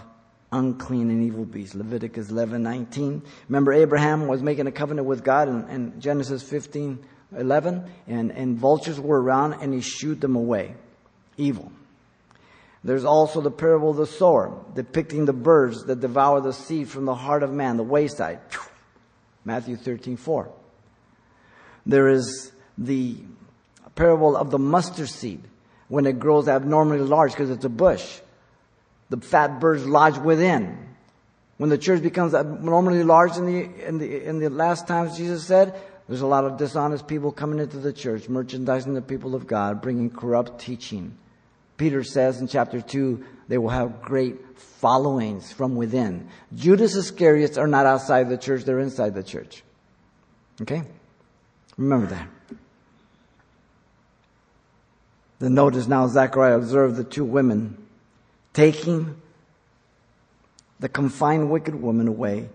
unclean 0.52 1.10
and 1.10 1.24
evil 1.24 1.44
beasts. 1.44 1.74
Leviticus 1.74 2.30
11, 2.30 2.62
19. 2.62 3.22
Remember 3.48 3.72
Abraham 3.72 4.28
was 4.28 4.44
making 4.44 4.68
a 4.68 4.70
covenant 4.70 5.08
with 5.08 5.24
God 5.24 5.48
in, 5.48 5.68
in 5.68 6.00
Genesis 6.00 6.44
15, 6.44 7.04
11, 7.36 7.84
and, 8.06 8.30
and 8.30 8.56
vultures 8.56 9.00
were 9.00 9.20
around 9.20 9.54
and 9.54 9.74
he 9.74 9.80
shooed 9.80 10.20
them 10.20 10.36
away. 10.36 10.76
Evil. 11.36 11.72
There's 12.84 13.04
also 13.04 13.40
the 13.40 13.50
parable 13.50 13.90
of 13.90 13.96
the 13.96 14.06
sower, 14.06 14.56
depicting 14.76 15.24
the 15.24 15.32
birds 15.32 15.84
that 15.86 15.98
devour 15.98 16.40
the 16.40 16.52
seed 16.52 16.88
from 16.88 17.06
the 17.06 17.14
heart 17.16 17.42
of 17.42 17.52
man, 17.52 17.76
the 17.76 17.82
wayside. 17.82 18.38
Matthew 19.44 19.74
13, 19.74 20.16
4. 20.16 20.48
There 21.84 22.06
is 22.06 22.52
the 22.78 23.16
parable 23.94 24.36
of 24.36 24.50
the 24.50 24.58
mustard 24.58 25.08
seed 25.08 25.42
when 25.88 26.06
it 26.06 26.18
grows 26.18 26.48
abnormally 26.48 27.00
large 27.00 27.32
because 27.32 27.50
it's 27.50 27.64
a 27.64 27.70
bush. 27.70 28.20
The 29.10 29.18
fat 29.18 29.58
birds 29.58 29.86
lodge 29.86 30.16
within. 30.18 30.86
When 31.56 31.70
the 31.70 31.78
church 31.78 32.02
becomes 32.02 32.34
abnormally 32.34 33.02
large 33.02 33.36
in 33.36 33.46
the, 33.46 33.86
in 33.86 33.98
the, 33.98 34.24
in 34.24 34.38
the 34.38 34.48
last 34.48 34.86
times, 34.86 35.16
Jesus 35.16 35.44
said, 35.44 35.74
there's 36.06 36.20
a 36.20 36.26
lot 36.26 36.44
of 36.44 36.56
dishonest 36.56 37.06
people 37.06 37.32
coming 37.32 37.58
into 37.58 37.78
the 37.78 37.92
church, 37.92 38.28
merchandising 38.28 38.94
the 38.94 39.02
people 39.02 39.34
of 39.34 39.46
God, 39.46 39.82
bringing 39.82 40.08
corrupt 40.08 40.60
teaching. 40.60 41.18
Peter 41.76 42.04
says 42.04 42.40
in 42.40 42.48
chapter 42.48 42.80
2, 42.80 43.24
they 43.48 43.58
will 43.58 43.68
have 43.70 44.00
great 44.00 44.58
followings 44.58 45.52
from 45.52 45.74
within. 45.74 46.28
Judas 46.54 46.94
Iscariot 46.94 47.58
are 47.58 47.66
not 47.66 47.86
outside 47.86 48.28
the 48.28 48.38
church, 48.38 48.64
they're 48.64 48.78
inside 48.78 49.14
the 49.14 49.22
church. 49.22 49.62
Okay? 50.62 50.82
Remember 51.76 52.06
that. 52.06 52.28
The 55.38 55.50
note 55.50 55.76
is 55.76 55.86
now 55.86 56.06
Zechariah 56.08 56.56
observed 56.56 56.96
the 56.96 57.04
two 57.04 57.24
women 57.24 57.76
taking 58.52 59.20
the 60.80 60.88
confined 60.88 61.50
wicked 61.50 61.74
woman 61.74 62.08
away. 62.08 62.48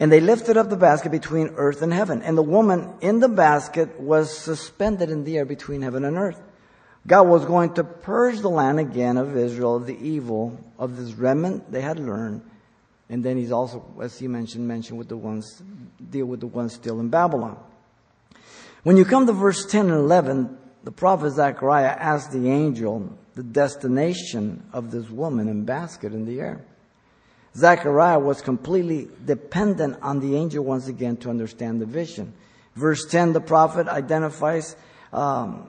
And 0.00 0.10
they 0.10 0.20
lifted 0.20 0.56
up 0.56 0.68
the 0.68 0.76
basket 0.76 1.12
between 1.12 1.54
earth 1.56 1.80
and 1.80 1.92
heaven. 1.92 2.22
And 2.22 2.36
the 2.36 2.42
woman 2.42 2.92
in 3.00 3.20
the 3.20 3.28
basket 3.28 4.00
was 4.00 4.36
suspended 4.36 5.10
in 5.10 5.24
the 5.24 5.38
air 5.38 5.44
between 5.44 5.82
heaven 5.82 6.04
and 6.04 6.16
earth. 6.16 6.40
God 7.06 7.28
was 7.28 7.44
going 7.44 7.74
to 7.74 7.84
purge 7.84 8.40
the 8.40 8.50
land 8.50 8.80
again 8.80 9.16
of 9.16 9.36
Israel 9.36 9.76
of 9.76 9.86
the 9.86 9.96
evil 9.96 10.58
of 10.78 10.96
this 10.96 11.12
remnant 11.12 11.70
they 11.70 11.82
had 11.82 11.98
learned. 11.98 12.42
And 13.08 13.22
then 13.22 13.36
he's 13.36 13.52
also, 13.52 13.84
as 14.00 14.18
he 14.18 14.26
mentioned, 14.26 14.66
mentioned 14.66 14.98
with 14.98 15.08
the 15.08 15.16
ones, 15.16 15.62
deal 16.10 16.26
with 16.26 16.40
the 16.40 16.46
ones 16.46 16.72
still 16.72 16.98
in 17.00 17.10
Babylon. 17.10 17.58
When 18.82 18.96
you 18.96 19.04
come 19.04 19.26
to 19.26 19.32
verse 19.32 19.66
10 19.66 19.90
and 19.90 19.94
11, 19.94 20.58
the 20.84 20.92
prophet 20.92 21.30
Zechariah 21.30 21.96
asked 21.98 22.32
the 22.32 22.50
angel 22.50 23.10
the 23.34 23.42
destination 23.42 24.62
of 24.72 24.90
this 24.90 25.08
woman 25.08 25.48
and 25.48 25.66
basket 25.66 26.12
in 26.12 26.26
the 26.26 26.40
air. 26.40 26.64
Zechariah 27.56 28.18
was 28.18 28.42
completely 28.42 29.08
dependent 29.24 29.96
on 30.02 30.20
the 30.20 30.36
angel 30.36 30.64
once 30.64 30.86
again 30.86 31.16
to 31.18 31.30
understand 31.30 31.80
the 31.80 31.86
vision. 31.86 32.34
Verse 32.74 33.06
10, 33.06 33.32
the 33.32 33.40
prophet 33.40 33.88
identifies 33.88 34.76
um, 35.12 35.66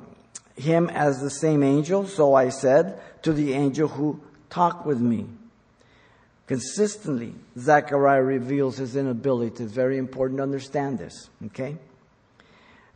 him 0.56 0.90
as 0.90 1.22
the 1.22 1.30
same 1.30 1.64
angel. 1.64 2.08
So 2.08 2.34
I 2.34 2.50
said 2.50 3.00
to 3.22 3.32
the 3.32 3.54
angel 3.54 3.88
who 3.88 4.20
talked 4.50 4.86
with 4.86 5.00
me. 5.00 5.28
Consistently, 6.48 7.34
Zechariah 7.58 8.22
reveals 8.22 8.78
his 8.78 8.96
inability. 8.96 9.64
It's 9.64 9.74
very 9.74 9.98
important 9.98 10.38
to 10.38 10.44
understand 10.44 11.00
this, 11.00 11.30
okay? 11.48 11.78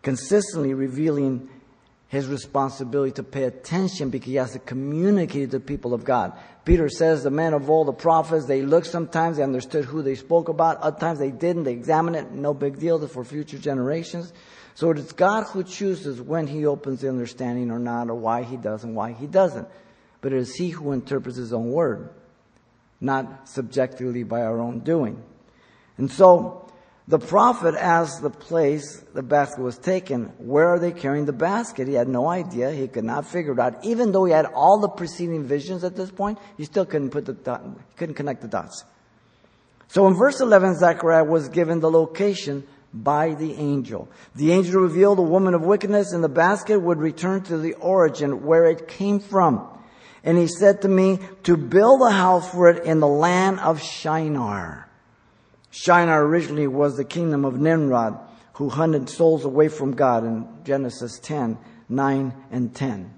Consistently 0.02 0.74
revealing 0.74 1.50
his 2.10 2.28
responsibility 2.28 3.12
to 3.12 3.24
pay 3.24 3.44
attention 3.44 4.10
because 4.10 4.28
he 4.28 4.36
has 4.36 4.52
to 4.54 4.60
communicate 4.60 5.52
to 5.52 5.60
the 5.60 5.64
people 5.64 5.94
of 5.94 6.04
God. 6.04 6.34
Peter 6.66 6.90
says 6.90 7.24
the 7.24 7.30
men 7.30 7.54
of 7.54 7.70
all 7.70 7.86
the 7.86 7.94
prophets, 7.94 8.48
they 8.48 8.64
looked 8.64 8.88
sometimes, 8.88 9.38
they 9.38 9.44
understood 9.44 9.86
who 9.86 10.02
they 10.02 10.16
spoke 10.16 10.50
about, 10.50 10.78
other 10.78 11.00
times 11.00 11.20
they 11.20 11.30
didn't, 11.30 11.64
they 11.64 11.72
examined 11.72 12.16
it, 12.16 12.32
no 12.32 12.52
big 12.54 12.80
deal 12.80 13.08
for 13.08 13.24
future 13.24 13.60
generations. 13.60 14.34
So 14.74 14.90
it's 14.90 15.14
God 15.14 15.44
who 15.44 15.64
chooses 15.64 16.20
when 16.20 16.48
he 16.48 16.66
opens 16.66 17.02
the 17.02 17.10
understanding 17.10 17.70
or 17.70 17.80
not, 17.80 18.10
or 18.10 18.16
why 18.16 18.42
he 18.42 18.58
does 18.58 18.84
and 18.84 18.96
why 18.96 19.14
he 19.14 19.28
doesn't. 19.28 19.68
But 20.22 20.34
it 20.34 20.40
is 20.40 20.56
he 20.56 20.70
who 20.70 20.94
interprets 20.94 21.38
his 21.38 21.54
own 21.54 21.70
word, 21.70 22.10
not 23.00 23.48
subjectively 23.48 24.24
by 24.24 24.42
our 24.42 24.60
own 24.60 24.80
doing. 24.80 25.22
And 25.98 26.12
so, 26.12 26.69
the 27.10 27.18
prophet 27.18 27.74
asked 27.74 28.22
the 28.22 28.30
place 28.30 29.04
the 29.16 29.24
basket 29.24 29.62
was 29.62 29.80
taken, 29.80 30.26
where 30.38 30.68
are 30.68 30.78
they 30.78 30.92
carrying 30.92 31.26
the 31.26 31.34
basket? 31.34 31.88
He 31.88 31.96
had 31.96 32.08
no 32.08 32.28
idea. 32.30 32.70
He 32.70 32.88
could 32.88 33.04
not 33.04 33.26
figure 33.26 33.54
it 33.54 33.60
out. 33.60 33.84
Even 33.84 34.12
though 34.12 34.26
he 34.26 34.32
had 34.32 34.46
all 34.46 34.78
the 34.78 34.90
preceding 34.90 35.44
visions 35.44 35.84
at 35.84 35.96
this 35.96 36.12
point, 36.12 36.38
he 36.56 36.66
still 36.66 36.86
couldn't 36.86 37.10
put 37.10 37.26
the 37.26 37.34
dot, 37.34 37.64
couldn't 37.98 38.14
connect 38.14 38.42
the 38.42 38.48
dots. 38.48 38.86
So 39.88 40.06
in 40.06 40.14
verse 40.14 40.40
11, 40.40 40.76
Zechariah 40.76 41.24
was 41.24 41.50
given 41.50 41.80
the 41.80 41.90
location 41.90 42.64
by 42.94 43.34
the 43.34 43.56
angel. 43.56 44.08
The 44.36 44.52
angel 44.52 44.80
revealed 44.80 45.18
the 45.18 45.24
woman 45.24 45.56
of 45.56 45.64
wickedness 45.64 46.14
in 46.14 46.22
the 46.22 46.30
basket 46.30 46.78
would 46.78 47.00
return 47.00 47.42
to 47.46 47.58
the 47.58 47.74
origin 47.74 48.46
where 48.46 48.68
it 48.68 48.88
came 48.88 49.20
from. 49.20 49.68
And 50.24 50.38
he 50.38 50.46
said 50.46 50.84
to 50.84 50.88
me 50.88 51.18
to 51.42 51.58
build 51.58 52.04
a 52.04 52.12
house 52.12 52.52
for 52.52 52.70
it 52.70 52.86
in 52.86 53.00
the 53.00 53.08
land 53.08 53.62
of 53.62 53.82
Shinar. 53.82 54.89
Shinar 55.72 56.24
originally 56.24 56.68
was 56.68 56.98
the 56.98 57.04
kingdom 57.04 57.46
of 57.46 57.60
Nimrod, 57.60 58.20
who 58.54 58.70
hunted 58.70 59.10
souls 59.10 59.46
away 59.46 59.68
from 59.68 59.94
God 59.96 60.24
in 60.24 60.48
Genesis 60.64 61.20
10, 61.20 61.58
9, 61.88 62.34
and 62.52 62.76
10. 62.76 63.14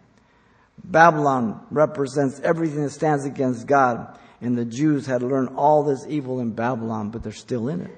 Babylon 0.84 1.66
represents 1.72 2.40
everything 2.42 2.84
that 2.84 2.90
stands 2.90 3.26
against 3.26 3.68
God, 3.68 4.18
and 4.42 4.58
the 4.58 4.66
Jews 4.66 5.06
had 5.06 5.24
learned 5.24 5.50
all 5.56 5.84
this 5.84 6.06
evil 6.08 6.40
in 6.40 6.52
Babylon, 6.52 7.10
but 7.10 7.24
they're 7.24 7.32
still 7.32 7.70
in 7.70 7.82
it. 7.82 7.98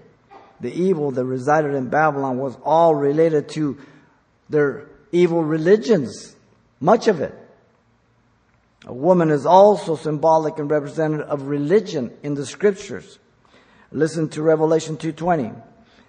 The 0.60 0.72
evil 0.72 1.12
that 1.12 1.26
resided 1.26 1.74
in 1.74 1.90
Babylon 1.90 2.38
was 2.38 2.58
all 2.64 2.96
related 2.96 3.50
to 3.50 3.78
their 4.50 4.88
evil 5.12 5.44
religions, 5.44 6.36
much 6.80 7.08
of 7.08 7.22
it. 7.22 7.36
A 8.86 8.94
woman 8.94 9.30
is 9.30 9.46
also 9.46 9.96
symbolic 9.96 10.60
and 10.60 10.70
representative 10.70 11.28
of 11.28 11.44
religion 11.44 12.12
in 12.22 12.36
the 12.36 12.46
scriptures. 12.46 13.20
Listen 13.94 14.28
to 14.30 14.42
Revelation 14.42 14.98
2.20. 14.98 15.56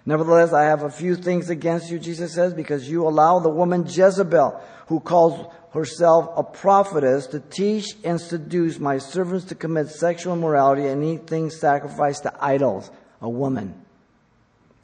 Nevertheless, 0.07 0.53
I 0.53 0.63
have 0.63 0.83
a 0.83 0.89
few 0.89 1.15
things 1.15 1.49
against 1.49 1.89
you, 1.89 1.99
Jesus 1.99 2.33
says, 2.33 2.53
because 2.53 2.89
you 2.89 3.07
allow 3.07 3.39
the 3.39 3.49
woman 3.49 3.85
Jezebel, 3.87 4.59
who 4.87 4.99
calls 4.99 5.51
herself 5.71 6.31
a 6.35 6.43
prophetess, 6.43 7.27
to 7.27 7.39
teach 7.39 7.95
and 8.03 8.19
seduce 8.19 8.79
my 8.79 8.97
servants 8.97 9.45
to 9.45 9.55
commit 9.55 9.89
sexual 9.89 10.33
immorality 10.33 10.87
and 10.87 11.03
eat 11.03 11.27
things 11.27 11.59
sacrificed 11.59 12.23
to 12.23 12.33
idols. 12.43 12.89
A 13.21 13.29
woman. 13.29 13.73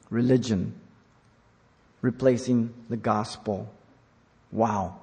Religion. 0.08 0.74
Replacing 2.00 2.72
the 2.88 2.96
gospel. 2.96 3.72
Wow. 4.50 5.01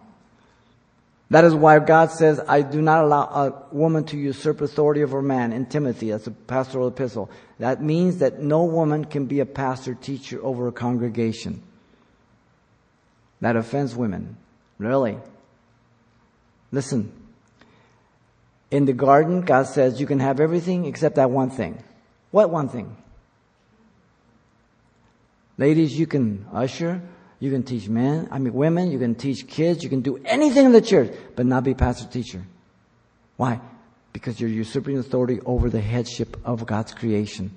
That 1.32 1.44
is 1.44 1.54
why 1.54 1.78
God 1.80 2.12
says, 2.12 2.42
I 2.48 2.64
do 2.64 2.82
not 2.82 3.04
allow 3.04 3.24
a 3.24 3.76
woman 3.76 4.04
to 4.06 4.18
usurp 4.18 4.62
authority 4.62 5.04
over 5.04 5.22
man 5.22 5.54
in 5.54 5.68
Timothy. 5.68 6.10
That's 6.10 6.26
a 6.26 6.32
pastoral 6.32 6.88
epistle. 6.88 7.30
That 7.60 7.84
means 7.84 8.18
that 8.18 8.42
no 8.42 8.64
woman 8.64 9.06
can 9.06 9.26
be 9.28 9.40
a 9.40 9.46
pastor 9.46 9.94
teacher 9.94 10.44
over 10.44 10.68
a 10.68 10.72
congregation. 10.72 11.62
That 13.42 13.56
offends 13.56 13.96
women. 13.96 14.38
Really. 14.80 15.18
Listen. 16.72 17.12
In 18.72 18.86
the 18.86 18.94
garden, 18.94 19.42
God 19.42 19.68
says 19.68 20.00
you 20.00 20.08
can 20.08 20.20
have 20.20 20.40
everything 20.40 20.86
except 20.86 21.16
that 21.16 21.30
one 21.30 21.52
thing. 21.52 21.84
What 22.32 22.50
one 22.50 22.70
thing? 22.70 22.96
Ladies, 25.60 25.98
you 25.98 26.08
can 26.08 26.46
usher, 26.54 27.02
you 27.40 27.52
can 27.52 27.64
teach 27.64 27.88
men, 27.88 28.28
I 28.32 28.40
mean 28.40 28.54
women, 28.54 28.92
you 28.92 29.00
can 29.00 29.16
teach 29.16 29.48
kids, 29.48 29.84
you 29.84 29.90
can 29.90 30.02
do 30.02 30.18
anything 30.26 30.66
in 30.66 30.72
the 30.72 30.82
church, 30.82 31.14
but 31.36 31.46
not 31.46 31.64
be 31.64 31.74
pastor 31.74 32.08
teacher. 32.08 32.44
Why? 33.38 33.62
because 34.14 34.40
you're 34.40 34.50
usurping 34.50 34.98
authority 34.98 35.40
over 35.46 35.70
the 35.70 35.82
headship 35.82 36.38
of 36.44 36.66
God's 36.66 36.94
creation. 36.94 37.52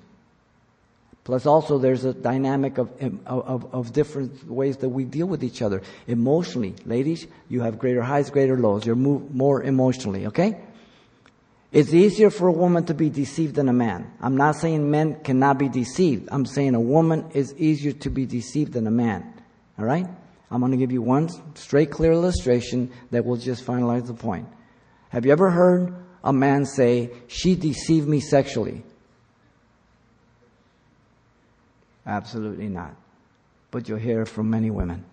Plus 1.23 1.45
also 1.45 1.77
there's 1.77 2.03
a 2.03 2.13
dynamic 2.13 2.77
of, 2.77 2.89
of, 3.25 3.73
of 3.73 3.93
different 3.93 4.49
ways 4.49 4.77
that 4.77 4.89
we 4.89 5.05
deal 5.05 5.25
with 5.25 5.43
each 5.43 5.61
other. 5.61 5.81
Emotionally, 6.07 6.75
ladies, 6.85 7.27
you 7.47 7.61
have 7.61 7.79
greater 7.79 8.01
highs, 8.01 8.29
greater 8.29 8.57
lows. 8.57 8.85
You're 8.85 8.95
more 8.95 9.63
emotionally, 9.63 10.27
okay? 10.27 10.59
It's 11.71 11.93
easier 11.93 12.29
for 12.29 12.49
a 12.49 12.51
woman 12.51 12.85
to 12.85 12.93
be 12.93 13.09
deceived 13.09 13.55
than 13.55 13.69
a 13.69 13.73
man. 13.73 14.11
I'm 14.21 14.37
not 14.37 14.57
saying 14.57 14.91
men 14.91 15.23
cannot 15.23 15.57
be 15.57 15.69
deceived. 15.69 16.27
I'm 16.31 16.45
saying 16.45 16.75
a 16.75 16.81
woman 16.81 17.31
is 17.33 17.55
easier 17.57 17.93
to 17.93 18.09
be 18.09 18.25
deceived 18.25 18.73
than 18.73 18.85
a 18.85 18.91
man. 18.91 19.32
Alright? 19.77 20.07
I'm 20.51 20.59
going 20.59 20.71
to 20.71 20.77
give 20.77 20.91
you 20.91 21.01
one 21.01 21.29
straight, 21.55 21.89
clear 21.89 22.11
illustration 22.11 22.91
that 23.11 23.25
will 23.25 23.37
just 23.37 23.65
finalize 23.65 24.05
the 24.05 24.13
point. 24.13 24.47
Have 25.09 25.25
you 25.25 25.31
ever 25.31 25.49
heard 25.49 25.95
a 26.23 26.31
man 26.31 26.65
say, 26.65 27.11
she 27.27 27.55
deceived 27.55 28.07
me 28.07 28.19
sexually? 28.19 28.83
Absolutely 32.05 32.67
not. 32.67 32.95
But 33.71 33.89
you'll 33.89 33.97
hear 33.97 34.25
from 34.25 34.49
many 34.49 34.69
women. 34.69 35.05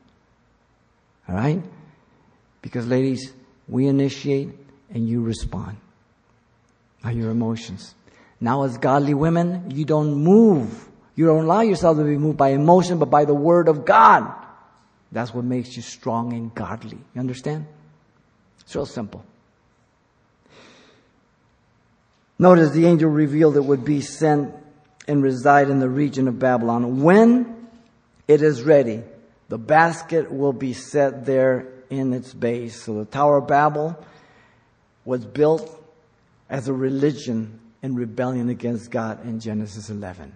All 1.29 1.35
right? 1.35 1.63
Because, 2.61 2.87
ladies, 2.87 3.33
we 3.69 3.87
initiate 3.87 4.51
and 4.91 5.09
you 5.09 5.23
respond 5.23 5.79
by 7.03 7.13
your 7.13 7.31
emotions. 7.31 7.95
Now, 8.41 8.65
as 8.65 8.77
godly 8.77 9.15
women, 9.15 9.71
you 9.71 9.85
don't 9.85 10.15
move. 10.15 10.89
You 11.15 11.27
don't 11.27 11.45
allow 11.45 11.61
yourself 11.61 11.97
to 11.99 12.05
be 12.05 12.19
moved 12.19 12.37
by 12.37 12.51
emotion, 12.51 12.99
but 12.99 13.11
by 13.11 13.25
the 13.25 13.35
Word 13.35 13.69
of 13.69 13.85
God. 13.85 14.35
That's 15.13 15.35
what 15.35 15.45
makes 15.45 15.77
you 15.77 15.83
strong 15.83 16.33
and 16.33 16.55
godly. 16.55 16.99
You 17.15 17.21
understand? 17.21 17.67
It's 18.61 18.75
real 18.75 18.87
simple. 18.87 19.25
Notice 22.39 22.71
the 22.71 22.87
angel 22.87 23.11
revealed 23.11 23.57
it 23.57 23.65
would 23.65 23.85
be 23.85 24.01
sent 24.01 24.55
and 25.07 25.23
reside 25.23 25.69
in 25.69 25.81
the 25.81 25.89
region 25.89 26.29
of 26.29 26.39
Babylon. 26.39 27.03
When 27.03 27.69
it 28.29 28.43
is 28.43 28.63
ready, 28.63 29.03
the 29.49 29.59
basket 29.59 30.33
will 30.33 30.53
be 30.53 30.73
set 30.73 31.27
there 31.27 31.67
in 31.91 32.13
its 32.13 32.33
base. 32.33 32.83
So 32.83 32.95
the 32.95 33.05
Tower 33.05 33.39
of 33.39 33.49
Babel 33.49 34.03
was 35.05 35.27
built 35.27 35.77
as 36.49 36.69
a 36.69 36.73
religion 36.73 37.59
in 37.83 37.95
rebellion 37.95 38.49
against 38.49 38.91
God 38.91 39.25
in 39.25 39.41
Genesis 39.41 39.91
11. 39.91 40.33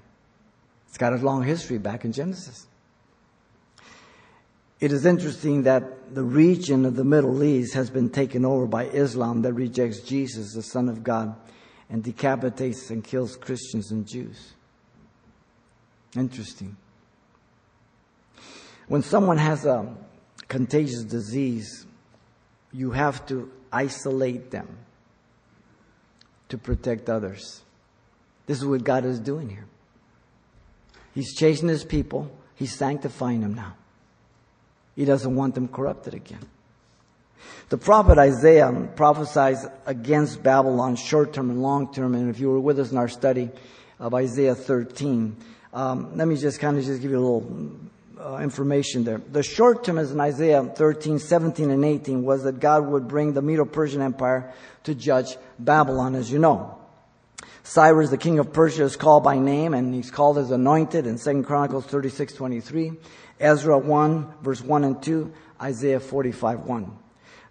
It's 0.89 0.99
got 0.99 1.12
a 1.12 1.16
long 1.16 1.43
history 1.43 1.79
back 1.79 2.05
in 2.05 2.12
Genesis. 2.12 2.66
It 4.81 4.93
is 4.93 5.07
interesting 5.07 5.62
that 5.62 6.14
the 6.14 6.22
region 6.22 6.85
of 6.85 6.97
the 6.97 7.05
Middle 7.05 7.43
East 7.43 7.75
has 7.75 7.91
been 7.91 8.11
taken 8.11 8.45
over 8.45 8.66
by 8.66 8.87
Islam 8.87 9.43
that 9.43 9.53
rejects 9.53 10.01
Jesus, 10.01 10.55
the 10.55 10.62
Son 10.62 10.89
of 10.89 11.03
God, 11.03 11.35
and 11.89 12.03
decapitates 12.03 12.91
and 12.91 13.03
kills 13.03 13.37
Christians 13.37 13.91
and 13.91 14.07
Jews. 14.07 14.53
Interesting. 16.16 16.77
When 18.89 19.03
someone 19.03 19.39
has 19.39 19.64
a 19.64 19.95
contagious 20.49 21.05
disease, 21.05 21.87
you 22.72 22.91
have 22.91 23.25
to 23.27 23.51
isolate 23.72 24.51
them 24.51 24.79
to 26.49 26.59
protect 26.59 27.09
others. 27.09 27.62
This 28.47 28.59
is 28.59 28.66
what 28.66 28.85
God 28.85 29.05
is 29.05 29.18
doing 29.18 29.49
here. 29.49 29.66
He's 31.14 31.35
chasing 31.35 31.68
his 31.68 31.85
people. 31.85 32.31
He's 32.55 32.75
sanctifying 32.75 33.41
them 33.41 33.55
now. 33.55 33.75
He 34.97 35.05
doesn't 35.05 35.34
want 35.34 35.55
them 35.55 35.68
corrupted 35.68 36.14
again. 36.14 36.47
The 37.68 37.78
prophet 37.78 38.18
Isaiah 38.18 38.72
prophesies 38.95 39.66
against 39.86 40.42
Babylon 40.42 40.97
short 40.97 41.32
term 41.32 41.51
and 41.51 41.62
long 41.62 41.92
term. 41.92 42.14
And 42.14 42.30
if 42.30 42.38
you 42.38 42.51
were 42.51 42.61
with 42.61 42.78
us 42.78 42.92
in 42.92 42.99
our 42.99 43.09
study 43.09 43.51
of 43.99 44.14
Isaiah 44.14 44.55
13, 44.55 45.36
um, 45.72 46.16
let 46.16 46.28
me 46.28 46.36
just 46.36 46.61
kind 46.61 46.78
of 46.78 46.84
just 46.84 47.01
give 47.01 47.11
you 47.11 47.18
a 47.18 47.20
little 47.20 47.72
uh, 48.20 48.38
information 48.38 49.05
there. 49.05 49.18
The 49.18 49.42
short 49.42 49.82
term 49.84 49.99
is 49.99 50.12
in 50.12 50.20
Isaiah 50.20 50.62
13, 50.62 51.18
17, 51.18 51.70
and 51.70 51.84
18 51.84 52.22
was 52.22 52.45
that 52.45 52.61
God 52.61 52.86
would 52.86 53.09
bring 53.09 53.32
the 53.32 53.42
Medo-Persian 53.42 54.01
Empire 54.01 54.53
to 54.84 54.95
judge 54.95 55.36
Babylon, 55.59 56.14
as 56.14 56.30
you 56.30 56.38
know. 56.38 56.78
Cyrus, 57.64 58.11
the 58.11 58.18
king 58.18 58.38
of 58.38 58.53
Persia, 58.53 58.84
is 58.84 58.95
called 58.95 59.24
by 59.24 59.38
name, 59.38 59.72
and 59.72 59.95
he's 59.95 60.11
called 60.11 60.38
as 60.38 60.51
anointed 60.51 61.07
in 61.07 61.18
2 61.18 61.42
Chronicles 61.45 61.86
36, 61.86 62.34
23, 62.34 62.92
Ezra 63.41 63.78
1, 63.78 64.35
verse 64.43 64.61
1 64.61 64.85
and 64.85 65.03
2, 65.03 65.32
Isaiah 65.61 66.01
45, 66.01 66.61
1. 66.61 66.99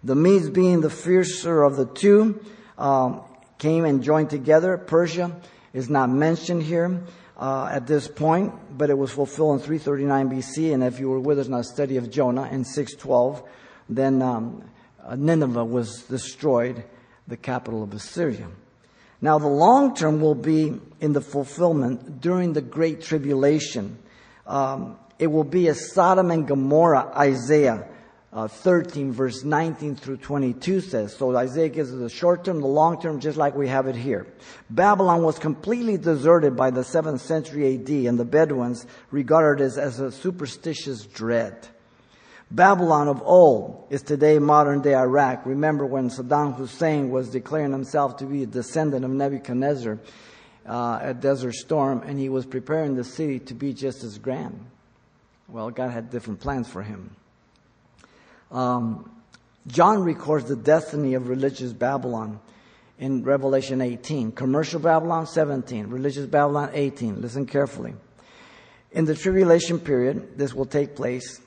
The 0.04 0.14
Medes 0.14 0.50
being 0.50 0.80
the 0.80 0.90
fiercer 0.90 1.62
of 1.62 1.76
the 1.76 1.86
two, 1.86 2.44
um, 2.76 3.22
came 3.58 3.84
and 3.84 4.02
joined 4.02 4.30
together. 4.30 4.76
Persia 4.76 5.34
is 5.72 5.88
not 5.88 6.10
mentioned 6.10 6.62
here 6.62 7.02
uh, 7.38 7.68
at 7.70 7.86
this 7.86 8.08
point, 8.08 8.52
but 8.76 8.90
it 8.90 8.98
was 8.98 9.10
fulfilled 9.10 9.60
in 9.60 9.66
339 9.66 10.30
BC. 10.30 10.74
And 10.74 10.84
if 10.84 11.00
you 11.00 11.08
were 11.08 11.20
with 11.20 11.38
us 11.38 11.46
in 11.46 11.54
our 11.54 11.62
study 11.62 11.96
of 11.96 12.10
Jonah 12.10 12.48
in 12.50 12.64
612, 12.64 13.42
then 13.88 14.22
um, 14.22 14.64
uh, 15.02 15.16
Nineveh 15.16 15.64
was 15.64 16.02
destroyed, 16.02 16.84
the 17.26 17.36
capital 17.36 17.82
of 17.82 17.92
Assyria. 17.94 18.48
Now, 19.20 19.38
the 19.38 19.48
long 19.48 19.94
term 19.94 20.20
will 20.20 20.34
be 20.34 20.78
in 21.00 21.12
the 21.14 21.22
fulfillment 21.22 22.20
during 22.20 22.52
the 22.52 22.60
Great 22.60 23.00
Tribulation. 23.00 23.98
Um, 24.46 24.98
it 25.18 25.28
will 25.28 25.44
be 25.44 25.68
as 25.68 25.92
Sodom 25.92 26.30
and 26.30 26.46
Gomorrah, 26.46 27.12
Isaiah 27.16 27.88
uh, 28.34 28.48
13, 28.48 29.12
verse 29.12 29.44
19 29.44 29.94
through 29.94 30.16
22 30.16 30.80
says. 30.80 31.16
So 31.16 31.34
Isaiah 31.36 31.68
gives 31.68 31.92
us 31.92 32.00
the 32.00 32.10
short 32.10 32.44
term, 32.44 32.60
the 32.60 32.66
long 32.66 33.00
term, 33.00 33.20
just 33.20 33.38
like 33.38 33.54
we 33.54 33.68
have 33.68 33.86
it 33.86 33.94
here. 33.94 34.26
Babylon 34.68 35.22
was 35.22 35.38
completely 35.38 35.96
deserted 35.96 36.56
by 36.56 36.70
the 36.70 36.80
7th 36.80 37.20
century 37.20 37.76
AD, 37.76 37.88
and 37.88 38.18
the 38.18 38.24
Bedouins 38.24 38.86
regarded 39.12 39.64
it 39.64 39.78
as 39.78 40.00
a 40.00 40.10
superstitious 40.10 41.06
dread. 41.06 41.68
Babylon 42.50 43.08
of 43.08 43.22
old 43.22 43.86
is 43.90 44.02
today 44.02 44.38
modern 44.40 44.82
day 44.82 44.94
Iraq. 44.94 45.46
Remember 45.46 45.86
when 45.86 46.10
Saddam 46.10 46.56
Hussein 46.56 47.10
was 47.10 47.30
declaring 47.30 47.72
himself 47.72 48.16
to 48.18 48.26
be 48.26 48.42
a 48.42 48.46
descendant 48.46 49.04
of 49.04 49.12
Nebuchadnezzar 49.12 49.98
uh, 50.66 50.98
at 51.00 51.20
Desert 51.20 51.54
Storm, 51.54 52.02
and 52.02 52.18
he 52.18 52.28
was 52.28 52.46
preparing 52.46 52.96
the 52.96 53.04
city 53.04 53.38
to 53.38 53.54
be 53.54 53.72
just 53.72 54.02
as 54.02 54.18
grand. 54.18 54.58
Well, 55.54 55.70
God 55.70 55.92
had 55.92 56.10
different 56.10 56.40
plans 56.40 56.68
for 56.68 56.82
him. 56.82 57.14
Um, 58.50 59.08
John 59.68 60.02
records 60.02 60.46
the 60.46 60.56
destiny 60.56 61.14
of 61.14 61.28
religious 61.28 61.72
Babylon 61.72 62.40
in 62.98 63.22
Revelation 63.22 63.80
18. 63.80 64.32
Commercial 64.32 64.80
Babylon 64.80 65.28
17. 65.28 65.86
Religious 65.90 66.26
Babylon 66.26 66.70
18. 66.72 67.20
Listen 67.20 67.46
carefully. 67.46 67.94
In 68.90 69.04
the 69.04 69.14
tribulation 69.14 69.78
period, 69.78 70.36
this 70.36 70.52
will 70.52 70.66
take 70.66 70.96
place. 70.96 71.40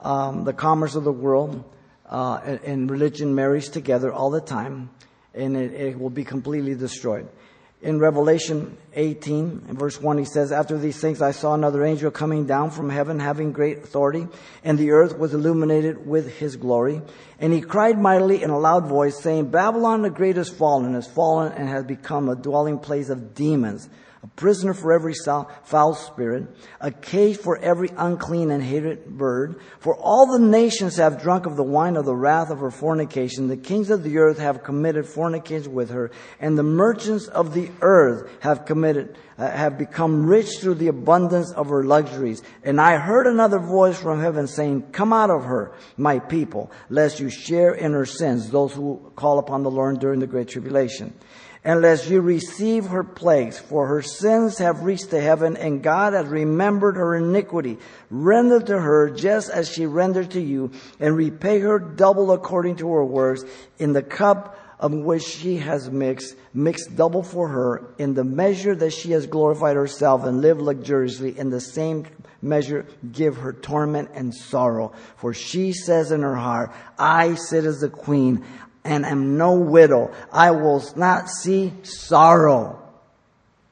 Um, 0.00 0.42
the 0.42 0.52
commerce 0.52 0.96
of 0.96 1.04
the 1.04 1.12
world 1.12 1.62
uh, 2.10 2.40
and 2.64 2.90
religion 2.90 3.32
marries 3.32 3.68
together 3.68 4.12
all 4.12 4.30
the 4.30 4.40
time, 4.40 4.90
and 5.34 5.56
it, 5.56 5.72
it 5.72 6.00
will 6.00 6.10
be 6.10 6.24
completely 6.24 6.74
destroyed 6.74 7.28
in 7.82 7.98
Revelation 7.98 8.78
18, 8.94 9.66
in 9.68 9.76
verse 9.76 10.00
1, 10.00 10.18
he 10.18 10.24
says, 10.24 10.52
After 10.52 10.78
these 10.78 11.00
things 11.00 11.20
I 11.20 11.32
saw 11.32 11.54
another 11.54 11.84
angel 11.84 12.12
coming 12.12 12.46
down 12.46 12.70
from 12.70 12.88
heaven, 12.88 13.18
having 13.18 13.50
great 13.50 13.78
authority, 13.78 14.28
and 14.62 14.78
the 14.78 14.92
earth 14.92 15.18
was 15.18 15.34
illuminated 15.34 16.06
with 16.06 16.38
his 16.38 16.54
glory. 16.54 17.02
And 17.40 17.52
he 17.52 17.60
cried 17.60 17.98
mightily 17.98 18.42
in 18.42 18.50
a 18.50 18.58
loud 18.58 18.86
voice, 18.86 19.18
saying, 19.18 19.50
Babylon 19.50 20.02
the 20.02 20.10
great 20.10 20.38
is 20.38 20.48
fallen, 20.48 20.94
has 20.94 21.08
fallen, 21.08 21.52
and 21.52 21.68
has 21.68 21.84
become 21.84 22.28
a 22.28 22.36
dwelling 22.36 22.78
place 22.78 23.08
of 23.08 23.34
demons 23.34 23.88
a 24.22 24.26
prisoner 24.28 24.72
for 24.72 24.92
every 24.92 25.14
foul 25.64 25.94
spirit, 25.96 26.46
a 26.80 26.92
cage 26.92 27.38
for 27.38 27.58
every 27.58 27.90
unclean 27.96 28.52
and 28.52 28.62
hated 28.62 29.18
bird. 29.18 29.60
For 29.80 29.96
all 29.96 30.26
the 30.26 30.46
nations 30.46 30.96
have 30.98 31.20
drunk 31.20 31.44
of 31.44 31.56
the 31.56 31.64
wine 31.64 31.96
of 31.96 32.04
the 32.04 32.14
wrath 32.14 32.50
of 32.50 32.60
her 32.60 32.70
fornication. 32.70 33.48
The 33.48 33.56
kings 33.56 33.90
of 33.90 34.04
the 34.04 34.18
earth 34.18 34.38
have 34.38 34.62
committed 34.62 35.06
fornication 35.06 35.74
with 35.74 35.90
her, 35.90 36.12
and 36.38 36.56
the 36.56 36.62
merchants 36.62 37.26
of 37.26 37.52
the 37.52 37.68
earth 37.80 38.30
have 38.40 38.64
committed, 38.64 39.18
uh, 39.38 39.50
have 39.50 39.76
become 39.76 40.24
rich 40.24 40.60
through 40.60 40.74
the 40.74 40.86
abundance 40.86 41.50
of 41.50 41.68
her 41.70 41.82
luxuries. 41.82 42.42
And 42.62 42.80
I 42.80 42.98
heard 42.98 43.26
another 43.26 43.58
voice 43.58 44.00
from 44.00 44.20
heaven 44.20 44.46
saying, 44.46 44.92
Come 44.92 45.12
out 45.12 45.30
of 45.30 45.42
her, 45.46 45.72
my 45.96 46.20
people, 46.20 46.70
lest 46.90 47.18
you 47.18 47.28
share 47.28 47.74
in 47.74 47.92
her 47.92 48.06
sins, 48.06 48.50
those 48.50 48.72
who 48.72 49.10
call 49.16 49.40
upon 49.40 49.64
the 49.64 49.70
Lord 49.70 49.98
during 49.98 50.20
the 50.20 50.28
great 50.28 50.46
tribulation 50.46 51.12
unless 51.64 52.08
you 52.08 52.20
receive 52.20 52.86
her 52.86 53.04
plagues, 53.04 53.58
for 53.58 53.86
her 53.86 54.02
sins 54.02 54.58
have 54.58 54.82
reached 54.82 55.10
to 55.10 55.20
heaven, 55.20 55.56
and 55.56 55.82
God 55.82 56.12
has 56.12 56.26
remembered 56.26 56.96
her 56.96 57.14
iniquity. 57.14 57.78
Render 58.10 58.60
to 58.60 58.78
her 58.78 59.10
just 59.10 59.50
as 59.50 59.68
she 59.70 59.86
rendered 59.86 60.32
to 60.32 60.40
you, 60.40 60.72
and 60.98 61.16
repay 61.16 61.60
her 61.60 61.78
double 61.78 62.32
according 62.32 62.76
to 62.76 62.92
her 62.92 63.04
works 63.04 63.44
in 63.78 63.92
the 63.92 64.02
cup 64.02 64.58
of 64.80 64.92
which 64.92 65.22
she 65.22 65.58
has 65.58 65.88
mixed, 65.88 66.34
mixed 66.52 66.96
double 66.96 67.22
for 67.22 67.46
her 67.46 67.94
in 67.98 68.14
the 68.14 68.24
measure 68.24 68.74
that 68.74 68.92
she 68.92 69.12
has 69.12 69.28
glorified 69.28 69.76
herself 69.76 70.24
and 70.24 70.40
lived 70.40 70.60
luxuriously 70.60 71.38
in 71.38 71.50
the 71.50 71.60
same 71.60 72.04
measure 72.42 72.84
give 73.12 73.36
her 73.36 73.52
torment 73.52 74.10
and 74.14 74.34
sorrow. 74.34 74.92
For 75.16 75.32
she 75.32 75.72
says 75.72 76.10
in 76.10 76.22
her 76.22 76.34
heart, 76.34 76.72
I 76.98 77.36
sit 77.36 77.64
as 77.64 77.80
the 77.80 77.88
queen. 77.88 78.44
And 78.84 79.04
am 79.06 79.36
no 79.36 79.54
widow. 79.54 80.12
I 80.32 80.50
will 80.50 80.84
not 80.96 81.28
see 81.28 81.72
sorrow. 81.82 82.82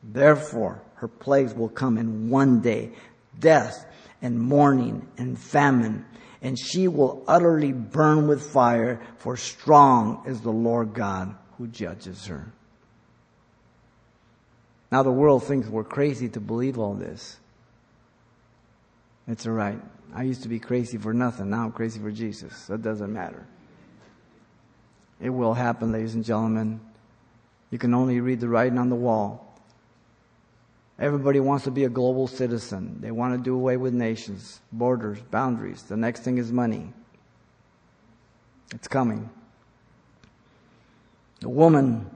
Therefore, 0.02 0.82
her 0.96 1.08
plagues 1.08 1.54
will 1.54 1.68
come 1.68 1.98
in 1.98 2.30
one 2.30 2.60
day, 2.60 2.92
death 3.38 3.86
and 4.22 4.38
mourning 4.38 5.08
and 5.16 5.38
famine, 5.38 6.04
and 6.42 6.58
she 6.58 6.88
will 6.88 7.22
utterly 7.26 7.72
burn 7.72 8.28
with 8.28 8.42
fire, 8.42 9.00
for 9.18 9.36
strong 9.36 10.22
is 10.26 10.40
the 10.40 10.52
Lord 10.52 10.94
God 10.94 11.34
who 11.58 11.66
judges 11.66 12.26
her. 12.26 12.52
Now 14.90 15.02
the 15.02 15.12
world 15.12 15.44
thinks 15.44 15.68
we're 15.68 15.84
crazy 15.84 16.28
to 16.30 16.40
believe 16.40 16.78
all 16.78 16.94
this. 16.94 17.38
It's 19.28 19.46
alright. 19.46 19.80
I 20.12 20.24
used 20.24 20.42
to 20.42 20.48
be 20.48 20.58
crazy 20.58 20.98
for 20.98 21.14
nothing. 21.14 21.50
Now 21.50 21.64
I'm 21.64 21.72
crazy 21.72 22.00
for 22.00 22.10
Jesus. 22.10 22.66
That 22.66 22.82
doesn't 22.82 23.12
matter. 23.12 23.46
It 25.20 25.30
will 25.30 25.54
happen, 25.54 25.92
ladies 25.92 26.14
and 26.14 26.24
gentlemen. 26.24 26.80
You 27.70 27.78
can 27.78 27.94
only 27.94 28.20
read 28.20 28.40
the 28.40 28.48
writing 28.48 28.78
on 28.78 28.88
the 28.88 28.96
wall. 28.96 29.46
Everybody 30.98 31.40
wants 31.40 31.64
to 31.64 31.70
be 31.70 31.84
a 31.84 31.88
global 31.88 32.26
citizen. 32.26 32.98
They 33.00 33.10
want 33.10 33.34
to 33.36 33.42
do 33.42 33.54
away 33.54 33.76
with 33.76 33.94
nations, 33.94 34.60
borders, 34.72 35.18
boundaries. 35.30 35.82
The 35.82 35.96
next 35.96 36.20
thing 36.20 36.38
is 36.38 36.52
money. 36.52 36.92
It's 38.74 38.88
coming. 38.88 39.30
The 41.40 41.48
woman 41.48 42.10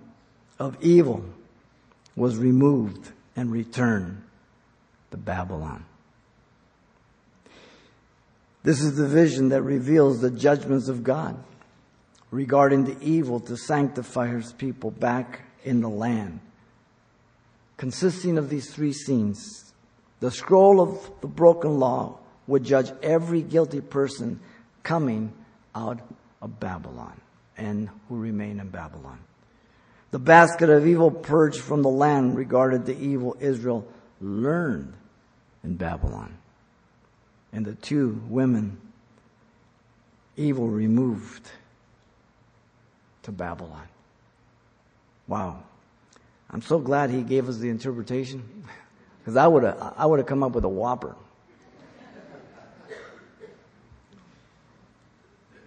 of 0.59 0.77
evil 0.83 1.25
was 2.15 2.37
removed 2.37 3.11
and 3.37 3.51
returned 3.51 4.23
to 5.11 5.17
Babylon. 5.17 5.85
This 8.63 8.81
is 8.81 8.97
the 8.97 9.07
vision 9.07 9.51
that 9.51 9.63
reveals 9.63 10.21
the 10.21 10.31
judgments 10.31 10.89
of 10.89 11.03
God 11.03 11.43
regarding 12.35 12.83
the 12.83 12.97
evil 13.01 13.39
to 13.39 13.57
sanctify 13.57 14.27
his 14.27 14.53
people 14.53 14.91
back 14.91 15.43
in 15.63 15.81
the 15.81 15.89
land. 15.89 16.41
Consisting 17.77 18.39
of 18.39 18.51
these 18.51 18.75
three 18.75 18.93
scenes, 18.93 19.73
the 20.19 20.33
scroll 20.33 20.81
of 20.81 21.11
the 21.21 21.29
broken 21.29 21.79
law 21.79 22.19
would 22.49 22.65
judge 22.65 22.91
every 23.05 23.41
guilty 23.41 23.81
person 23.81 24.41
coming 24.83 25.33
out 25.77 26.01
of 26.43 26.59
Babylon 26.59 27.21
and 27.57 27.89
who 28.09 28.17
remain 28.17 28.59
in 28.59 28.69
Babylon. 28.69 29.21
The 30.11 30.19
basket 30.19 30.71
of 30.71 30.89
evil 30.89 31.13
purged 31.13 31.61
from 31.61 31.83
the 31.83 31.89
land 31.89 32.37
regarded 32.37 32.85
the 32.85 32.99
evil 32.99 33.37
Israel 33.39 33.87
learned 34.21 34.93
in 35.63 35.77
Babylon. 35.77 36.37
And 37.53 37.65
the 37.65 37.75
two 37.75 38.21
women, 38.29 38.81
evil 40.37 40.69
removed 40.69 41.49
to 43.25 43.33
Babylon. 43.33 43.89
Wow. 45.27 45.63
I'm 46.51 46.63
so 46.63 46.79
glad 46.79 47.11
he 47.11 47.23
gave 47.23 47.49
us 47.49 47.57
the 47.57 47.69
interpretation 47.69 48.65
because 49.19 49.37
I 49.37 49.47
would 49.47 49.65
have 49.65 49.95
I 49.97 50.07
would 50.07 50.19
have 50.19 50.29
come 50.29 50.43
up 50.43 50.53
with 50.53 50.65
a 50.65 50.69
whopper. 50.69 51.17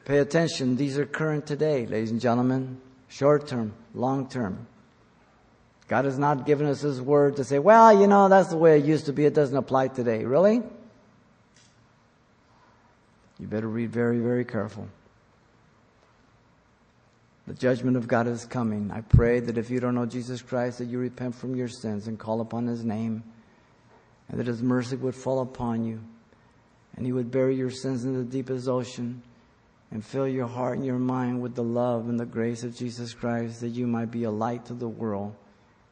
Pay 0.06 0.20
attention, 0.20 0.78
these 0.78 0.98
are 0.98 1.06
current 1.06 1.46
today, 1.46 1.86
ladies 1.86 2.12
and 2.12 2.22
gentlemen. 2.22 2.80
Short 3.10 3.48
term, 3.48 3.74
long 3.94 4.30
term. 4.30 4.66
God 5.90 6.06
has 6.06 6.18
not 6.18 6.46
given 6.46 6.68
us 6.68 6.82
His 6.82 7.02
word 7.02 7.38
to 7.38 7.44
say, 7.44 7.60
well, 7.60 8.00
you 8.00 8.08
know, 8.08 8.30
that's 8.30 8.50
the 8.50 8.58
way 8.58 8.80
it 8.80 8.86
used 8.86 9.08
to 9.08 9.14
be. 9.14 9.26
It 9.26 9.34
doesn't 9.34 9.56
apply 9.56 9.90
today. 9.90 10.24
Really? 10.24 10.62
You 13.40 13.48
better 13.48 13.68
read 13.68 13.92
very, 13.92 14.20
very 14.20 14.46
careful. 14.46 14.88
The 17.48 17.54
judgment 17.54 17.96
of 17.96 18.10
God 18.10 18.28
is 18.28 18.46
coming. 18.46 18.92
I 18.92 19.00
pray 19.00 19.40
that 19.40 19.58
if 19.58 19.70
you 19.70 19.80
don't 19.80 19.96
know 19.96 20.06
Jesus 20.06 20.42
Christ, 20.42 20.80
that 20.80 20.86
you 20.86 21.00
repent 21.00 21.34
from 21.34 21.56
your 21.56 21.70
sins 21.70 22.08
and 22.08 22.20
call 22.20 22.42
upon 22.42 22.68
His 22.68 22.84
name, 22.84 23.24
and 24.28 24.38
that 24.38 24.48
His 24.48 24.62
mercy 24.62 24.98
would 24.98 25.16
fall 25.16 25.40
upon 25.40 25.86
you, 25.86 26.02
and 26.98 27.06
He 27.06 27.14
would 27.14 27.32
bury 27.32 27.56
your 27.56 27.72
sins 27.72 28.04
in 28.04 28.14
the 28.14 28.26
deepest 28.26 28.68
ocean, 28.68 29.22
and 29.92 30.04
fill 30.04 30.28
your 30.28 30.48
heart 30.48 30.76
and 30.76 30.86
your 30.86 31.00
mind 31.00 31.42
with 31.42 31.56
the 31.56 31.64
love 31.64 32.10
and 32.10 32.20
the 32.20 32.26
grace 32.26 32.64
of 32.64 32.76
Jesus 32.76 33.14
Christ, 33.14 33.62
that 33.62 33.70
you 33.70 33.88
might 33.88 34.12
be 34.12 34.26
a 34.26 34.32
light 34.32 34.66
to 34.66 34.74
the 34.74 34.90
world 34.90 35.34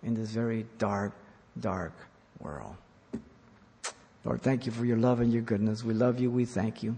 in 0.03 0.13
this 0.13 0.31
very 0.31 0.65
dark, 0.77 1.13
dark 1.57 1.93
world. 2.39 2.75
Lord, 4.25 4.41
thank 4.41 4.65
you 4.65 4.73
for 4.73 4.83
your 4.83 4.97
love 4.97 5.21
and 5.21 5.31
your 5.31 5.43
goodness. 5.43 5.85
We 5.85 5.93
love 5.93 6.19
you. 6.19 6.29
We 6.29 6.43
thank 6.43 6.83
you. 6.83 6.97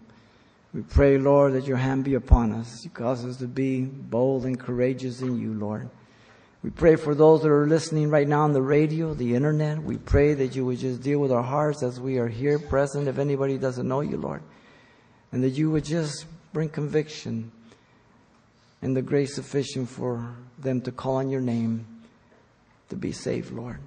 We 0.74 0.82
pray, 0.82 1.18
Lord, 1.18 1.54
that 1.54 1.66
your 1.66 1.78
hand 1.78 2.04
be 2.04 2.16
upon 2.16 2.52
us. 2.52 2.84
You 2.84 2.90
cause 2.90 3.24
us 3.24 3.38
to 3.38 3.48
be 3.48 3.82
bold 3.82 4.46
and 4.46 4.60
courageous 4.60 5.22
in 5.22 5.40
you, 5.40 5.54
Lord. 5.54 5.90
We 6.62 6.72
pray 6.72 6.98
for 6.98 7.16
those 7.16 7.44
that 7.44 7.50
are 7.50 7.68
listening 7.68 8.10
right 8.10 8.28
now 8.28 8.42
on 8.42 8.52
the 8.52 8.62
radio, 8.62 9.14
the 9.14 9.36
internet. 9.36 9.82
We 9.82 9.98
pray 9.98 10.34
that 10.34 10.56
you 10.56 10.66
would 10.66 10.80
just 10.80 11.02
deal 11.02 11.20
with 11.20 11.32
our 11.32 11.44
hearts 11.44 11.84
as 11.84 12.00
we 12.00 12.18
are 12.18 12.28
here 12.28 12.60
present, 12.60 13.08
if 13.08 13.18
anybody 13.18 13.58
doesn't 13.58 13.88
know 13.88 14.02
you, 14.02 14.18
Lord. 14.18 14.42
And 15.32 15.44
that 15.44 15.52
you 15.52 15.72
would 15.72 15.86
just 15.86 16.26
bring 16.52 16.70
conviction 16.70 17.52
and 18.82 18.96
the 18.96 19.02
grace 19.02 19.36
sufficient 19.36 19.90
for 19.90 20.36
them 20.60 20.82
to 20.82 20.92
call 20.92 21.16
on 21.16 21.30
your 21.30 21.42
name 21.42 21.86
to 22.90 22.96
be 22.96 23.12
saved, 23.12 23.52
Lord. 23.52 23.80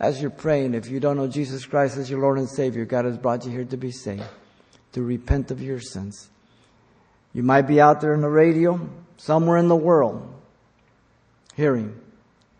As 0.00 0.20
you're 0.20 0.30
praying, 0.30 0.74
if 0.74 0.88
you 0.88 0.98
don't 0.98 1.16
know 1.16 1.28
Jesus 1.28 1.64
Christ 1.64 1.96
as 1.96 2.10
your 2.10 2.20
Lord 2.20 2.38
and 2.38 2.48
Savior, 2.48 2.84
God 2.84 3.04
has 3.04 3.18
brought 3.18 3.44
you 3.44 3.52
here 3.52 3.64
to 3.64 3.76
be 3.76 3.92
saved 3.92 4.24
to 4.92 5.02
repent 5.02 5.50
of 5.50 5.62
your 5.62 5.80
sins. 5.80 6.30
You 7.32 7.42
might 7.42 7.62
be 7.62 7.80
out 7.80 8.00
there 8.00 8.14
in 8.14 8.20
the 8.20 8.28
radio, 8.28 8.88
somewhere 9.16 9.58
in 9.58 9.68
the 9.68 9.76
world, 9.76 10.28
hearing. 11.54 11.98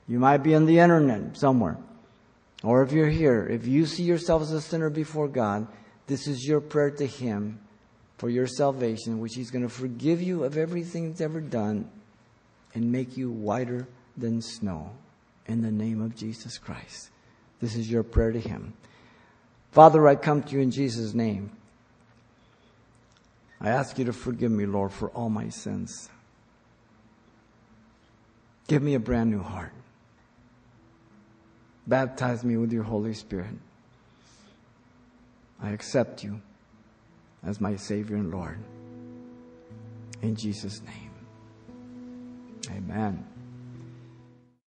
You 0.06 0.18
might 0.18 0.38
be 0.38 0.54
on 0.54 0.66
the 0.66 0.78
internet 0.78 1.36
somewhere. 1.36 1.76
Or 2.62 2.82
if 2.82 2.92
you're 2.92 3.08
here, 3.08 3.46
if 3.46 3.66
you 3.66 3.86
see 3.86 4.02
yourself 4.02 4.42
as 4.42 4.52
a 4.52 4.60
sinner 4.60 4.90
before 4.90 5.28
God, 5.28 5.66
this 6.06 6.26
is 6.26 6.46
your 6.46 6.60
prayer 6.60 6.90
to 6.90 7.06
Him 7.06 7.60
for 8.18 8.28
your 8.28 8.46
salvation, 8.46 9.20
which 9.20 9.34
He's 9.34 9.50
going 9.50 9.62
to 9.62 9.68
forgive 9.68 10.20
you 10.20 10.44
of 10.44 10.56
everything 10.56 11.08
that's 11.08 11.20
ever 11.20 11.40
done 11.40 11.90
and 12.74 12.92
make 12.92 13.16
you 13.16 13.30
whiter 13.30 13.88
than 14.16 14.42
snow 14.42 14.90
in 15.46 15.62
the 15.62 15.70
name 15.70 16.02
of 16.02 16.14
Jesus 16.14 16.58
Christ. 16.58 17.10
This 17.60 17.74
is 17.74 17.90
your 17.90 18.02
prayer 18.02 18.32
to 18.32 18.40
Him. 18.40 18.74
Father, 19.72 20.06
I 20.06 20.16
come 20.16 20.42
to 20.42 20.52
you 20.54 20.60
in 20.60 20.70
Jesus' 20.70 21.14
name. 21.14 21.50
I 23.60 23.68
ask 23.68 23.98
you 23.98 24.06
to 24.06 24.12
forgive 24.12 24.50
me, 24.50 24.66
Lord, 24.66 24.92
for 24.92 25.10
all 25.10 25.28
my 25.28 25.48
sins. 25.50 26.08
Give 28.68 28.82
me 28.82 28.94
a 28.94 29.00
brand 29.00 29.30
new 29.30 29.42
heart. 29.42 29.72
Baptize 31.86 32.44
me 32.44 32.56
with 32.56 32.72
your 32.72 32.84
Holy 32.84 33.14
Spirit. 33.14 33.54
I 35.62 35.70
accept 35.70 36.24
you 36.24 36.40
as 37.44 37.60
my 37.60 37.76
Savior 37.76 38.16
and 38.16 38.30
Lord. 38.30 38.58
In 40.22 40.36
Jesus' 40.36 40.80
name. 40.82 41.10
Amen. 42.70 43.29